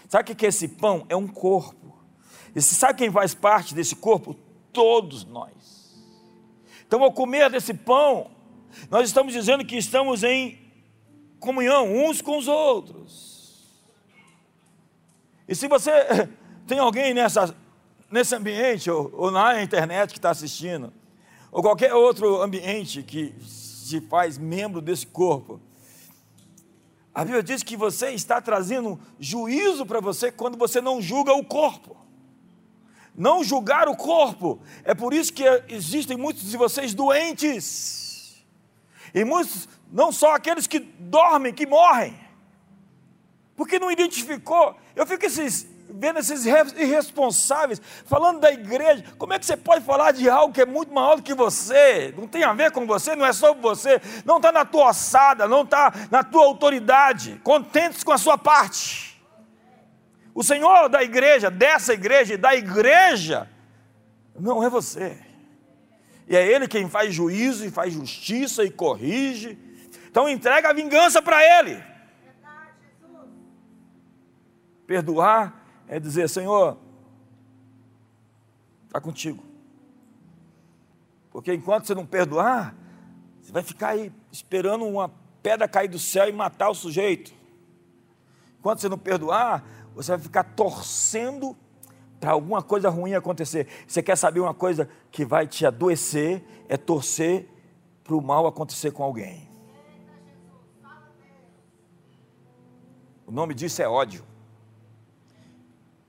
Sabe 0.07 0.31
o 0.31 0.35
que 0.35 0.45
é 0.45 0.49
esse 0.49 0.67
pão? 0.67 1.05
É 1.09 1.15
um 1.15 1.27
corpo. 1.27 1.95
E 2.55 2.61
sabe 2.61 2.99
quem 2.99 3.11
faz 3.11 3.33
parte 3.33 3.75
desse 3.75 3.95
corpo? 3.95 4.35
Todos 4.73 5.25
nós. 5.25 5.80
Então, 6.91 7.05
ao 7.05 7.11
comer 7.13 7.49
desse 7.49 7.73
pão, 7.73 8.29
nós 8.89 9.07
estamos 9.07 9.31
dizendo 9.31 9.63
que 9.63 9.77
estamos 9.77 10.25
em 10.25 10.59
comunhão 11.39 11.89
uns 11.89 12.21
com 12.21 12.37
os 12.37 12.49
outros. 12.49 13.65
E 15.47 15.55
se 15.55 15.69
você 15.69 15.89
tem 16.67 16.79
alguém 16.79 17.13
nessa 17.13 17.55
nesse 18.11 18.35
ambiente, 18.35 18.91
ou, 18.91 19.09
ou 19.13 19.31
na 19.31 19.63
internet 19.63 20.11
que 20.11 20.17
está 20.17 20.31
assistindo, 20.31 20.91
ou 21.49 21.61
qualquer 21.61 21.93
outro 21.93 22.41
ambiente 22.41 23.01
que 23.03 23.33
se 23.41 24.01
faz 24.01 24.37
membro 24.37 24.81
desse 24.81 25.07
corpo, 25.07 25.61
a 27.15 27.23
Bíblia 27.23 27.41
diz 27.41 27.63
que 27.63 27.77
você 27.77 28.09
está 28.09 28.41
trazendo 28.41 28.99
juízo 29.17 29.85
para 29.85 30.01
você 30.01 30.29
quando 30.29 30.57
você 30.57 30.81
não 30.81 31.01
julga 31.01 31.31
o 31.31 31.45
corpo. 31.45 32.00
Não 33.21 33.43
julgar 33.43 33.87
o 33.87 33.95
corpo. 33.95 34.59
É 34.83 34.95
por 34.95 35.13
isso 35.13 35.31
que 35.31 35.43
existem 35.69 36.17
muitos 36.17 36.49
de 36.49 36.57
vocês 36.57 36.95
doentes. 36.95 38.43
E 39.13 39.23
muitos, 39.23 39.69
não 39.91 40.11
só 40.11 40.33
aqueles 40.33 40.65
que 40.65 40.79
dormem, 40.79 41.53
que 41.53 41.67
morrem. 41.67 42.19
Porque 43.55 43.77
não 43.77 43.91
identificou. 43.91 44.75
Eu 44.95 45.05
fico 45.05 45.23
esses 45.23 45.69
vendo 45.93 46.17
esses 46.17 46.47
irresponsáveis 46.47 47.79
falando 48.07 48.39
da 48.39 48.51
igreja. 48.51 49.03
Como 49.19 49.33
é 49.33 49.37
que 49.37 49.45
você 49.45 49.55
pode 49.55 49.85
falar 49.85 50.13
de 50.13 50.27
algo 50.27 50.51
que 50.51 50.61
é 50.61 50.65
muito 50.65 50.91
maior 50.91 51.17
do 51.17 51.21
que 51.21 51.35
você? 51.35 52.11
Não 52.17 52.27
tem 52.27 52.43
a 52.43 52.53
ver 52.53 52.71
com 52.71 52.87
você, 52.87 53.15
não 53.15 53.25
é 53.25 53.33
sobre 53.33 53.61
você, 53.61 54.01
não 54.25 54.37
está 54.37 54.51
na 54.51 54.65
tua 54.65 54.89
ossada, 54.89 55.47
não 55.47 55.61
está 55.61 55.93
na 56.09 56.23
tua 56.23 56.45
autoridade. 56.45 57.39
Contente 57.43 58.03
com 58.03 58.13
a 58.13 58.17
sua 58.17 58.35
parte. 58.35 59.10
O 60.33 60.43
Senhor 60.43 60.87
da 60.87 61.03
igreja, 61.03 61.51
dessa 61.51 61.93
igreja 61.93 62.33
e 62.33 62.37
da 62.37 62.55
igreja, 62.55 63.49
não 64.39 64.63
é 64.63 64.69
você. 64.69 65.17
E 66.27 66.35
é 66.35 66.47
Ele 66.47 66.67
quem 66.67 66.89
faz 66.89 67.13
juízo 67.13 67.65
e 67.65 67.71
faz 67.71 67.93
justiça 67.93 68.63
e 68.63 68.71
corrige. 68.71 69.57
Então 70.09 70.29
entrega 70.29 70.69
a 70.69 70.73
vingança 70.73 71.21
para 71.21 71.43
Ele. 71.59 71.83
Perdoar 74.87 75.65
é 75.87 75.99
dizer: 75.99 76.29
Senhor, 76.29 76.77
está 78.87 78.99
contigo. 78.99 79.43
Porque 81.31 81.53
enquanto 81.53 81.85
você 81.85 81.95
não 81.95 82.05
perdoar, 82.05 82.75
você 83.41 83.51
vai 83.51 83.63
ficar 83.63 83.89
aí 83.89 84.11
esperando 84.31 84.85
uma 84.85 85.09
pedra 85.41 85.67
cair 85.67 85.87
do 85.87 85.99
céu 85.99 86.27
e 86.27 86.31
matar 86.31 86.69
o 86.69 86.75
sujeito. 86.75 87.33
Enquanto 88.59 88.79
você 88.79 88.89
não 88.89 88.97
perdoar, 88.97 89.63
você 89.95 90.11
vai 90.11 90.19
ficar 90.19 90.43
torcendo 90.43 91.55
para 92.19 92.31
alguma 92.31 92.61
coisa 92.61 92.89
ruim 92.89 93.13
acontecer. 93.13 93.67
Você 93.87 94.01
quer 94.01 94.15
saber 94.15 94.39
uma 94.39 94.53
coisa 94.53 94.89
que 95.11 95.25
vai 95.25 95.47
te 95.47 95.65
adoecer? 95.65 96.43
É 96.69 96.77
torcer 96.77 97.47
para 98.03 98.15
o 98.15 98.21
mal 98.21 98.47
acontecer 98.47 98.91
com 98.91 99.03
alguém. 99.03 99.49
O 103.25 103.31
nome 103.31 103.53
disso 103.53 103.81
é 103.81 103.87
ódio 103.87 104.25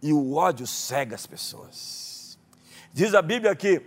e 0.02 0.12
o 0.12 0.34
ódio 0.34 0.66
cega 0.66 1.14
as 1.14 1.26
pessoas. 1.26 2.38
Diz 2.92 3.14
a 3.14 3.22
Bíblia 3.22 3.54
que 3.54 3.86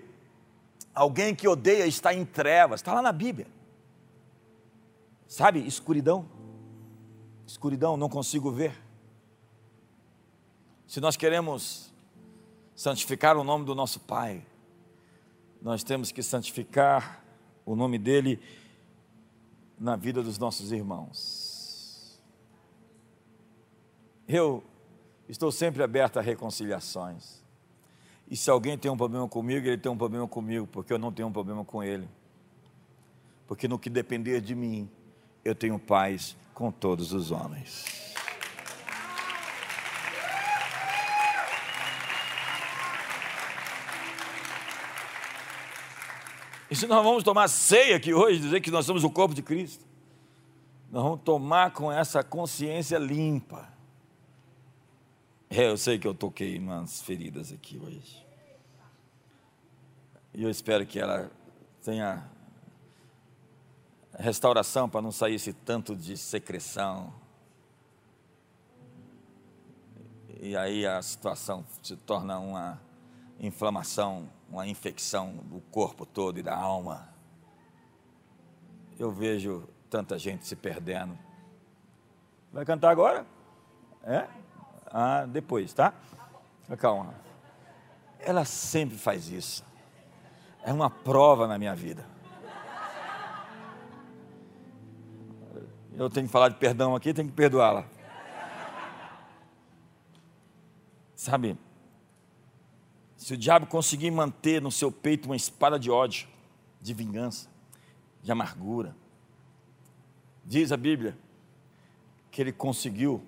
alguém 0.94 1.36
que 1.36 1.48
odeia 1.48 1.86
está 1.86 2.14
em 2.14 2.24
trevas, 2.24 2.80
está 2.80 2.94
lá 2.94 3.02
na 3.02 3.12
Bíblia. 3.12 3.48
Sabe, 5.28 5.60
escuridão. 5.68 6.26
Escuridão, 7.46 7.98
não 7.98 8.08
consigo 8.08 8.50
ver. 8.50 8.85
Se 10.88 11.00
nós 11.00 11.16
queremos 11.16 11.92
santificar 12.76 13.38
o 13.38 13.44
nome 13.44 13.66
do 13.66 13.74
nosso 13.74 14.00
Pai, 14.00 14.46
nós 15.62 15.84
temos 15.84 16.12
que 16.12 16.22
santificar 16.22 17.24
o 17.66 17.76
nome 17.76 17.98
dele 17.98 18.40
na 19.80 19.96
vida 19.96 20.22
dos 20.22 20.38
nossos 20.38 20.72
irmãos. 20.72 22.20
Eu 24.28 24.64
Estou 25.28 25.52
sempre 25.52 25.82
aberto 25.82 26.18
a 26.18 26.22
reconciliações. 26.22 27.44
E 28.30 28.36
se 28.36 28.50
alguém 28.50 28.78
tem 28.78 28.92
um 28.92 28.98
problema 28.98 29.28
comigo, 29.28 29.68
ele 29.68 29.78
tem 29.78 29.92
um 29.92 29.98
problema 29.98 30.28
comigo, 30.28 30.68
porque 30.68 30.94
eu 30.94 31.00
não 31.00 31.12
tenho 31.12 31.28
um 31.28 31.32
problema 31.32 31.66
com 31.66 31.84
ele. 31.84 32.08
Porque 33.48 33.68
no 33.68 33.78
que 33.78 33.90
depender 33.90 34.42
de 34.42 34.56
mim, 34.56 34.90
eu 35.44 35.56
tenho 35.56 35.78
paz 35.80 36.36
com 36.54 36.72
todos 36.72 37.12
os 37.12 37.32
homens. 37.32 38.05
E 46.70 46.76
se 46.76 46.88
nós 46.88 47.04
vamos 47.04 47.24
tomar 47.24 47.48
ceia 47.48 47.96
aqui 47.96 48.14
hoje, 48.14 48.40
dizer 48.40 48.62
que 48.62 48.72
nós 48.72 48.86
somos 48.86 49.04
o 49.04 49.10
corpo 49.10 49.36
de 49.36 49.42
Cristo, 49.42 49.86
nós 50.92 51.04
vamos 51.04 51.22
tomar 51.22 51.72
com 51.72 51.92
essa 51.92 52.24
consciência 52.24 52.98
limpa 52.98 53.68
É, 55.50 55.70
eu 55.70 55.78
sei 55.78 56.00
que 56.00 56.08
eu 56.08 56.14
toquei 56.14 56.58
umas 56.58 57.02
feridas 57.02 57.52
aqui 57.52 57.78
hoje. 57.78 58.26
E 60.34 60.44
eu 60.44 60.50
espero 60.50 60.86
que 60.86 61.00
ela 61.00 61.32
tenha 61.84 62.28
restauração 64.18 64.90
para 64.90 65.02
não 65.02 65.12
sair 65.12 65.36
esse 65.36 65.54
tanto 65.54 65.96
de 65.96 66.18
secreção. 66.18 67.14
E 70.42 70.56
aí 70.58 70.86
a 70.86 71.02
situação 71.02 71.66
se 71.82 71.96
torna 71.96 72.40
uma 72.40 72.82
inflamação, 73.40 74.30
uma 74.50 74.68
infecção 74.68 75.38
do 75.44 75.60
corpo 75.72 76.06
todo 76.06 76.40
e 76.40 76.44
da 76.44 76.56
alma. 76.56 77.10
Eu 78.98 79.12
vejo 79.12 79.68
tanta 79.90 80.18
gente 80.18 80.46
se 80.46 80.56
perdendo. 80.56 81.18
Vai 82.52 82.66
cantar 82.66 82.90
agora? 82.90 83.26
É? 84.04 84.28
Ah, 84.88 85.26
depois, 85.26 85.74
tá? 85.74 85.94
Calma. 86.78 87.14
Ela 88.20 88.46
sempre 88.46 88.98
faz 88.98 89.30
isso. 89.30 89.64
É 90.64 90.72
uma 90.72 90.90
prova 90.90 91.48
na 91.48 91.58
minha 91.58 91.76
vida. 91.76 92.06
Eu 95.98 96.10
tenho 96.10 96.26
que 96.26 96.32
falar 96.32 96.50
de 96.50 96.56
perdão 96.56 96.96
aqui, 96.96 97.14
tenho 97.14 97.28
que 97.28 97.34
perdoá-la. 97.34 97.86
Sabe, 101.16 101.58
se 103.26 103.34
o 103.34 103.38
diabo 103.38 103.66
conseguir 103.66 104.12
manter 104.12 104.62
no 104.62 104.72
seu 104.72 104.92
peito 104.92 105.26
uma 105.26 105.36
espada 105.36 105.80
de 105.80 105.90
ódio, 105.90 106.28
de 106.80 106.94
vingança, 106.94 107.50
de 108.22 108.32
amargura, 108.32 108.96
diz 110.46 110.72
a 110.72 110.78
Bíblia 110.78 111.18
que 112.30 112.40
ele 112.40 112.54
conseguiu 112.54 113.26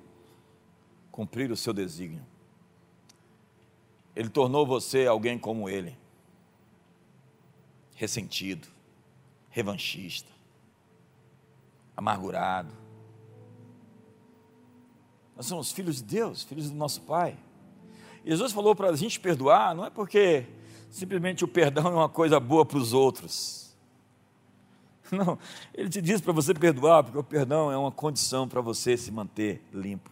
cumprir 1.12 1.50
o 1.50 1.58
seu 1.58 1.74
desígnio. 1.74 2.24
Ele 4.16 4.30
tornou 4.30 4.68
você 4.68 5.08
alguém 5.08 5.40
como 5.40 5.68
ele, 5.68 5.98
ressentido, 7.96 8.68
revanchista, 9.50 10.32
amargurado. 11.96 12.72
Nós 15.36 15.48
somos 15.48 15.72
filhos 15.72 15.96
de 15.96 16.04
Deus, 16.04 16.44
filhos 16.44 16.70
do 16.70 16.76
nosso 16.76 17.02
Pai. 17.02 17.36
Jesus 18.28 18.52
falou 18.52 18.76
para 18.76 18.90
a 18.90 18.96
gente 18.96 19.22
perdoar, 19.22 19.74
não 19.74 19.86
é 19.86 19.90
porque 19.90 20.46
simplesmente 20.90 21.46
o 21.46 21.48
perdão 21.48 21.88
é 21.88 21.92
uma 21.92 22.10
coisa 22.10 22.42
boa 22.42 22.66
para 22.66 22.78
os 22.78 22.92
outros. 22.92 23.74
Não, 25.10 25.40
ele 25.74 25.88
te 25.88 26.02
diz 26.02 26.20
para 26.20 26.34
você 26.34 26.54
perdoar, 26.54 27.02
porque 27.02 27.18
o 27.18 27.24
perdão 27.24 27.72
é 27.72 27.78
uma 27.78 27.94
condição 27.94 28.46
para 28.46 28.60
você 28.60 28.98
se 28.98 29.10
manter 29.10 29.64
limpo. 29.74 30.12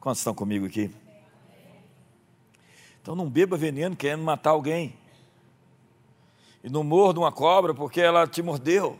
Quantos 0.00 0.20
estão 0.20 0.34
comigo 0.34 0.64
aqui? 0.64 0.90
Então 3.02 3.14
não 3.14 3.28
beba 3.28 3.54
veneno 3.54 3.94
querendo 3.94 4.22
matar 4.22 4.50
alguém. 4.50 4.96
E 6.64 6.70
não 6.70 6.82
morda 6.82 7.20
uma 7.20 7.30
cobra 7.30 7.74
porque 7.74 8.00
ela 8.00 8.26
te 8.26 8.40
mordeu. 8.40 8.98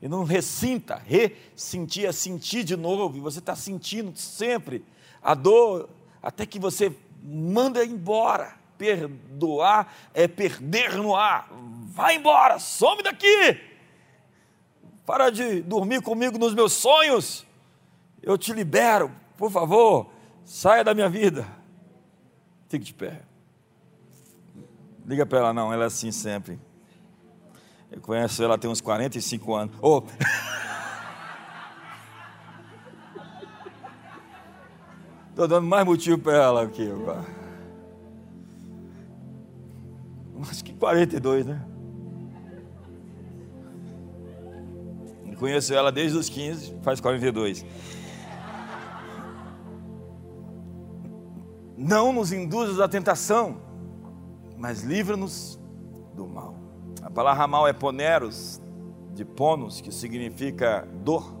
E 0.00 0.06
não 0.06 0.22
ressinta, 0.22 1.02
ressentir 1.04 2.06
é 2.06 2.12
sentir 2.12 2.62
de 2.62 2.76
novo, 2.76 3.16
e 3.16 3.20
você 3.20 3.40
está 3.40 3.56
sentindo 3.56 4.16
sempre 4.16 4.84
a 5.22 5.34
dor, 5.34 5.88
até 6.22 6.46
que 6.46 6.58
você 6.58 6.94
manda 7.22 7.84
embora. 7.84 8.58
Perdoar 8.78 9.92
é 10.14 10.26
perder 10.26 10.96
no 10.96 11.14
ar. 11.14 11.48
Vai 11.88 12.16
embora, 12.16 12.58
some 12.58 13.02
daqui. 13.02 13.60
Para 15.04 15.28
de 15.28 15.60
dormir 15.60 16.00
comigo 16.00 16.38
nos 16.38 16.54
meus 16.54 16.72
sonhos. 16.72 17.46
Eu 18.22 18.38
te 18.38 18.52
libero, 18.52 19.10
por 19.36 19.50
favor, 19.50 20.10
saia 20.44 20.82
da 20.82 20.94
minha 20.94 21.08
vida. 21.08 21.46
Fique 22.68 22.86
de 22.86 22.94
pé. 22.94 23.20
Liga 25.06 25.26
para 25.26 25.38
ela, 25.38 25.52
não, 25.52 25.72
ela 25.72 25.84
é 25.84 25.86
assim 25.86 26.12
sempre. 26.12 26.58
Eu 27.90 28.00
conheço 28.00 28.42
ela 28.42 28.56
tem 28.56 28.70
uns 28.70 28.80
45 28.80 29.54
anos. 29.54 29.76
Oh. 29.82 30.02
Estou 35.30 35.48
dando 35.48 35.66
mais 35.66 35.86
motivo 35.86 36.18
para 36.18 36.36
ela 36.36 36.62
aqui 36.62 36.90
agora. 36.90 37.24
Acho 40.48 40.64
que 40.64 40.72
42, 40.74 41.46
né? 41.46 41.66
Conheço 45.40 45.72
ela 45.72 45.90
desde 45.90 46.18
os 46.18 46.28
15, 46.28 46.74
faz 46.82 47.00
42. 47.00 47.64
Não 51.78 52.12
nos 52.12 52.30
induzas 52.30 52.78
à 52.78 52.86
tentação, 52.86 53.56
mas 54.58 54.82
livra-nos 54.82 55.58
do 56.14 56.26
mal. 56.26 56.54
A 57.00 57.10
palavra 57.10 57.46
mal 57.46 57.66
é 57.66 57.72
poneros, 57.72 58.60
de 59.14 59.24
ponos, 59.24 59.80
que 59.80 59.90
significa 59.90 60.86
dor, 61.02 61.34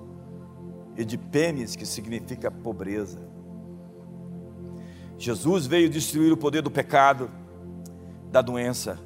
e 0.96 1.04
de 1.04 1.18
pênis, 1.18 1.76
que 1.76 1.84
significa 1.84 2.50
pobreza. 2.50 3.29
Jesus 5.20 5.66
veio 5.66 5.90
destruir 5.90 6.32
o 6.32 6.36
poder 6.36 6.62
do 6.62 6.70
pecado, 6.70 7.30
da 8.32 8.40
doença, 8.40 8.98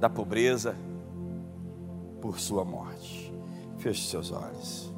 da 0.00 0.10
pobreza, 0.10 0.74
por 2.20 2.40
sua 2.40 2.64
morte. 2.64 3.32
Feche 3.78 4.08
seus 4.08 4.32
olhos. 4.32 4.89